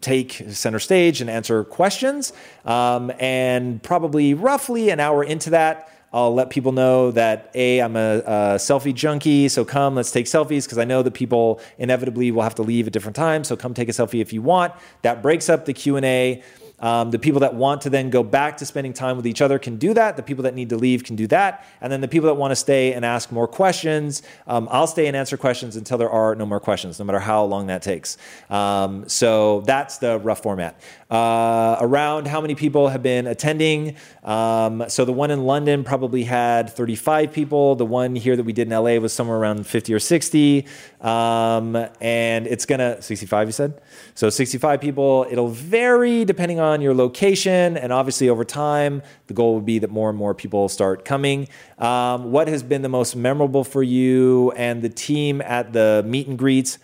take 0.02 0.44
center 0.50 0.80
stage 0.80 1.22
and 1.22 1.30
answer 1.30 1.64
questions. 1.64 2.34
Um, 2.66 3.12
and 3.20 3.82
probably 3.82 4.34
roughly 4.34 4.90
an 4.90 5.00
hour 5.00 5.24
into 5.24 5.52
that. 5.52 5.90
I'll 6.14 6.34
let 6.34 6.52
people 6.52 6.74
know 6.74 7.10
that 7.12 7.50
a 7.56 7.80
I'm 7.80 7.96
a, 7.96 8.20
a 8.20 8.34
selfie 8.58 8.94
junkie, 8.94 9.50
so 9.50 9.66
come 9.66 9.96
let's 9.96 10.12
take 10.12 10.28
selfies 10.28 10.66
because 10.66 10.78
I 10.78 10.86
know 10.86 11.02
that 11.02 11.16
people 11.16 11.60
inevitably 11.80 12.30
will 12.30 12.44
have 12.44 12.54
to 12.56 12.62
leave 12.62 12.86
at 12.86 12.94
different 12.94 13.16
times. 13.16 13.48
So 13.48 13.56
come 13.56 13.74
take 13.74 13.90
a 13.90 13.94
selfie 13.94 14.22
if 14.22 14.32
you 14.32 14.44
want. 14.44 14.74
That 15.02 15.24
breaks 15.24 15.50
up 15.50 15.66
the 15.66 15.74
Q 15.74 15.96
and 15.98 16.06
A. 16.06 16.44
Um, 16.84 17.12
the 17.12 17.18
people 17.18 17.40
that 17.40 17.56
want 17.56 17.80
to 17.84 17.90
then 17.90 18.10
go 18.10 18.24
back 18.24 18.58
to 18.58 18.66
spending 18.66 18.92
time 18.92 19.16
with 19.16 19.26
each 19.26 19.42
other 19.42 19.58
can 19.58 19.78
do 19.78 19.94
that. 19.94 20.18
The 20.18 20.22
people 20.22 20.44
that 20.44 20.54
need 20.54 20.68
to 20.70 20.76
leave 20.76 21.06
can 21.06 21.16
do 21.16 21.28
that. 21.28 21.66
And 21.80 21.90
then 21.90 22.02
the 22.02 22.10
people 22.10 22.28
that 22.28 22.34
want 22.34 22.52
to 22.52 22.58
stay 22.58 22.92
and 22.92 23.06
ask 23.06 23.32
more 23.32 23.48
questions, 23.48 24.22
um, 24.48 24.68
I'll 24.70 24.86
stay 24.86 25.08
and 25.08 25.16
answer 25.16 25.38
questions 25.38 25.78
until 25.78 25.98
there 25.98 26.10
are 26.10 26.36
no 26.36 26.46
more 26.46 26.60
questions, 26.60 27.00
no 27.00 27.06
matter 27.06 27.20
how 27.20 27.46
long 27.46 27.68
that 27.68 27.84
takes. 27.84 28.18
Um, 28.50 29.08
so 29.08 29.62
that's 29.62 30.00
the 30.00 30.20
rough 30.20 30.44
format. 30.44 30.78
Uh, 31.10 31.78
around 31.80 32.28
how 32.28 32.42
many 32.42 32.54
people 32.54 32.90
have 32.90 33.02
been 33.02 33.28
attending? 33.28 33.96
Um, 34.24 34.84
so 34.90 35.06
the 35.06 35.14
one 35.14 35.32
in 35.32 35.46
London 35.46 35.86
probably 35.86 36.24
had 36.24 36.70
35 36.70 37.32
people. 37.32 37.76
The 37.76 37.86
one 37.86 38.14
here 38.14 38.36
that 38.36 38.44
we 38.44 38.52
did 38.52 38.68
in 38.68 38.74
LA 38.74 38.96
was 38.96 39.14
somewhere 39.14 39.38
around 39.38 39.66
50 39.66 39.94
or 39.94 40.00
60. 40.00 40.68
Um, 41.00 41.78
and 42.02 42.46
it's 42.46 42.66
going 42.66 42.80
to, 42.80 43.02
65, 43.02 43.48
you 43.48 43.52
said? 43.54 43.82
So 44.16 44.30
65 44.30 44.82
people. 44.82 45.28
It'll 45.32 45.48
vary 45.48 46.26
depending 46.26 46.60
on 46.60 46.73
your 46.82 46.94
location. 46.94 47.78
And 47.78 47.92
obviously, 47.92 48.30
over 48.30 48.44
time, 48.44 49.02
the 49.28 49.34
goal 49.34 49.56
would 49.56 49.66
be 49.66 49.80
that 49.80 49.92
more 49.92 50.10
and 50.10 50.18
more 50.18 50.34
people 50.34 50.70
start 50.70 51.06
coming. 51.06 51.48
Um, 51.78 52.32
what 52.32 52.48
has 52.48 52.64
been 52.64 52.82
the 52.82 52.90
most 52.90 53.16
memorable 53.16 53.64
for 53.64 53.84
you 53.84 54.52
and 54.52 54.82
the 54.82 54.90
team 54.90 55.42
at 55.42 55.74
the 55.74 56.04
meet 56.06 56.28
and 56.28 56.38
greets? 56.38 56.80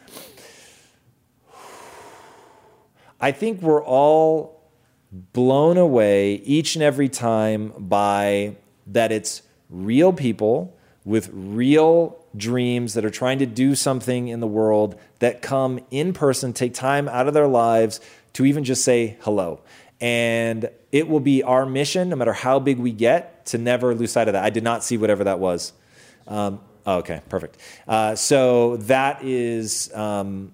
I 3.21 3.31
think 3.31 3.61
we're 3.61 3.83
all 3.83 4.59
blown 5.11 5.77
away 5.77 6.35
each 6.35 6.75
and 6.75 6.83
every 6.83 7.09
time 7.09 7.73
by 7.77 8.55
that 8.87 9.11
it's 9.11 9.41
real 9.69 10.13
people 10.13 10.77
with 11.03 11.29
real 11.33 12.23
dreams 12.35 12.93
that 12.93 13.03
are 13.03 13.09
trying 13.09 13.39
to 13.39 13.45
do 13.45 13.73
something 13.75 14.27
in 14.27 14.39
the 14.39 14.47
world 14.47 14.99
that 15.19 15.41
come 15.41 15.79
in 15.89 16.13
person, 16.13 16.53
take 16.53 16.73
time 16.73 17.07
out 17.07 17.27
of 17.27 17.33
their 17.33 17.47
lives 17.47 17.99
to 18.33 18.45
even 18.45 18.63
just 18.63 18.83
say 18.83 19.17
hello. 19.21 19.61
And 20.01 20.69
it 20.91 21.07
will 21.07 21.19
be 21.19 21.43
our 21.43 21.65
mission, 21.65 22.09
no 22.09 22.15
matter 22.15 22.33
how 22.33 22.59
big 22.59 22.77
we 22.79 22.91
get, 22.91 23.45
to 23.47 23.57
never 23.57 23.93
lose 23.93 24.11
sight 24.11 24.27
of 24.27 24.33
that. 24.33 24.43
I 24.43 24.49
did 24.49 24.63
not 24.63 24.83
see 24.83 24.97
whatever 24.97 25.25
that 25.25 25.39
was. 25.39 25.73
Um, 26.27 26.61
oh, 26.85 26.97
okay, 26.97 27.21
perfect. 27.29 27.57
Uh, 27.87 28.15
so 28.15 28.77
that 28.77 29.23
is 29.23 29.93
um, 29.93 30.53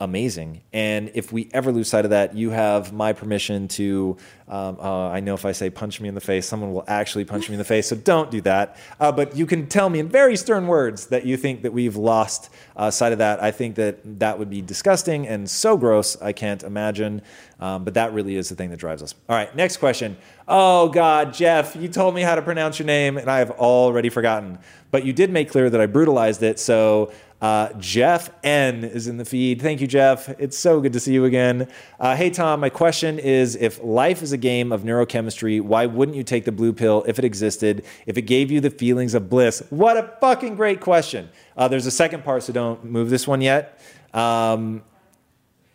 amazing. 0.00 0.60
And 0.72 1.10
if 1.14 1.32
we 1.32 1.48
ever 1.52 1.72
lose 1.72 1.88
sight 1.88 2.04
of 2.04 2.10
that, 2.10 2.36
you 2.36 2.50
have 2.50 2.92
my 2.92 3.12
permission 3.12 3.68
to. 3.68 4.16
Um, 4.48 4.78
uh, 4.78 5.08
I 5.08 5.18
know 5.18 5.34
if 5.34 5.44
I 5.44 5.50
say 5.50 5.70
punch 5.70 6.00
me 6.00 6.08
in 6.08 6.14
the 6.14 6.20
face, 6.20 6.46
someone 6.46 6.72
will 6.72 6.84
actually 6.86 7.24
punch 7.24 7.48
me 7.48 7.54
in 7.54 7.58
the 7.58 7.64
face. 7.64 7.88
So 7.88 7.96
don't 7.96 8.30
do 8.30 8.40
that. 8.42 8.76
Uh, 9.00 9.10
but 9.10 9.36
you 9.36 9.44
can 9.44 9.66
tell 9.66 9.90
me 9.90 9.98
in 9.98 10.08
very 10.08 10.36
stern 10.36 10.68
words 10.68 11.06
that 11.06 11.26
you 11.26 11.36
think 11.36 11.62
that 11.62 11.72
we've 11.72 11.96
lost 11.96 12.50
uh, 12.76 12.90
sight 12.90 13.10
of 13.12 13.18
that. 13.18 13.42
I 13.42 13.50
think 13.50 13.74
that 13.74 14.20
that 14.20 14.38
would 14.38 14.48
be 14.48 14.62
disgusting 14.62 15.26
and 15.26 15.50
so 15.50 15.76
gross. 15.76 16.20
I 16.22 16.32
can't 16.32 16.62
imagine. 16.62 17.22
Um, 17.58 17.84
but 17.84 17.94
that 17.94 18.12
really 18.12 18.36
is 18.36 18.50
the 18.50 18.54
thing 18.54 18.70
that 18.70 18.78
drives 18.78 19.02
us. 19.02 19.14
All 19.28 19.34
right, 19.34 19.54
next 19.56 19.78
question. 19.78 20.16
Oh, 20.46 20.90
God, 20.90 21.32
Jeff, 21.32 21.74
you 21.74 21.88
told 21.88 22.14
me 22.14 22.20
how 22.20 22.34
to 22.34 22.42
pronounce 22.42 22.78
your 22.78 22.86
name, 22.86 23.16
and 23.16 23.30
I 23.30 23.38
have 23.38 23.50
already 23.52 24.10
forgotten. 24.10 24.58
But 24.90 25.04
you 25.04 25.12
did 25.12 25.30
make 25.30 25.50
clear 25.50 25.70
that 25.70 25.80
I 25.80 25.86
brutalized 25.86 26.42
it. 26.42 26.60
So 26.60 27.12
uh, 27.40 27.72
Jeff 27.74 28.30
N 28.42 28.82
is 28.82 29.06
in 29.06 29.18
the 29.18 29.24
feed. 29.24 29.60
Thank 29.60 29.80
you, 29.80 29.86
Jeff. 29.86 30.28
It's 30.40 30.56
so 30.56 30.80
good 30.80 30.94
to 30.94 31.00
see 31.00 31.12
you 31.12 31.26
again. 31.26 31.68
Uh, 32.00 32.16
hey, 32.16 32.30
Tom, 32.30 32.60
my 32.60 32.70
question 32.70 33.18
is 33.18 33.56
if 33.56 33.82
life 33.82 34.22
is 34.22 34.32
a 34.32 34.38
game 34.38 34.72
of 34.72 34.82
neurochemistry, 34.82 35.60
why 35.60 35.84
wouldn't 35.84 36.16
you 36.16 36.22
take 36.22 36.46
the 36.46 36.52
blue 36.52 36.72
pill 36.72 37.04
if 37.06 37.18
it 37.18 37.24
existed, 37.24 37.84
if 38.06 38.16
it 38.16 38.22
gave 38.22 38.50
you 38.50 38.60
the 38.60 38.70
feelings 38.70 39.12
of 39.14 39.28
bliss? 39.28 39.62
What 39.68 39.98
a 39.98 40.14
fucking 40.20 40.56
great 40.56 40.80
question. 40.80 41.28
Uh, 41.56 41.68
there's 41.68 41.86
a 41.86 41.90
second 41.90 42.24
part, 42.24 42.42
so 42.42 42.52
don't 42.52 42.84
move 42.84 43.10
this 43.10 43.28
one 43.28 43.42
yet. 43.42 43.80
Um, 44.14 44.82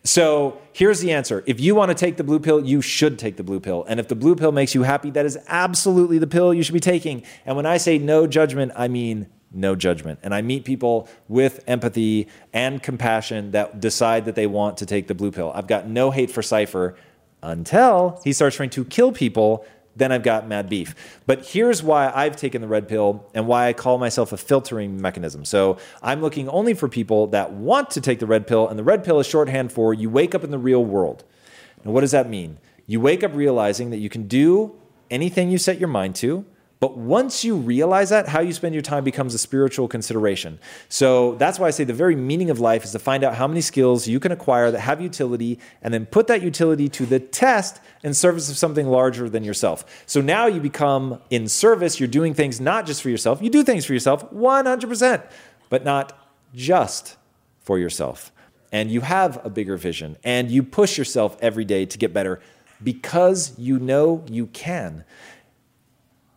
so 0.03 0.59
here's 0.74 0.99
the 0.99 1.12
answer. 1.12 1.43
If 1.45 1.59
you 1.59 1.76
want 1.76 1.89
to 1.89 1.95
take 1.95 2.18
the 2.18 2.24
blue 2.24 2.39
pill, 2.39 2.66
you 2.66 2.82
should 2.82 3.20
take 3.20 3.38
the 3.38 3.43
blue 3.43 3.59
pill. 3.59 3.86
And 3.88 3.99
if 3.99 4.07
the 4.07 4.16
blue 4.16 4.36
pill 4.36 4.51
makes 4.51 4.74
you 4.74 4.82
happy, 4.82 5.12
that 5.12 5.28
is 5.28 5.38
absolutely 5.47 6.18
the 6.18 6.26
pill 6.26 6.55
you 6.55 6.64
should 6.64 6.74
be 6.74 6.80
taking. 6.80 7.22
And 7.45 7.55
when 7.55 7.68
I 7.68 7.78
say 7.78 7.99
no 7.99 8.26
judgment, 8.26 8.72
I 8.76 8.88
mean 8.88 9.28
no 9.53 9.75
judgment. 9.75 10.19
And 10.23 10.33
I 10.33 10.41
meet 10.41 10.65
people 10.65 11.07
with 11.27 11.63
empathy 11.67 12.27
and 12.53 12.81
compassion 12.81 13.51
that 13.51 13.79
decide 13.79 14.25
that 14.25 14.35
they 14.35 14.47
want 14.47 14.77
to 14.77 14.85
take 14.85 15.07
the 15.07 15.15
blue 15.15 15.31
pill. 15.31 15.51
I've 15.53 15.67
got 15.67 15.87
no 15.87 16.11
hate 16.11 16.31
for 16.31 16.41
Cypher 16.41 16.95
until 17.43 18.21
he 18.23 18.33
starts 18.33 18.55
trying 18.55 18.69
to 18.71 18.85
kill 18.85 19.11
people. 19.11 19.65
Then 19.95 20.13
I've 20.13 20.23
got 20.23 20.47
mad 20.47 20.69
beef. 20.69 20.95
But 21.25 21.45
here's 21.45 21.83
why 21.83 22.09
I've 22.15 22.37
taken 22.37 22.61
the 22.61 22.67
red 22.67 22.87
pill 22.87 23.29
and 23.33 23.45
why 23.45 23.67
I 23.67 23.73
call 23.73 23.97
myself 23.97 24.31
a 24.31 24.37
filtering 24.37 25.01
mechanism. 25.01 25.43
So 25.43 25.77
I'm 26.01 26.21
looking 26.21 26.47
only 26.47 26.73
for 26.73 26.87
people 26.87 27.27
that 27.27 27.51
want 27.51 27.89
to 27.91 28.01
take 28.01 28.19
the 28.19 28.25
red 28.25 28.47
pill, 28.47 28.69
and 28.69 28.79
the 28.79 28.85
red 28.85 29.03
pill 29.03 29.19
is 29.19 29.27
shorthand 29.27 29.73
for 29.73 29.93
you 29.93 30.09
wake 30.09 30.33
up 30.33 30.45
in 30.45 30.51
the 30.51 30.57
real 30.57 30.83
world. 30.85 31.25
And 31.83 31.93
what 31.93 32.01
does 32.01 32.11
that 32.11 32.29
mean? 32.29 32.57
You 32.87 33.01
wake 33.01 33.21
up 33.21 33.35
realizing 33.35 33.89
that 33.89 33.97
you 33.97 34.09
can 34.09 34.27
do 34.27 34.75
anything 35.09 35.51
you 35.51 35.57
set 35.57 35.77
your 35.77 35.89
mind 35.89 36.15
to 36.15 36.45
but 36.82 36.97
once 36.97 37.43
you 37.43 37.57
realize 37.57 38.09
that, 38.09 38.27
how 38.27 38.39
you 38.39 38.51
spend 38.51 38.73
your 38.73 38.82
time 38.82 39.03
becomes 39.03 39.36
a 39.36 39.38
spiritual 39.38 39.88
consideration. 39.88 40.57
So 40.89 41.36
that's 41.36 41.59
why 41.59 41.67
I 41.67 41.69
say 41.69 41.84
the 41.84 41.93
very 41.93 42.15
meaning 42.15 42.49
of 42.49 42.59
life 42.59 42.84
is 42.84 42.91
to 42.93 42.99
find 42.99 43.23
out 43.23 43.36
how 43.36 43.47
many 43.47 43.61
skills 43.61 44.07
you 44.07 44.19
can 44.19 44.32
acquire 44.32 44.71
that 44.71 44.79
have 44.79 44.99
utility 44.99 45.59
and 45.84 45.93
then 45.93 46.07
put 46.07 46.25
that 46.25 46.41
utility 46.41 46.89
to 46.89 47.05
the 47.05 47.19
test 47.19 47.79
in 48.01 48.15
service 48.15 48.49
of 48.49 48.57
something 48.57 48.88
larger 48.88 49.29
than 49.29 49.43
yourself. 49.43 49.86
So 50.07 50.21
now 50.21 50.47
you 50.47 50.59
become 50.59 51.21
in 51.29 51.47
service, 51.47 51.99
you're 51.99 52.07
doing 52.07 52.34
things 52.34 52.59
not 52.59 52.88
just 52.88 53.03
for 53.03 53.11
yourself. 53.11 53.43
You 53.43 53.51
do 53.51 53.61
things 53.61 53.86
for 53.86 53.93
yourself 53.93 54.27
100%, 54.32 55.23
but 55.69 55.86
not 55.86 56.17
just 56.55 57.15
for 57.59 57.77
yourself. 57.77 58.32
And 58.71 58.89
you 58.89 59.01
have 59.01 59.39
a 59.45 59.51
bigger 59.51 59.77
vision 59.77 60.17
and 60.23 60.49
you 60.49 60.63
push 60.63 60.97
yourself 60.97 61.38
every 61.41 61.63
day 61.63 61.86
to 61.86 61.99
get 61.99 62.11
better 62.11 62.41
because 62.84 63.57
you 63.59 63.77
know 63.77 64.25
you 64.27 64.47
can. 64.47 65.03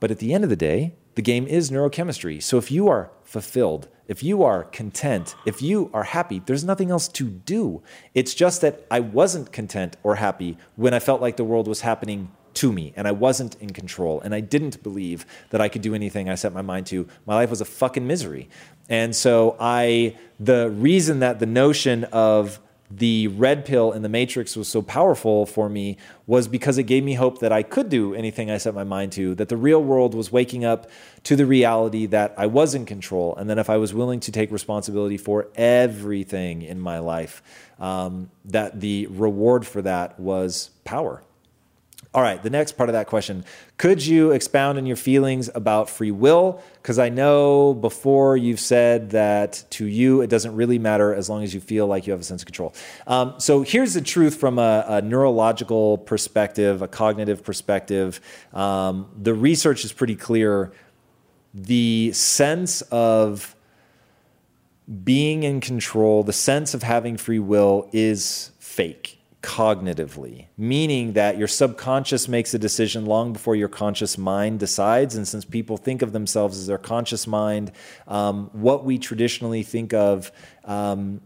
But 0.04 0.10
at 0.10 0.18
the 0.18 0.34
end 0.34 0.44
of 0.44 0.50
the 0.50 0.54
day, 0.54 0.92
the 1.14 1.22
game 1.22 1.46
is 1.46 1.70
neurochemistry. 1.70 2.42
So 2.42 2.58
if 2.58 2.70
you 2.70 2.88
are 2.88 3.10
fulfilled, 3.22 3.88
if 4.06 4.22
you 4.22 4.42
are 4.42 4.64
content, 4.64 5.34
if 5.46 5.62
you 5.62 5.90
are 5.94 6.02
happy, 6.02 6.42
there's 6.44 6.62
nothing 6.62 6.90
else 6.90 7.08
to 7.08 7.26
do. 7.26 7.82
It's 8.12 8.34
just 8.34 8.60
that 8.60 8.84
I 8.90 9.00
wasn't 9.00 9.50
content 9.50 9.96
or 10.02 10.16
happy 10.16 10.58
when 10.76 10.92
I 10.92 10.98
felt 10.98 11.22
like 11.22 11.38
the 11.38 11.42
world 11.44 11.66
was 11.66 11.80
happening 11.80 12.30
to 12.52 12.70
me 12.70 12.92
and 12.96 13.08
I 13.08 13.12
wasn't 13.12 13.54
in 13.62 13.70
control 13.70 14.20
and 14.20 14.34
I 14.34 14.40
didn't 14.40 14.82
believe 14.82 15.24
that 15.48 15.62
I 15.62 15.70
could 15.70 15.80
do 15.80 15.94
anything 15.94 16.28
I 16.28 16.34
set 16.34 16.52
my 16.52 16.60
mind 16.60 16.84
to. 16.88 17.08
My 17.24 17.36
life 17.36 17.48
was 17.48 17.62
a 17.62 17.64
fucking 17.64 18.06
misery. 18.06 18.50
And 18.90 19.16
so 19.16 19.56
I 19.58 20.18
the 20.38 20.68
reason 20.68 21.20
that 21.20 21.38
the 21.38 21.46
notion 21.46 22.04
of 22.12 22.60
the 22.90 23.28
red 23.28 23.64
pill 23.64 23.92
in 23.92 24.02
the 24.02 24.08
matrix 24.08 24.56
was 24.56 24.68
so 24.68 24.82
powerful 24.82 25.46
for 25.46 25.68
me 25.68 25.96
was 26.26 26.46
because 26.46 26.78
it 26.78 26.84
gave 26.84 27.02
me 27.02 27.14
hope 27.14 27.38
that 27.38 27.52
I 27.52 27.62
could 27.62 27.88
do 27.88 28.14
anything 28.14 28.50
I 28.50 28.58
set 28.58 28.74
my 28.74 28.84
mind 28.84 29.12
to, 29.12 29.34
that 29.36 29.48
the 29.48 29.56
real 29.56 29.82
world 29.82 30.14
was 30.14 30.30
waking 30.30 30.64
up 30.64 30.90
to 31.24 31.36
the 31.36 31.46
reality 31.46 32.06
that 32.06 32.34
I 32.36 32.46
was 32.46 32.74
in 32.74 32.86
control, 32.86 33.34
and 33.36 33.48
that 33.50 33.58
if 33.58 33.70
I 33.70 33.78
was 33.78 33.94
willing 33.94 34.20
to 34.20 34.32
take 34.32 34.50
responsibility 34.50 35.16
for 35.16 35.48
everything 35.54 36.62
in 36.62 36.78
my 36.78 36.98
life, 36.98 37.42
um, 37.78 38.30
that 38.44 38.80
the 38.80 39.06
reward 39.08 39.66
for 39.66 39.82
that 39.82 40.20
was 40.20 40.70
power. 40.84 41.22
All 42.14 42.22
right, 42.22 42.40
the 42.40 42.50
next 42.50 42.76
part 42.76 42.88
of 42.88 42.92
that 42.92 43.08
question. 43.08 43.44
Could 43.76 44.06
you 44.06 44.30
expound 44.30 44.78
on 44.78 44.86
your 44.86 44.96
feelings 44.96 45.50
about 45.52 45.90
free 45.90 46.12
will? 46.12 46.62
Because 46.80 46.96
I 46.96 47.08
know 47.08 47.74
before 47.74 48.36
you've 48.36 48.60
said 48.60 49.10
that 49.10 49.64
to 49.70 49.84
you 49.84 50.20
it 50.20 50.30
doesn't 50.30 50.54
really 50.54 50.78
matter 50.78 51.12
as 51.12 51.28
long 51.28 51.42
as 51.42 51.52
you 51.52 51.60
feel 51.60 51.88
like 51.88 52.06
you 52.06 52.12
have 52.12 52.20
a 52.20 52.24
sense 52.24 52.42
of 52.42 52.46
control. 52.46 52.72
Um, 53.08 53.34
so 53.38 53.62
here's 53.62 53.94
the 53.94 54.00
truth 54.00 54.36
from 54.36 54.60
a, 54.60 54.84
a, 54.86 55.02
neurological 55.02 55.98
perspective, 55.98 56.82
a 56.82 56.88
cognitive 56.88 57.42
perspective. 57.42 58.20
Um, 58.52 59.10
the 59.20 59.34
research 59.34 59.84
is 59.84 59.92
pretty 59.92 60.14
clear. 60.14 60.70
The 61.52 62.12
sense 62.12 62.82
of 62.92 63.56
being 65.02 65.42
in 65.42 65.60
control, 65.60 66.22
the 66.22 66.32
sense 66.32 66.74
of 66.74 66.84
having 66.84 67.16
free 67.16 67.40
will 67.40 67.88
is 67.92 68.52
fake 68.60 69.13
cognitively, 69.44 70.46
meaning 70.56 71.12
that 71.12 71.36
your 71.36 71.46
subconscious 71.46 72.28
makes 72.28 72.54
a 72.54 72.58
decision 72.58 73.04
long 73.04 73.34
before 73.34 73.54
your 73.54 73.68
conscious 73.68 74.16
mind 74.16 74.58
decides. 74.58 75.14
And 75.16 75.28
since 75.28 75.44
people 75.44 75.76
think 75.76 76.00
of 76.00 76.12
themselves 76.12 76.58
as 76.58 76.66
their 76.66 76.78
conscious 76.78 77.26
mind, 77.26 77.70
um, 78.08 78.48
what 78.54 78.84
we 78.84 78.98
traditionally 78.98 79.62
think 79.62 79.92
of 79.92 80.32
um, 80.64 81.20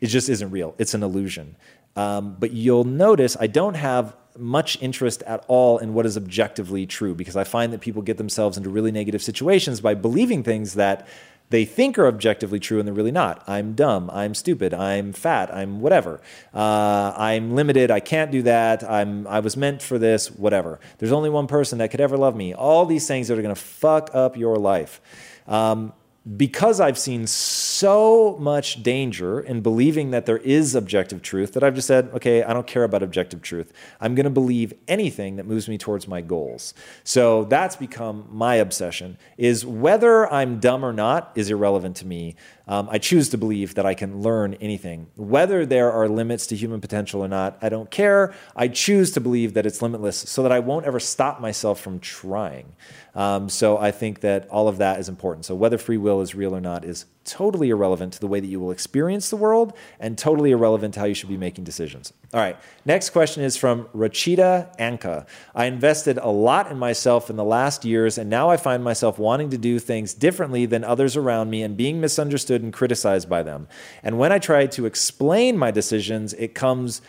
it 0.00 0.08
just 0.08 0.28
isn't 0.28 0.50
real. 0.50 0.74
It's 0.78 0.94
an 0.94 1.04
illusion. 1.04 1.54
Um, 1.94 2.36
but 2.38 2.50
you'll 2.50 2.84
notice 2.84 3.36
I 3.38 3.46
don't 3.46 3.74
have 3.74 4.16
much 4.36 4.80
interest 4.82 5.22
at 5.22 5.44
all 5.46 5.78
in 5.78 5.94
what 5.94 6.06
is 6.06 6.16
objectively 6.16 6.86
true 6.86 7.14
because 7.14 7.36
I 7.36 7.44
find 7.44 7.72
that 7.72 7.80
people 7.80 8.02
get 8.02 8.16
themselves 8.16 8.56
into 8.56 8.70
really 8.70 8.90
negative 8.90 9.22
situations 9.22 9.80
by 9.80 9.94
believing 9.94 10.42
things 10.42 10.74
that 10.74 11.06
they 11.52 11.64
think 11.64 11.98
are 11.98 12.06
objectively 12.06 12.58
true 12.58 12.78
and 12.78 12.86
they're 12.86 12.94
really 12.94 13.12
not. 13.12 13.44
I'm 13.46 13.74
dumb. 13.74 14.10
I'm 14.12 14.34
stupid. 14.34 14.74
I'm 14.74 15.12
fat. 15.12 15.54
I'm 15.54 15.80
whatever. 15.80 16.20
Uh, 16.52 17.14
I'm 17.16 17.54
limited. 17.54 17.90
I 17.90 18.00
can't 18.00 18.32
do 18.32 18.42
that. 18.42 18.82
I'm, 18.82 19.26
I 19.26 19.40
was 19.40 19.56
meant 19.56 19.82
for 19.82 19.98
this, 19.98 20.30
whatever. 20.30 20.80
There's 20.98 21.12
only 21.12 21.30
one 21.30 21.46
person 21.46 21.78
that 21.78 21.90
could 21.90 22.00
ever 22.00 22.16
love 22.16 22.34
me. 22.34 22.54
All 22.54 22.86
these 22.86 23.06
things 23.06 23.28
that 23.28 23.38
are 23.38 23.42
going 23.42 23.54
to 23.54 23.60
fuck 23.60 24.10
up 24.14 24.36
your 24.36 24.56
life. 24.56 25.00
Um, 25.46 25.92
because 26.36 26.78
I've 26.78 26.98
seen 26.98 27.26
so 27.26 28.36
much 28.38 28.82
danger 28.82 29.40
in 29.40 29.60
believing 29.60 30.12
that 30.12 30.24
there 30.24 30.38
is 30.38 30.76
objective 30.76 31.20
truth 31.20 31.52
that 31.54 31.64
I've 31.64 31.74
just 31.74 31.88
said, 31.88 32.10
okay, 32.14 32.44
I 32.44 32.52
don't 32.52 32.66
care 32.66 32.84
about 32.84 33.02
objective 33.02 33.42
truth. 33.42 33.72
I'm 34.00 34.14
going 34.14 34.24
to 34.24 34.30
believe 34.30 34.72
anything 34.86 35.34
that 35.36 35.46
moves 35.46 35.68
me 35.68 35.78
towards 35.78 36.06
my 36.06 36.20
goals. 36.20 36.74
So 37.02 37.44
that's 37.44 37.74
become 37.74 38.28
my 38.30 38.54
obsession 38.56 39.18
is 39.36 39.66
whether 39.66 40.32
I'm 40.32 40.60
dumb 40.60 40.84
or 40.84 40.92
not 40.92 41.32
is 41.34 41.50
irrelevant 41.50 41.96
to 41.96 42.06
me. 42.06 42.36
Um, 42.68 42.88
I 42.90 42.98
choose 42.98 43.28
to 43.30 43.38
believe 43.38 43.74
that 43.74 43.86
I 43.86 43.94
can 43.94 44.22
learn 44.22 44.54
anything. 44.54 45.08
Whether 45.16 45.66
there 45.66 45.90
are 45.90 46.08
limits 46.08 46.46
to 46.48 46.56
human 46.56 46.80
potential 46.80 47.20
or 47.20 47.28
not, 47.28 47.58
I 47.60 47.68
don't 47.68 47.90
care. 47.90 48.34
I 48.54 48.68
choose 48.68 49.10
to 49.12 49.20
believe 49.20 49.54
that 49.54 49.66
it's 49.66 49.82
limitless 49.82 50.16
so 50.16 50.42
that 50.42 50.52
I 50.52 50.60
won't 50.60 50.86
ever 50.86 51.00
stop 51.00 51.40
myself 51.40 51.80
from 51.80 51.98
trying. 51.98 52.72
Um, 53.14 53.48
so 53.48 53.78
I 53.78 53.90
think 53.90 54.20
that 54.20 54.48
all 54.48 54.68
of 54.68 54.78
that 54.78 55.00
is 55.00 55.08
important. 55.08 55.44
So 55.44 55.54
whether 55.54 55.76
free 55.76 55.98
will 55.98 56.20
is 56.20 56.34
real 56.34 56.54
or 56.54 56.60
not 56.60 56.84
is 56.84 57.06
totally 57.24 57.70
irrelevant 57.70 58.12
to 58.14 58.20
the 58.20 58.26
way 58.26 58.40
that 58.40 58.46
you 58.46 58.60
will 58.60 58.70
experience 58.70 59.30
the 59.30 59.36
world 59.36 59.72
and 60.00 60.18
totally 60.18 60.50
irrelevant 60.50 60.94
to 60.94 61.00
how 61.00 61.06
you 61.06 61.14
should 61.14 61.28
be 61.28 61.36
making 61.36 61.64
decisions. 61.64 62.12
All 62.34 62.40
right, 62.40 62.56
next 62.84 63.10
question 63.10 63.42
is 63.42 63.56
from 63.56 63.88
Rachita 63.92 64.70
Anka. 64.78 65.26
I 65.54 65.66
invested 65.66 66.18
a 66.18 66.28
lot 66.28 66.70
in 66.70 66.78
myself 66.78 67.28
in 67.28 67.36
the 67.36 67.44
last 67.44 67.84
years, 67.84 68.16
and 68.18 68.30
now 68.30 68.48
I 68.48 68.56
find 68.56 68.82
myself 68.82 69.18
wanting 69.18 69.50
to 69.50 69.58
do 69.58 69.78
things 69.78 70.14
differently 70.14 70.64
than 70.66 70.82
others 70.82 71.16
around 71.16 71.50
me 71.50 71.62
and 71.62 71.76
being 71.76 72.00
misunderstood 72.00 72.62
and 72.62 72.72
criticized 72.72 73.28
by 73.28 73.42
them. 73.42 73.68
And 74.02 74.18
when 74.18 74.32
I 74.32 74.38
try 74.38 74.66
to 74.66 74.86
explain 74.86 75.58
my 75.58 75.70
decisions, 75.70 76.32
it 76.34 76.54
comes 76.54 77.02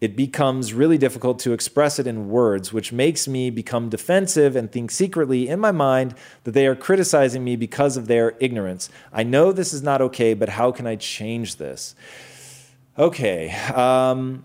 it 0.00 0.14
becomes 0.14 0.74
really 0.74 0.98
difficult 0.98 1.38
to 1.40 1.52
express 1.52 1.98
it 1.98 2.06
in 2.06 2.28
words, 2.28 2.72
which 2.72 2.92
makes 2.92 3.26
me 3.26 3.48
become 3.48 3.88
defensive 3.88 4.54
and 4.54 4.70
think 4.70 4.90
secretly 4.90 5.48
in 5.48 5.58
my 5.58 5.72
mind 5.72 6.14
that 6.44 6.52
they 6.52 6.66
are 6.66 6.76
criticizing 6.76 7.42
me 7.42 7.56
because 7.56 7.96
of 7.96 8.06
their 8.06 8.34
ignorance. 8.38 8.90
I 9.12 9.22
know 9.22 9.52
this 9.52 9.72
is 9.72 9.82
not 9.82 10.02
okay, 10.02 10.34
but 10.34 10.50
how 10.50 10.70
can 10.70 10.86
I 10.86 10.96
change 10.96 11.56
this? 11.56 11.94
Okay. 12.98 13.50
Um, 13.74 14.44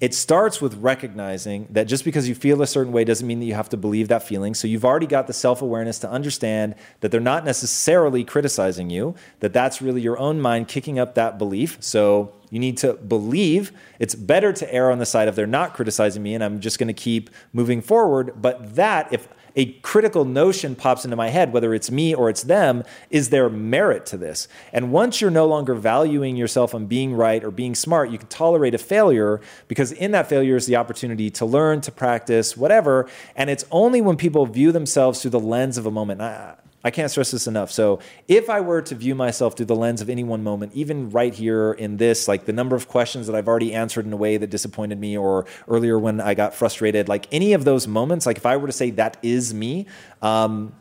it 0.00 0.14
starts 0.14 0.62
with 0.62 0.74
recognizing 0.76 1.68
that 1.70 1.84
just 1.84 2.06
because 2.06 2.26
you 2.26 2.34
feel 2.34 2.62
a 2.62 2.66
certain 2.66 2.90
way 2.92 3.04
doesn't 3.04 3.26
mean 3.26 3.38
that 3.38 3.44
you 3.44 3.52
have 3.52 3.68
to 3.68 3.76
believe 3.76 4.08
that 4.08 4.22
feeling. 4.22 4.54
So 4.54 4.66
you've 4.66 4.84
already 4.84 5.06
got 5.06 5.26
the 5.26 5.34
self 5.34 5.60
awareness 5.60 5.98
to 6.00 6.10
understand 6.10 6.74
that 7.00 7.10
they're 7.10 7.20
not 7.20 7.44
necessarily 7.44 8.24
criticizing 8.24 8.88
you, 8.88 9.14
that 9.40 9.52
that's 9.52 9.82
really 9.82 10.00
your 10.00 10.18
own 10.18 10.40
mind 10.40 10.68
kicking 10.68 10.98
up 10.98 11.14
that 11.16 11.36
belief. 11.36 11.76
So 11.80 12.32
you 12.48 12.58
need 12.58 12.78
to 12.78 12.94
believe 12.94 13.72
it's 13.98 14.14
better 14.14 14.54
to 14.54 14.74
err 14.74 14.90
on 14.90 14.98
the 14.98 15.06
side 15.06 15.28
of 15.28 15.36
they're 15.36 15.46
not 15.46 15.74
criticizing 15.74 16.22
me 16.22 16.34
and 16.34 16.42
I'm 16.42 16.60
just 16.60 16.78
going 16.78 16.88
to 16.88 16.94
keep 16.94 17.28
moving 17.52 17.82
forward. 17.82 18.40
But 18.40 18.76
that, 18.76 19.12
if 19.12 19.28
a 19.56 19.72
critical 19.80 20.24
notion 20.24 20.74
pops 20.74 21.04
into 21.04 21.16
my 21.16 21.28
head, 21.28 21.52
whether 21.52 21.74
it's 21.74 21.90
me 21.90 22.14
or 22.14 22.30
it's 22.30 22.42
them, 22.42 22.84
is 23.10 23.30
there 23.30 23.48
merit 23.48 24.06
to 24.06 24.16
this? 24.16 24.48
And 24.72 24.92
once 24.92 25.20
you're 25.20 25.30
no 25.30 25.46
longer 25.46 25.74
valuing 25.74 26.36
yourself 26.36 26.74
on 26.74 26.86
being 26.86 27.14
right 27.14 27.42
or 27.42 27.50
being 27.50 27.74
smart, 27.74 28.10
you 28.10 28.18
can 28.18 28.28
tolerate 28.28 28.74
a 28.74 28.78
failure 28.78 29.40
because 29.68 29.92
in 29.92 30.12
that 30.12 30.28
failure 30.28 30.56
is 30.56 30.66
the 30.66 30.76
opportunity 30.76 31.30
to 31.30 31.44
learn, 31.44 31.80
to 31.82 31.92
practice, 31.92 32.56
whatever. 32.56 33.08
And 33.36 33.50
it's 33.50 33.64
only 33.70 34.00
when 34.00 34.16
people 34.16 34.46
view 34.46 34.72
themselves 34.72 35.22
through 35.22 35.32
the 35.32 35.40
lens 35.40 35.78
of 35.78 35.86
a 35.86 35.90
moment. 35.90 36.20
I, 36.20 36.54
I 36.82 36.90
can't 36.90 37.10
stress 37.10 37.30
this 37.30 37.46
enough. 37.46 37.70
So, 37.70 38.00
if 38.26 38.48
I 38.48 38.60
were 38.60 38.80
to 38.82 38.94
view 38.94 39.14
myself 39.14 39.56
through 39.56 39.66
the 39.66 39.76
lens 39.76 40.00
of 40.00 40.08
any 40.08 40.24
one 40.24 40.42
moment, 40.42 40.72
even 40.74 41.10
right 41.10 41.34
here 41.34 41.72
in 41.72 41.98
this, 41.98 42.26
like 42.26 42.46
the 42.46 42.52
number 42.52 42.76
of 42.76 42.88
questions 42.88 43.26
that 43.26 43.36
I've 43.36 43.48
already 43.48 43.74
answered 43.74 44.06
in 44.06 44.12
a 44.12 44.16
way 44.16 44.36
that 44.36 44.48
disappointed 44.50 44.98
me, 44.98 45.16
or 45.16 45.46
earlier 45.68 45.98
when 45.98 46.20
I 46.20 46.34
got 46.34 46.54
frustrated, 46.54 47.08
like 47.08 47.26
any 47.32 47.52
of 47.52 47.64
those 47.64 47.86
moments, 47.86 48.26
like 48.26 48.38
if 48.38 48.46
I 48.46 48.56
were 48.56 48.66
to 48.66 48.72
say 48.72 48.90
that 48.90 49.18
is 49.22 49.52
me, 49.52 49.86
um, 50.22 50.72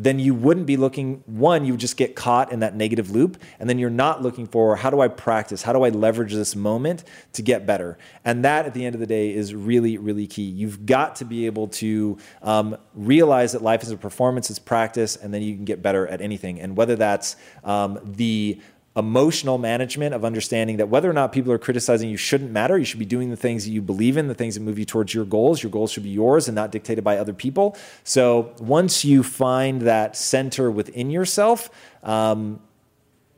then 0.00 0.20
you 0.20 0.32
wouldn't 0.32 0.66
be 0.66 0.76
looking, 0.76 1.24
one, 1.26 1.64
you 1.64 1.72
would 1.72 1.80
just 1.80 1.96
get 1.96 2.14
caught 2.14 2.52
in 2.52 2.60
that 2.60 2.76
negative 2.76 3.10
loop. 3.10 3.36
And 3.58 3.68
then 3.68 3.80
you're 3.80 3.90
not 3.90 4.22
looking 4.22 4.46
for 4.46 4.76
how 4.76 4.90
do 4.90 5.00
I 5.00 5.08
practice? 5.08 5.60
How 5.60 5.72
do 5.72 5.82
I 5.82 5.88
leverage 5.88 6.32
this 6.32 6.54
moment 6.54 7.02
to 7.32 7.42
get 7.42 7.66
better? 7.66 7.98
And 8.24 8.44
that 8.44 8.64
at 8.64 8.74
the 8.74 8.86
end 8.86 8.94
of 8.94 9.00
the 9.00 9.06
day 9.08 9.34
is 9.34 9.56
really, 9.56 9.98
really 9.98 10.28
key. 10.28 10.44
You've 10.44 10.86
got 10.86 11.16
to 11.16 11.24
be 11.24 11.46
able 11.46 11.66
to 11.68 12.16
um, 12.42 12.76
realize 12.94 13.52
that 13.52 13.62
life 13.62 13.82
is 13.82 13.90
a 13.90 13.96
performance, 13.96 14.50
it's 14.50 14.60
practice, 14.60 15.16
and 15.16 15.34
then 15.34 15.42
you 15.42 15.56
can 15.56 15.64
get 15.64 15.82
better 15.82 16.06
at 16.06 16.20
anything. 16.20 16.60
And 16.60 16.76
whether 16.76 16.94
that's 16.94 17.34
um, 17.64 17.98
the 18.04 18.60
emotional 18.98 19.58
management 19.58 20.12
of 20.12 20.24
understanding 20.24 20.78
that 20.78 20.88
whether 20.88 21.08
or 21.08 21.12
not 21.12 21.32
people 21.32 21.52
are 21.52 21.58
criticizing 21.58 22.10
you 22.10 22.16
shouldn't 22.16 22.50
matter. 22.50 22.76
You 22.76 22.84
should 22.84 22.98
be 22.98 23.04
doing 23.04 23.30
the 23.30 23.36
things 23.36 23.64
that 23.64 23.70
you 23.70 23.80
believe 23.80 24.16
in, 24.16 24.26
the 24.26 24.34
things 24.34 24.56
that 24.56 24.60
move 24.60 24.78
you 24.78 24.84
towards 24.84 25.14
your 25.14 25.24
goals. 25.24 25.62
Your 25.62 25.70
goals 25.70 25.92
should 25.92 26.02
be 26.02 26.08
yours 26.08 26.48
and 26.48 26.54
not 26.56 26.72
dictated 26.72 27.04
by 27.04 27.18
other 27.18 27.32
people. 27.32 27.76
So 28.02 28.52
once 28.58 29.04
you 29.04 29.22
find 29.22 29.82
that 29.82 30.16
center 30.16 30.68
within 30.70 31.10
yourself, 31.10 31.70
um, 32.02 32.60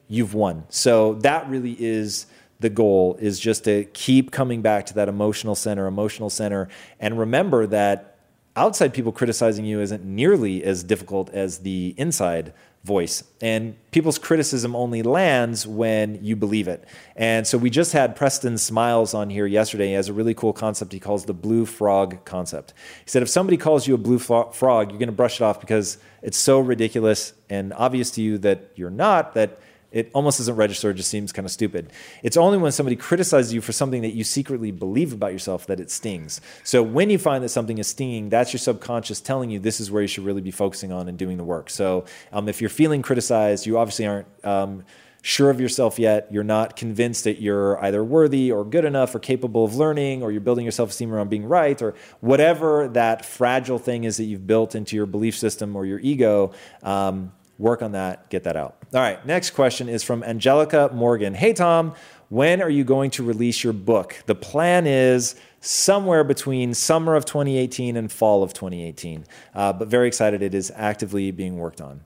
you've 0.08 0.32
won. 0.32 0.64
So 0.70 1.14
that 1.14 1.48
really 1.48 1.76
is 1.78 2.26
the 2.60 2.70
goal 2.70 3.16
is 3.20 3.38
just 3.38 3.64
to 3.64 3.84
keep 3.84 4.30
coming 4.30 4.62
back 4.62 4.86
to 4.86 4.94
that 4.94 5.08
emotional 5.08 5.54
center, 5.54 5.86
emotional 5.86 6.30
center, 6.30 6.68
and 6.98 7.18
remember 7.18 7.66
that 7.66 8.18
outside 8.56 8.92
people 8.92 9.12
criticizing 9.12 9.64
you 9.64 9.80
isn't 9.80 10.04
nearly 10.04 10.64
as 10.64 10.82
difficult 10.82 11.30
as 11.30 11.58
the 11.58 11.94
inside 11.96 12.52
voice. 12.82 13.22
And 13.42 13.76
people's 13.90 14.18
criticism 14.18 14.74
only 14.74 15.02
lands 15.02 15.66
when 15.66 16.22
you 16.24 16.34
believe 16.34 16.66
it. 16.66 16.84
And 17.14 17.46
so 17.46 17.58
we 17.58 17.68
just 17.68 17.92
had 17.92 18.16
Preston 18.16 18.56
Smiles 18.56 19.12
on 19.12 19.28
here 19.28 19.46
yesterday. 19.46 19.88
He 19.88 19.92
has 19.92 20.08
a 20.08 20.14
really 20.14 20.32
cool 20.32 20.54
concept 20.54 20.92
he 20.92 21.00
calls 21.00 21.26
the 21.26 21.34
blue 21.34 21.66
frog 21.66 22.24
concept. 22.24 22.72
He 23.04 23.10
said 23.10 23.22
if 23.22 23.28
somebody 23.28 23.58
calls 23.58 23.86
you 23.86 23.94
a 23.94 23.98
blue 23.98 24.18
frog, 24.18 24.90
you're 24.90 24.98
going 24.98 25.06
to 25.06 25.12
brush 25.12 25.40
it 25.40 25.44
off 25.44 25.60
because 25.60 25.98
it's 26.22 26.38
so 26.38 26.58
ridiculous 26.58 27.34
and 27.50 27.74
obvious 27.74 28.10
to 28.12 28.22
you 28.22 28.38
that 28.38 28.70
you're 28.76 28.90
not 28.90 29.34
that 29.34 29.60
it 29.92 30.10
almost 30.14 30.38
doesn't 30.38 30.56
register, 30.56 30.90
it 30.90 30.94
just 30.94 31.10
seems 31.10 31.32
kind 31.32 31.46
of 31.46 31.52
stupid. 31.52 31.92
It's 32.22 32.36
only 32.36 32.58
when 32.58 32.72
somebody 32.72 32.96
criticizes 32.96 33.52
you 33.52 33.60
for 33.60 33.72
something 33.72 34.02
that 34.02 34.14
you 34.14 34.24
secretly 34.24 34.70
believe 34.70 35.12
about 35.12 35.32
yourself 35.32 35.66
that 35.66 35.80
it 35.80 35.90
stings. 35.90 36.40
So 36.64 36.82
when 36.82 37.10
you 37.10 37.18
find 37.18 37.42
that 37.42 37.48
something 37.48 37.78
is 37.78 37.88
stinging, 37.88 38.28
that's 38.28 38.52
your 38.52 38.58
subconscious 38.58 39.20
telling 39.20 39.50
you 39.50 39.58
this 39.58 39.80
is 39.80 39.90
where 39.90 40.02
you 40.02 40.08
should 40.08 40.24
really 40.24 40.42
be 40.42 40.50
focusing 40.50 40.92
on 40.92 41.08
and 41.08 41.18
doing 41.18 41.36
the 41.36 41.44
work. 41.44 41.70
So 41.70 42.04
um, 42.32 42.48
if 42.48 42.60
you're 42.60 42.70
feeling 42.70 43.02
criticized, 43.02 43.66
you 43.66 43.78
obviously 43.78 44.06
aren't. 44.06 44.26
Um, 44.44 44.84
sure 45.22 45.50
of 45.50 45.60
yourself 45.60 45.98
yet, 45.98 46.28
you're 46.30 46.44
not 46.44 46.76
convinced 46.76 47.24
that 47.24 47.40
you're 47.40 47.82
either 47.84 48.02
worthy 48.02 48.50
or 48.50 48.64
good 48.64 48.84
enough 48.84 49.14
or 49.14 49.18
capable 49.18 49.64
of 49.64 49.74
learning, 49.74 50.22
or 50.22 50.32
you're 50.32 50.40
building 50.40 50.64
your 50.64 50.72
self 50.72 50.90
esteem 50.90 51.12
around 51.12 51.28
being 51.28 51.44
right, 51.44 51.80
or 51.82 51.94
whatever 52.20 52.88
that 52.88 53.24
fragile 53.24 53.78
thing 53.78 54.04
is 54.04 54.16
that 54.16 54.24
you've 54.24 54.46
built 54.46 54.74
into 54.74 54.96
your 54.96 55.06
belief 55.06 55.36
system 55.36 55.76
or 55.76 55.84
your 55.84 55.98
ego, 56.00 56.52
um, 56.82 57.32
work 57.60 57.82
on 57.82 57.92
that, 57.92 58.28
get 58.30 58.44
that 58.44 58.56
out. 58.56 58.76
All 58.94 59.00
right, 59.00 59.24
next 59.24 59.50
question 59.50 59.88
is 59.88 60.02
from 60.02 60.24
Angelica 60.24 60.90
Morgan. 60.92 61.34
Hey, 61.34 61.52
Tom. 61.52 61.94
When 62.30 62.62
are 62.62 62.70
you 62.70 62.84
going 62.84 63.10
to 63.12 63.24
release 63.24 63.64
your 63.64 63.72
book? 63.72 64.16
The 64.26 64.36
plan 64.36 64.86
is 64.86 65.34
somewhere 65.60 66.22
between 66.22 66.74
summer 66.74 67.16
of 67.16 67.24
2018 67.24 67.96
and 67.96 68.10
fall 68.10 68.44
of 68.44 68.52
2018. 68.52 69.24
Uh, 69.52 69.72
but 69.72 69.88
very 69.88 70.06
excited, 70.06 70.40
it 70.40 70.54
is 70.54 70.72
actively 70.76 71.32
being 71.32 71.58
worked 71.58 71.80
on. 71.80 72.02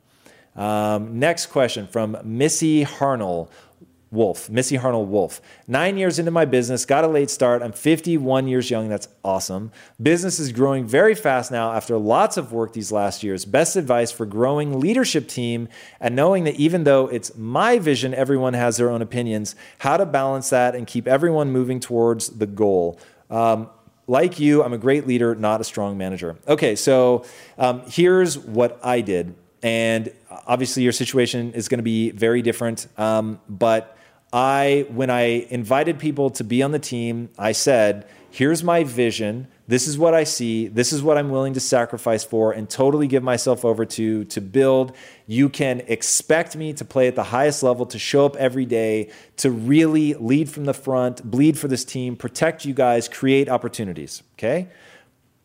Um, 0.57 1.19
next 1.19 1.47
question 1.47 1.87
from 1.87 2.17
Missy 2.25 2.87
Harnell. 2.87 3.51
Wolf, 4.15 4.49
Missy 4.49 4.79
Harnell 4.79 5.07
Wolf. 5.07 5.41
Nine 5.69 5.99
years 5.99 6.19
into 6.19 6.31
my 6.31 6.45
business, 6.45 6.87
got 6.87 7.05
a 7.05 7.09
late 7.09 7.29
start. 7.29 7.63
I'm 7.63 7.73
51 7.73 8.49
years 8.49 8.71
young. 8.71 8.89
That's 8.89 9.09
awesome. 9.23 9.73
Business 10.01 10.39
is 10.39 10.53
growing 10.53 10.87
very 10.87 11.15
fast 11.15 11.51
now 11.51 11.73
after 11.73 11.99
lots 11.99 12.37
of 12.37 12.53
work 12.53 12.73
these 12.73 12.91
last 12.91 13.23
years. 13.23 13.45
Best 13.45 13.77
advice 13.77 14.11
for 14.11 14.25
growing 14.25 14.81
leadership 14.81 15.29
team 15.29 15.69
and 16.01 16.17
knowing 16.17 16.45
that 16.45 16.55
even 16.55 16.85
though 16.85 17.09
it's 17.09 17.37
my 17.37 17.79
vision, 17.79 18.15
everyone 18.15 18.55
has 18.55 18.79
their 18.79 18.91
own 18.91 19.03
opinions, 19.03 19.57
how 19.79 19.97
to 19.97 20.07
balance 20.07 20.49
that 20.51 20.75
and 20.75 20.87
keep 20.87 21.07
everyone 21.07 21.51
moving 21.51 21.81
towards 21.81 22.31
the 22.31 22.47
goal. 22.47 22.99
Um, 23.29 23.69
like 24.07 24.39
you, 24.39 24.63
I'm 24.63 24.73
a 24.73 24.79
great 24.79 25.07
leader, 25.07 25.35
not 25.35 25.61
a 25.61 25.65
strong 25.65 25.97
manager. 25.97 26.37
Okay, 26.47 26.77
so 26.77 27.25
um, 27.59 27.83
here's 27.87 28.39
what 28.39 28.79
I 28.85 29.01
did. 29.01 29.35
And 29.63 30.13
obviously, 30.47 30.83
your 30.83 30.93
situation 30.93 31.55
is 31.55 31.69
going 31.69 31.79
to 31.79 31.85
be 31.85 32.11
very 32.11 32.43
different. 32.43 32.87
Um, 32.99 33.41
but 33.49 33.94
I, 34.35 34.87
when 34.91 35.11
I 35.11 35.47
invited 35.49 36.01
people 36.01 36.29
to 36.31 36.43
be 36.43 36.61
on 36.65 36.73
the 36.73 36.81
team, 36.81 37.31
I 37.39 37.53
said, 37.53 38.09
here's 38.33 38.65
my 38.65 38.83
vision. 38.83 39.47
This 39.69 39.87
is 39.87 39.97
what 39.97 40.13
I 40.13 40.25
see. 40.25 40.67
This 40.67 40.93
is 40.93 41.05
what 41.05 41.17
I'm 41.17 41.31
willing 41.31 41.55
to 41.55 41.61
sacrifice 41.61 42.25
for 42.25 42.51
and 42.51 42.69
totally 42.69 43.07
give 43.07 43.23
myself 43.23 43.65
over 43.65 43.87
to 43.87 44.25
to 44.25 44.41
build. 44.41 44.97
You 45.29 45.49
can 45.49 45.83
expect 45.87 46.57
me 46.57 46.73
to 46.73 46.85
play 46.85 47.07
at 47.07 47.15
the 47.15 47.23
highest 47.23 47.63
level, 47.63 47.87
to 47.87 47.99
show 47.99 48.27
up 48.27 48.35
every 48.35 48.67
day, 48.67 49.11
to 49.37 49.53
really 49.53 50.15
lead 50.15 50.51
from 50.51 50.65
the 50.65 50.75
front, 50.75 51.23
bleed 51.31 51.57
for 51.57 51.69
this 51.69 51.85
team, 51.85 52.17
protect 52.17 52.65
you 52.65 52.75
guys, 52.75 53.09
create 53.09 53.49
opportunities. 53.49 54.25
Okay? 54.37 54.69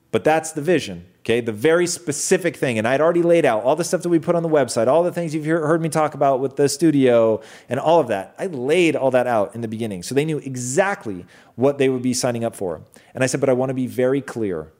But 0.09 0.23
that's 0.23 0.53
the 0.53 0.63
vision. 0.63 1.05
Okay, 1.29 1.41
the 1.41 1.51
very 1.51 1.85
specific 1.85 2.55
thing. 2.55 2.79
And 2.79 2.87
I'd 2.87 3.01
already 3.01 3.21
laid 3.21 3.45
out 3.45 3.63
all 3.63 3.75
the 3.75 3.83
stuff 3.83 4.01
that 4.01 4.09
we 4.09 4.17
put 4.17 4.33
on 4.33 4.41
the 4.41 4.49
website, 4.49 4.87
all 4.87 5.03
the 5.03 5.11
things 5.11 5.35
you've 5.35 5.45
heard 5.45 5.79
me 5.79 5.87
talk 5.87 6.15
about 6.15 6.39
with 6.39 6.55
the 6.55 6.67
studio 6.67 7.39
and 7.69 7.79
all 7.79 7.99
of 7.99 8.07
that. 8.07 8.33
I 8.39 8.47
laid 8.47 8.95
all 8.95 9.11
that 9.11 9.27
out 9.27 9.53
in 9.53 9.61
the 9.61 9.67
beginning. 9.67 10.01
So 10.01 10.15
they 10.15 10.25
knew 10.25 10.39
exactly 10.39 11.27
what 11.53 11.77
they 11.77 11.87
would 11.87 12.01
be 12.01 12.15
signing 12.15 12.43
up 12.43 12.55
for. 12.55 12.81
And 13.13 13.23
I 13.23 13.27
said, 13.27 13.41
but 13.41 13.47
I 13.47 13.53
want 13.53 13.69
to 13.69 13.75
be 13.75 13.85
very 13.85 14.21
clear. 14.21 14.71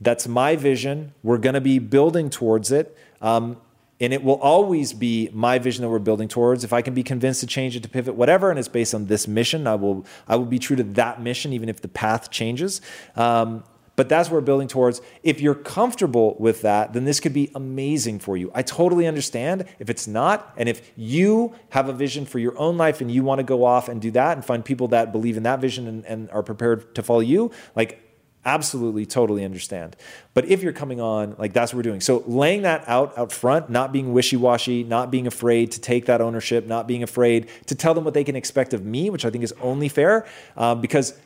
That's 0.00 0.28
my 0.28 0.54
vision. 0.54 1.12
We're 1.24 1.38
going 1.38 1.54
to 1.54 1.60
be 1.60 1.80
building 1.80 2.30
towards 2.30 2.70
it. 2.70 2.96
Um, 3.20 3.56
and 4.00 4.12
it 4.12 4.22
will 4.22 4.40
always 4.40 4.92
be 4.92 5.28
my 5.32 5.58
vision 5.58 5.82
that 5.82 5.88
we're 5.88 5.98
building 5.98 6.28
towards. 6.28 6.62
If 6.62 6.72
I 6.72 6.82
can 6.82 6.94
be 6.94 7.02
convinced 7.02 7.40
to 7.40 7.48
change 7.48 7.74
it, 7.74 7.82
to 7.82 7.88
pivot, 7.88 8.14
whatever, 8.14 8.50
and 8.50 8.60
it's 8.60 8.68
based 8.68 8.94
on 8.94 9.06
this 9.06 9.26
mission, 9.26 9.66
I 9.66 9.74
will 9.74 10.06
I 10.28 10.36
will 10.36 10.44
be 10.44 10.60
true 10.60 10.76
to 10.76 10.84
that 10.84 11.20
mission, 11.20 11.52
even 11.52 11.68
if 11.68 11.80
the 11.80 11.88
path 11.88 12.30
changes. 12.30 12.80
Um, 13.16 13.64
but 13.98 14.08
that's 14.08 14.28
what 14.30 14.36
we're 14.36 14.42
building 14.42 14.68
towards. 14.68 15.00
If 15.24 15.40
you're 15.40 15.56
comfortable 15.56 16.36
with 16.38 16.62
that, 16.62 16.92
then 16.92 17.04
this 17.04 17.18
could 17.18 17.32
be 17.32 17.50
amazing 17.56 18.20
for 18.20 18.36
you. 18.36 18.48
I 18.54 18.62
totally 18.62 19.08
understand 19.08 19.64
if 19.80 19.90
it's 19.90 20.06
not. 20.06 20.54
And 20.56 20.68
if 20.68 20.92
you 20.94 21.52
have 21.70 21.88
a 21.88 21.92
vision 21.92 22.24
for 22.24 22.38
your 22.38 22.56
own 22.56 22.76
life 22.76 23.00
and 23.00 23.10
you 23.10 23.24
want 23.24 23.40
to 23.40 23.42
go 23.42 23.64
off 23.64 23.88
and 23.88 24.00
do 24.00 24.12
that 24.12 24.36
and 24.36 24.44
find 24.46 24.64
people 24.64 24.86
that 24.88 25.10
believe 25.10 25.36
in 25.36 25.42
that 25.42 25.60
vision 25.60 25.88
and, 25.88 26.06
and 26.06 26.30
are 26.30 26.44
prepared 26.44 26.94
to 26.94 27.02
follow 27.02 27.18
you, 27.18 27.50
like 27.74 28.00
absolutely 28.44 29.04
totally 29.04 29.44
understand 29.44 29.96
but 30.32 30.44
if 30.44 30.62
you're 30.62 30.72
coming 30.72 31.00
on 31.00 31.34
like 31.38 31.52
that's 31.52 31.72
what 31.72 31.78
we're 31.78 31.82
doing 31.82 32.00
so 32.00 32.22
laying 32.26 32.62
that 32.62 32.82
out 32.86 33.18
out 33.18 33.32
front 33.32 33.68
not 33.68 33.92
being 33.92 34.12
wishy-washy 34.12 34.84
not 34.84 35.10
being 35.10 35.26
afraid 35.26 35.72
to 35.72 35.80
take 35.80 36.06
that 36.06 36.20
ownership 36.20 36.64
not 36.64 36.86
being 36.86 37.02
afraid 37.02 37.48
to 37.66 37.74
tell 37.74 37.94
them 37.94 38.04
what 38.04 38.14
they 38.14 38.22
can 38.22 38.36
expect 38.36 38.72
of 38.72 38.84
me 38.84 39.10
which 39.10 39.24
i 39.24 39.30
think 39.30 39.42
is 39.42 39.52
only 39.60 39.88
fair 39.88 40.24
um, 40.56 40.80
because 40.80 41.18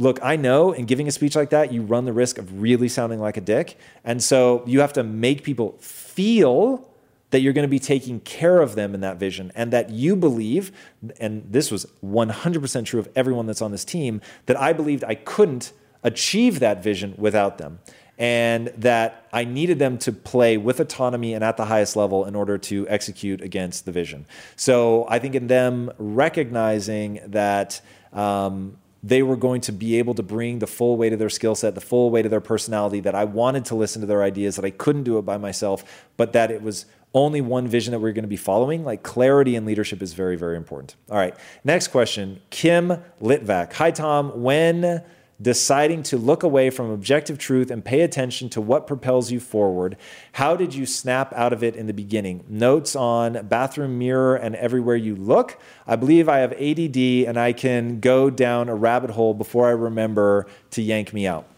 look, 0.00 0.18
I 0.22 0.36
know 0.36 0.72
in 0.72 0.86
giving 0.86 1.06
a 1.06 1.10
speech 1.10 1.36
like 1.36 1.50
that, 1.50 1.72
you 1.72 1.82
run 1.82 2.06
the 2.06 2.12
risk 2.12 2.38
of 2.38 2.60
really 2.60 2.88
sounding 2.88 3.20
like 3.20 3.36
a 3.36 3.40
dick. 3.40 3.78
And 4.02 4.22
so 4.22 4.64
you 4.66 4.80
have 4.80 4.92
to 4.94 5.02
make 5.02 5.44
people 5.44 5.76
feel 5.80 6.88
that 7.30 7.40
you're 7.40 7.52
going 7.52 7.66
to 7.66 7.68
be 7.68 7.78
taking 7.78 8.20
care 8.20 8.60
of 8.60 8.74
them 8.74 8.94
in 8.94 9.00
that 9.02 9.18
vision 9.18 9.52
and 9.54 9.72
that 9.72 9.90
you 9.90 10.16
believe, 10.16 10.72
and 11.20 11.44
this 11.48 11.70
was 11.70 11.86
100% 12.04 12.84
true 12.84 12.98
of 12.98 13.08
everyone 13.14 13.46
that's 13.46 13.62
on 13.62 13.70
this 13.70 13.84
team, 13.84 14.20
that 14.46 14.60
I 14.60 14.72
believed 14.72 15.04
I 15.04 15.14
couldn't 15.14 15.72
achieve 16.02 16.60
that 16.60 16.82
vision 16.82 17.14
without 17.16 17.58
them. 17.58 17.78
And 18.18 18.68
that 18.76 19.28
I 19.32 19.44
needed 19.44 19.78
them 19.78 19.96
to 19.98 20.12
play 20.12 20.58
with 20.58 20.78
autonomy 20.78 21.32
and 21.32 21.42
at 21.42 21.56
the 21.56 21.64
highest 21.64 21.96
level 21.96 22.26
in 22.26 22.34
order 22.34 22.58
to 22.58 22.86
execute 22.88 23.40
against 23.40 23.86
the 23.86 23.92
vision. 23.92 24.26
So 24.56 25.06
I 25.08 25.18
think 25.18 25.34
in 25.34 25.46
them 25.46 25.90
recognizing 25.96 27.20
that 27.28 27.80
um, 28.12 28.76
they 29.02 29.22
were 29.22 29.36
going 29.36 29.60
to 29.62 29.72
be 29.72 29.98
able 29.98 30.14
to 30.14 30.22
bring 30.22 30.58
the 30.58 30.66
full 30.66 30.96
weight 30.96 31.12
of 31.12 31.18
their 31.18 31.30
skill 31.30 31.54
set, 31.54 31.74
the 31.74 31.80
full 31.80 32.10
weight 32.10 32.26
of 32.26 32.30
their 32.30 32.40
personality, 32.40 33.00
that 33.00 33.14
I 33.14 33.24
wanted 33.24 33.64
to 33.66 33.74
listen 33.74 34.00
to 34.00 34.06
their 34.06 34.22
ideas, 34.22 34.56
that 34.56 34.64
I 34.64 34.70
couldn't 34.70 35.04
do 35.04 35.18
it 35.18 35.22
by 35.22 35.38
myself, 35.38 36.06
but 36.16 36.32
that 36.34 36.50
it 36.50 36.62
was 36.62 36.86
only 37.14 37.40
one 37.40 37.66
vision 37.66 37.92
that 37.92 38.00
we're 38.00 38.12
going 38.12 38.24
to 38.24 38.28
be 38.28 38.36
following. 38.36 38.84
Like 38.84 39.02
clarity 39.02 39.56
and 39.56 39.66
leadership 39.66 40.02
is 40.02 40.12
very, 40.12 40.36
very 40.36 40.56
important. 40.56 40.96
All 41.10 41.16
right. 41.16 41.34
Next 41.64 41.88
question 41.88 42.40
Kim 42.50 43.02
Litvak. 43.20 43.72
Hi, 43.74 43.90
Tom. 43.90 44.42
When 44.42 45.02
deciding 45.40 46.02
to 46.04 46.16
look 46.16 46.42
away 46.42 46.70
from 46.70 46.90
objective 46.90 47.38
truth 47.38 47.70
and 47.70 47.84
pay 47.84 48.02
attention 48.02 48.48
to 48.50 48.60
what 48.60 48.86
propels 48.86 49.30
you 49.30 49.40
forward. 49.40 49.96
How 50.32 50.56
did 50.56 50.74
you 50.74 50.86
snap 50.86 51.32
out 51.34 51.52
of 51.52 51.62
it 51.62 51.76
in 51.76 51.86
the 51.86 51.92
beginning? 51.92 52.44
Notes 52.48 52.94
on 52.94 53.46
bathroom 53.46 53.98
mirror 53.98 54.36
and 54.36 54.54
everywhere 54.56 54.96
you 54.96 55.16
look. 55.16 55.58
I 55.86 55.96
believe 55.96 56.28
I 56.28 56.38
have 56.38 56.52
ADD 56.52 56.96
and 56.96 57.38
I 57.38 57.52
can 57.52 58.00
go 58.00 58.30
down 58.30 58.68
a 58.68 58.74
rabbit 58.74 59.10
hole 59.10 59.34
before 59.34 59.68
I 59.68 59.72
remember 59.72 60.46
to 60.70 60.82
yank 60.82 61.12
me 61.12 61.26
out. 61.26 61.49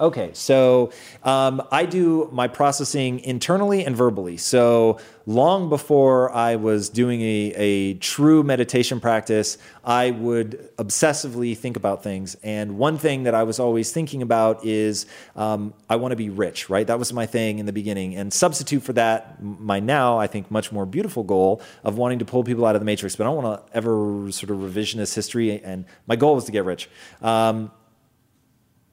Okay, 0.00 0.30
so 0.32 0.92
um, 1.24 1.60
I 1.70 1.84
do 1.84 2.30
my 2.32 2.48
processing 2.48 3.20
internally 3.20 3.84
and 3.84 3.94
verbally. 3.94 4.38
So 4.38 4.98
long 5.26 5.68
before 5.68 6.32
I 6.32 6.56
was 6.56 6.88
doing 6.88 7.20
a, 7.20 7.52
a 7.54 7.94
true 7.94 8.42
meditation 8.42 8.98
practice, 8.98 9.58
I 9.84 10.12
would 10.12 10.70
obsessively 10.78 11.54
think 11.54 11.76
about 11.76 12.02
things. 12.02 12.34
And 12.42 12.78
one 12.78 12.96
thing 12.96 13.24
that 13.24 13.34
I 13.34 13.42
was 13.42 13.60
always 13.60 13.92
thinking 13.92 14.22
about 14.22 14.64
is 14.64 15.04
um, 15.36 15.74
I 15.90 15.96
want 15.96 16.12
to 16.12 16.16
be 16.16 16.30
rich, 16.30 16.70
right? 16.70 16.86
That 16.86 16.98
was 16.98 17.12
my 17.12 17.26
thing 17.26 17.58
in 17.58 17.66
the 17.66 17.72
beginning. 17.72 18.16
And 18.16 18.32
substitute 18.32 18.82
for 18.82 18.94
that, 18.94 19.42
my 19.42 19.80
now, 19.80 20.18
I 20.18 20.28
think, 20.28 20.50
much 20.50 20.72
more 20.72 20.86
beautiful 20.86 21.24
goal 21.24 21.60
of 21.84 21.98
wanting 21.98 22.20
to 22.20 22.24
pull 22.24 22.42
people 22.42 22.64
out 22.64 22.74
of 22.74 22.80
the 22.80 22.86
matrix. 22.86 23.16
But 23.16 23.24
I 23.24 23.26
don't 23.26 23.44
want 23.44 23.66
to 23.66 23.76
ever 23.76 24.32
sort 24.32 24.48
of 24.48 24.60
revisionist 24.60 25.14
history. 25.14 25.62
And 25.62 25.84
my 26.06 26.16
goal 26.16 26.36
was 26.36 26.44
to 26.46 26.52
get 26.52 26.64
rich. 26.64 26.88
Um, 27.20 27.70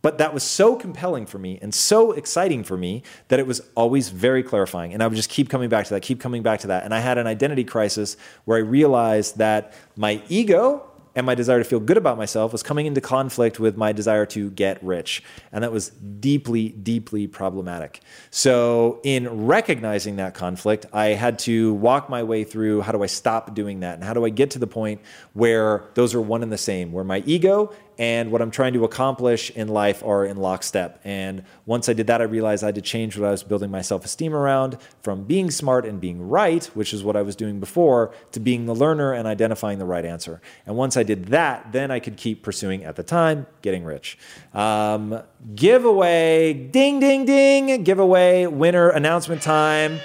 but 0.02 0.18
that 0.20 0.34
was 0.34 0.44
so 0.44 0.76
compelling 0.76 1.26
for 1.26 1.40
me 1.40 1.60
and 1.62 1.74
so 1.74 2.12
exciting 2.12 2.64
for 2.64 2.78
me 2.78 3.04
that 3.30 3.40
it 3.40 3.48
was 3.48 3.62
always 3.76 4.10
very 4.10 4.44
clarifying. 4.44 4.94
And 4.94 5.02
I 5.02 5.08
would 5.08 5.16
just 5.16 5.30
keep 5.30 5.50
coming 5.50 5.70
back 5.70 5.86
to 5.88 5.94
that, 5.96 6.02
keep 6.02 6.20
coming 6.20 6.44
back 6.44 6.62
to 6.62 6.68
that. 6.68 6.84
And 6.84 6.94
I 6.94 7.00
had 7.00 7.18
an 7.18 7.28
identity 7.28 7.64
crisis 7.64 8.16
where 8.46 8.58
I 8.58 8.62
realized 8.62 9.38
that 9.38 9.74
my 9.96 10.22
ego 10.30 10.88
and 11.18 11.26
my 11.26 11.34
desire 11.34 11.58
to 11.58 11.64
feel 11.66 11.80
good 11.80 11.98
about 11.98 12.16
myself 12.16 12.52
was 12.52 12.62
coming 12.62 12.86
into 12.86 13.02
conflict 13.02 13.60
with 13.60 13.76
my 13.76 13.92
desire 13.92 14.28
to 14.28 14.52
get 14.52 14.82
rich. 14.84 15.24
And 15.52 15.64
that 15.64 15.72
was 15.72 15.90
deeply, 15.90 16.70
deeply 16.70 17.26
problematic. 17.26 18.02
So, 18.30 19.02
in 19.04 19.48
recognizing 19.48 20.18
that 20.18 20.36
conflict, 20.36 20.86
I 20.94 21.08
had 21.08 21.40
to 21.40 21.74
walk 21.74 22.08
my 22.08 22.22
way 22.22 22.44
through 22.44 22.82
how 22.82 22.92
do 22.92 23.02
I 23.02 23.08
stop 23.08 23.56
doing 23.56 23.80
that? 23.80 23.96
And 23.96 24.04
how 24.04 24.14
do 24.14 24.26
I 24.26 24.30
get 24.30 24.52
to 24.52 24.60
the 24.60 24.68
point 24.68 25.02
where 25.34 25.86
those 25.96 26.14
are 26.14 26.22
one 26.22 26.44
and 26.44 26.52
the 26.52 26.58
same, 26.58 26.92
where 26.92 27.04
my 27.04 27.24
ego 27.26 27.74
and 27.98 28.32
what 28.32 28.42
I'm 28.42 28.52
trying 28.52 28.74
to 28.74 28.84
accomplish 28.84 29.50
in 29.52 29.68
life 29.68 30.04
are 30.04 30.26
in 30.26 30.38
lockstep. 30.38 31.02
And 31.04 31.44
once 31.66 31.90
I 31.90 31.94
did 31.94 32.08
that, 32.08 32.22
I 32.22 32.26
realized 32.26 32.64
I 32.64 32.68
had 32.68 32.76
to 32.76 32.82
change 32.82 33.18
what 33.18 33.28
I 33.28 33.32
was 33.32 33.44
building 33.44 33.72
my 33.72 33.82
self 33.82 34.06
esteem 34.06 34.36
around 34.36 34.78
from 35.02 35.24
being 35.24 35.50
smart 35.50 35.86
and 35.86 36.00
being 36.00 36.28
right, 36.28 36.66
which 36.68 36.94
is 36.94 37.04
what 37.04 37.16
I 37.16 37.22
was 37.24 37.36
doing 37.36 37.60
before, 37.60 38.14
to 38.34 38.40
being 38.40 38.66
the 38.66 38.76
learner 38.76 39.14
and 39.14 39.28
identifying 39.28 39.80
the 39.80 39.86
right 39.86 40.06
answer. 40.06 40.42
And 40.66 40.76
once 40.76 40.96
I 40.96 41.04
did 41.04 41.28
that, 41.28 41.72
then 41.72 41.90
I 41.90 42.00
could 42.00 42.18
keep 42.18 42.44
pursuing 42.44 42.84
at 42.84 42.96
the 42.96 43.04
time 43.04 43.48
getting 43.62 43.84
rich. 43.84 44.18
Um, 44.54 45.22
giveaway, 45.56 46.54
ding, 46.54 47.00
ding, 47.00 47.26
ding, 47.26 47.84
giveaway, 47.84 48.46
winner 48.46 48.90
announcement 48.90 49.42
time. 49.42 50.00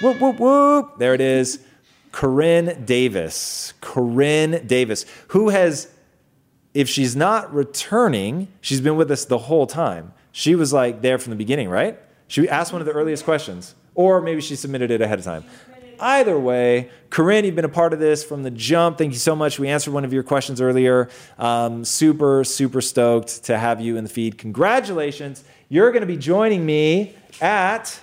Whoop, 0.00 0.20
whoop, 0.20 0.38
whoop. 0.38 0.98
There 0.98 1.14
it 1.14 1.20
is. 1.20 1.60
Corinne 2.12 2.84
Davis. 2.84 3.74
Corinne 3.80 4.66
Davis, 4.66 5.04
who 5.28 5.50
has 5.50 5.88
if 6.78 6.88
she's 6.88 7.16
not 7.16 7.52
returning, 7.52 8.46
she's 8.60 8.80
been 8.80 8.94
with 8.94 9.10
us 9.10 9.24
the 9.24 9.36
whole 9.36 9.66
time. 9.66 10.12
She 10.30 10.54
was 10.54 10.72
like 10.72 11.02
there 11.02 11.18
from 11.18 11.30
the 11.30 11.36
beginning, 11.36 11.68
right? 11.68 11.98
She 12.28 12.48
asked 12.48 12.72
one 12.72 12.80
of 12.80 12.86
the 12.86 12.92
earliest 12.92 13.24
questions, 13.24 13.74
or 13.96 14.20
maybe 14.20 14.40
she 14.40 14.54
submitted 14.54 14.92
it 14.92 15.00
ahead 15.00 15.18
of 15.18 15.24
time. 15.24 15.44
Either 15.98 16.38
way, 16.38 16.88
Corinne, 17.10 17.44
you've 17.44 17.56
been 17.56 17.64
a 17.64 17.68
part 17.68 17.92
of 17.92 17.98
this 17.98 18.22
from 18.22 18.44
the 18.44 18.52
jump. 18.52 18.96
Thank 18.96 19.12
you 19.12 19.18
so 19.18 19.34
much. 19.34 19.58
We 19.58 19.66
answered 19.66 19.92
one 19.92 20.04
of 20.04 20.12
your 20.12 20.22
questions 20.22 20.60
earlier. 20.60 21.08
Um, 21.36 21.84
super, 21.84 22.44
super 22.44 22.80
stoked 22.80 23.46
to 23.46 23.58
have 23.58 23.80
you 23.80 23.96
in 23.96 24.04
the 24.04 24.10
feed. 24.10 24.38
Congratulations. 24.38 25.42
You're 25.68 25.90
going 25.90 26.02
to 26.02 26.06
be 26.06 26.16
joining 26.16 26.64
me 26.64 27.16
at 27.40 28.00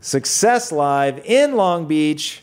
Success 0.00 0.72
Live 0.72 1.18
in 1.26 1.56
Long 1.56 1.86
Beach 1.86 2.42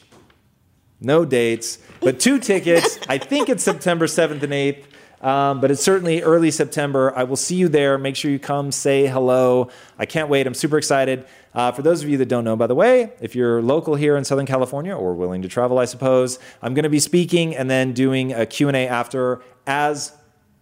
no 1.02 1.26
dates, 1.26 1.80
but 2.00 2.20
two 2.20 2.40
tickets. 2.40 3.00
I 3.10 3.18
think 3.18 3.50
it's 3.50 3.64
September 3.64 4.06
7th 4.06 4.44
and 4.44 4.54
8th. 4.54 4.84
Um, 5.22 5.62
but 5.62 5.72
it's 5.72 5.84
certainly 5.84 6.22
early 6.22 6.52
September. 6.52 7.14
I 7.16 7.24
will 7.24 7.36
see 7.36 7.56
you 7.56 7.70
there. 7.70 7.98
Make 7.98 8.16
sure 8.16 8.32
you 8.32 8.40
come 8.40 8.72
say 8.72 9.06
hello. 9.06 9.70
I 9.98 10.06
can't 10.06 10.30
wait. 10.30 10.48
I'm 10.48 10.54
super 10.54 10.78
excited. 10.78 11.26
Uh, 11.54 11.72
for 11.72 11.82
those 11.82 12.04
of 12.04 12.10
you 12.10 12.18
that 12.18 12.28
don't 12.28 12.44
know, 12.44 12.56
by 12.56 12.68
the 12.68 12.76
way, 12.76 13.14
if 13.22 13.36
you're 13.36 13.62
local 13.62 13.96
here 13.96 14.18
in 14.18 14.24
Southern 14.24 14.46
California 14.46 14.96
or 14.96 15.14
willing 15.14 15.42
to 15.44 15.48
travel, 15.48 15.78
I 15.78 15.86
suppose, 15.86 16.40
I'm 16.62 16.74
going 16.74 16.84
to 16.84 16.90
be 16.90 17.00
speaking 17.00 17.56
and 17.56 17.70
then 17.70 17.94
doing 17.94 18.34
a 18.34 18.46
Q&A 18.46 18.88
after 18.88 19.44
as 19.68 20.14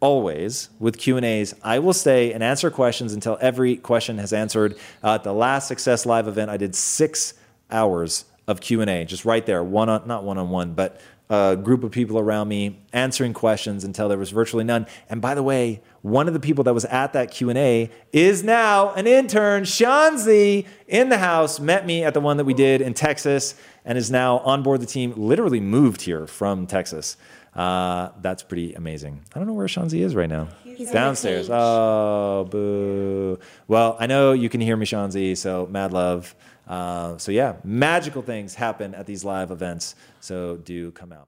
always 0.01 0.69
with 0.79 0.97
q&a's 0.97 1.53
i 1.61 1.77
will 1.77 1.93
stay 1.93 2.31
and 2.31 2.41
answer 2.41 2.71
questions 2.71 3.13
until 3.13 3.37
every 3.41 3.75
question 3.75 4.17
has 4.17 4.31
answered 4.31 4.77
uh, 5.03 5.15
at 5.15 5.23
the 5.23 5.33
last 5.33 5.67
success 5.67 6.05
live 6.05 6.27
event 6.27 6.49
i 6.49 6.55
did 6.55 6.73
six 6.73 7.33
hours 7.69 8.23
of 8.47 8.61
q&a 8.61 9.03
just 9.03 9.25
right 9.25 9.45
there 9.45 9.61
one 9.61 9.89
on 9.89 10.07
not 10.07 10.23
one-on-one 10.23 10.73
but 10.73 11.01
a 11.29 11.55
group 11.55 11.83
of 11.83 11.91
people 11.91 12.17
around 12.17 12.47
me 12.47 12.79
answering 12.91 13.33
questions 13.33 13.83
until 13.83 14.09
there 14.09 14.17
was 14.17 14.31
virtually 14.31 14.63
none 14.63 14.87
and 15.09 15.21
by 15.21 15.35
the 15.35 15.43
way 15.43 15.79
one 16.01 16.27
of 16.27 16.33
the 16.33 16.39
people 16.39 16.63
that 16.63 16.73
was 16.73 16.85
at 16.85 17.13
that 17.13 17.29
q&a 17.29 17.87
is 18.11 18.43
now 18.43 18.91
an 18.93 19.05
intern 19.05 19.63
shanzi 19.63 20.65
in 20.87 21.09
the 21.09 21.19
house 21.19 21.59
met 21.59 21.85
me 21.85 22.03
at 22.03 22.15
the 22.15 22.19
one 22.19 22.37
that 22.37 22.45
we 22.45 22.53
did 22.55 22.81
in 22.81 22.95
texas 22.95 23.53
and 23.85 23.95
is 23.95 24.09
now 24.09 24.39
on 24.39 24.63
board 24.63 24.81
the 24.81 24.87
team 24.87 25.13
literally 25.15 25.59
moved 25.59 26.01
here 26.01 26.25
from 26.25 26.65
texas 26.65 27.15
uh, 27.55 28.11
that's 28.21 28.43
pretty 28.43 28.73
amazing. 28.75 29.21
I 29.33 29.39
don't 29.39 29.47
know 29.47 29.53
where 29.53 29.67
Shanzi 29.67 30.01
is 30.01 30.15
right 30.15 30.29
now. 30.29 30.49
He's 30.63 30.91
Downstairs. 30.91 31.49
Oh, 31.51 32.47
boo. 32.49 33.39
Well, 33.67 33.97
I 33.99 34.07
know 34.07 34.33
you 34.33 34.49
can 34.49 34.61
hear 34.61 34.77
me, 34.77 34.85
Shanzi, 34.85 35.35
so 35.35 35.67
mad 35.69 35.91
love. 35.91 36.35
Uh, 36.69 37.17
so, 37.17 37.31
yeah, 37.31 37.55
magical 37.63 38.21
things 38.21 38.55
happen 38.55 38.93
at 38.93 39.07
these 39.07 39.25
live 39.25 39.51
events. 39.51 39.95
So, 40.19 40.57
do 40.57 40.91
come 40.91 41.11
out. 41.11 41.27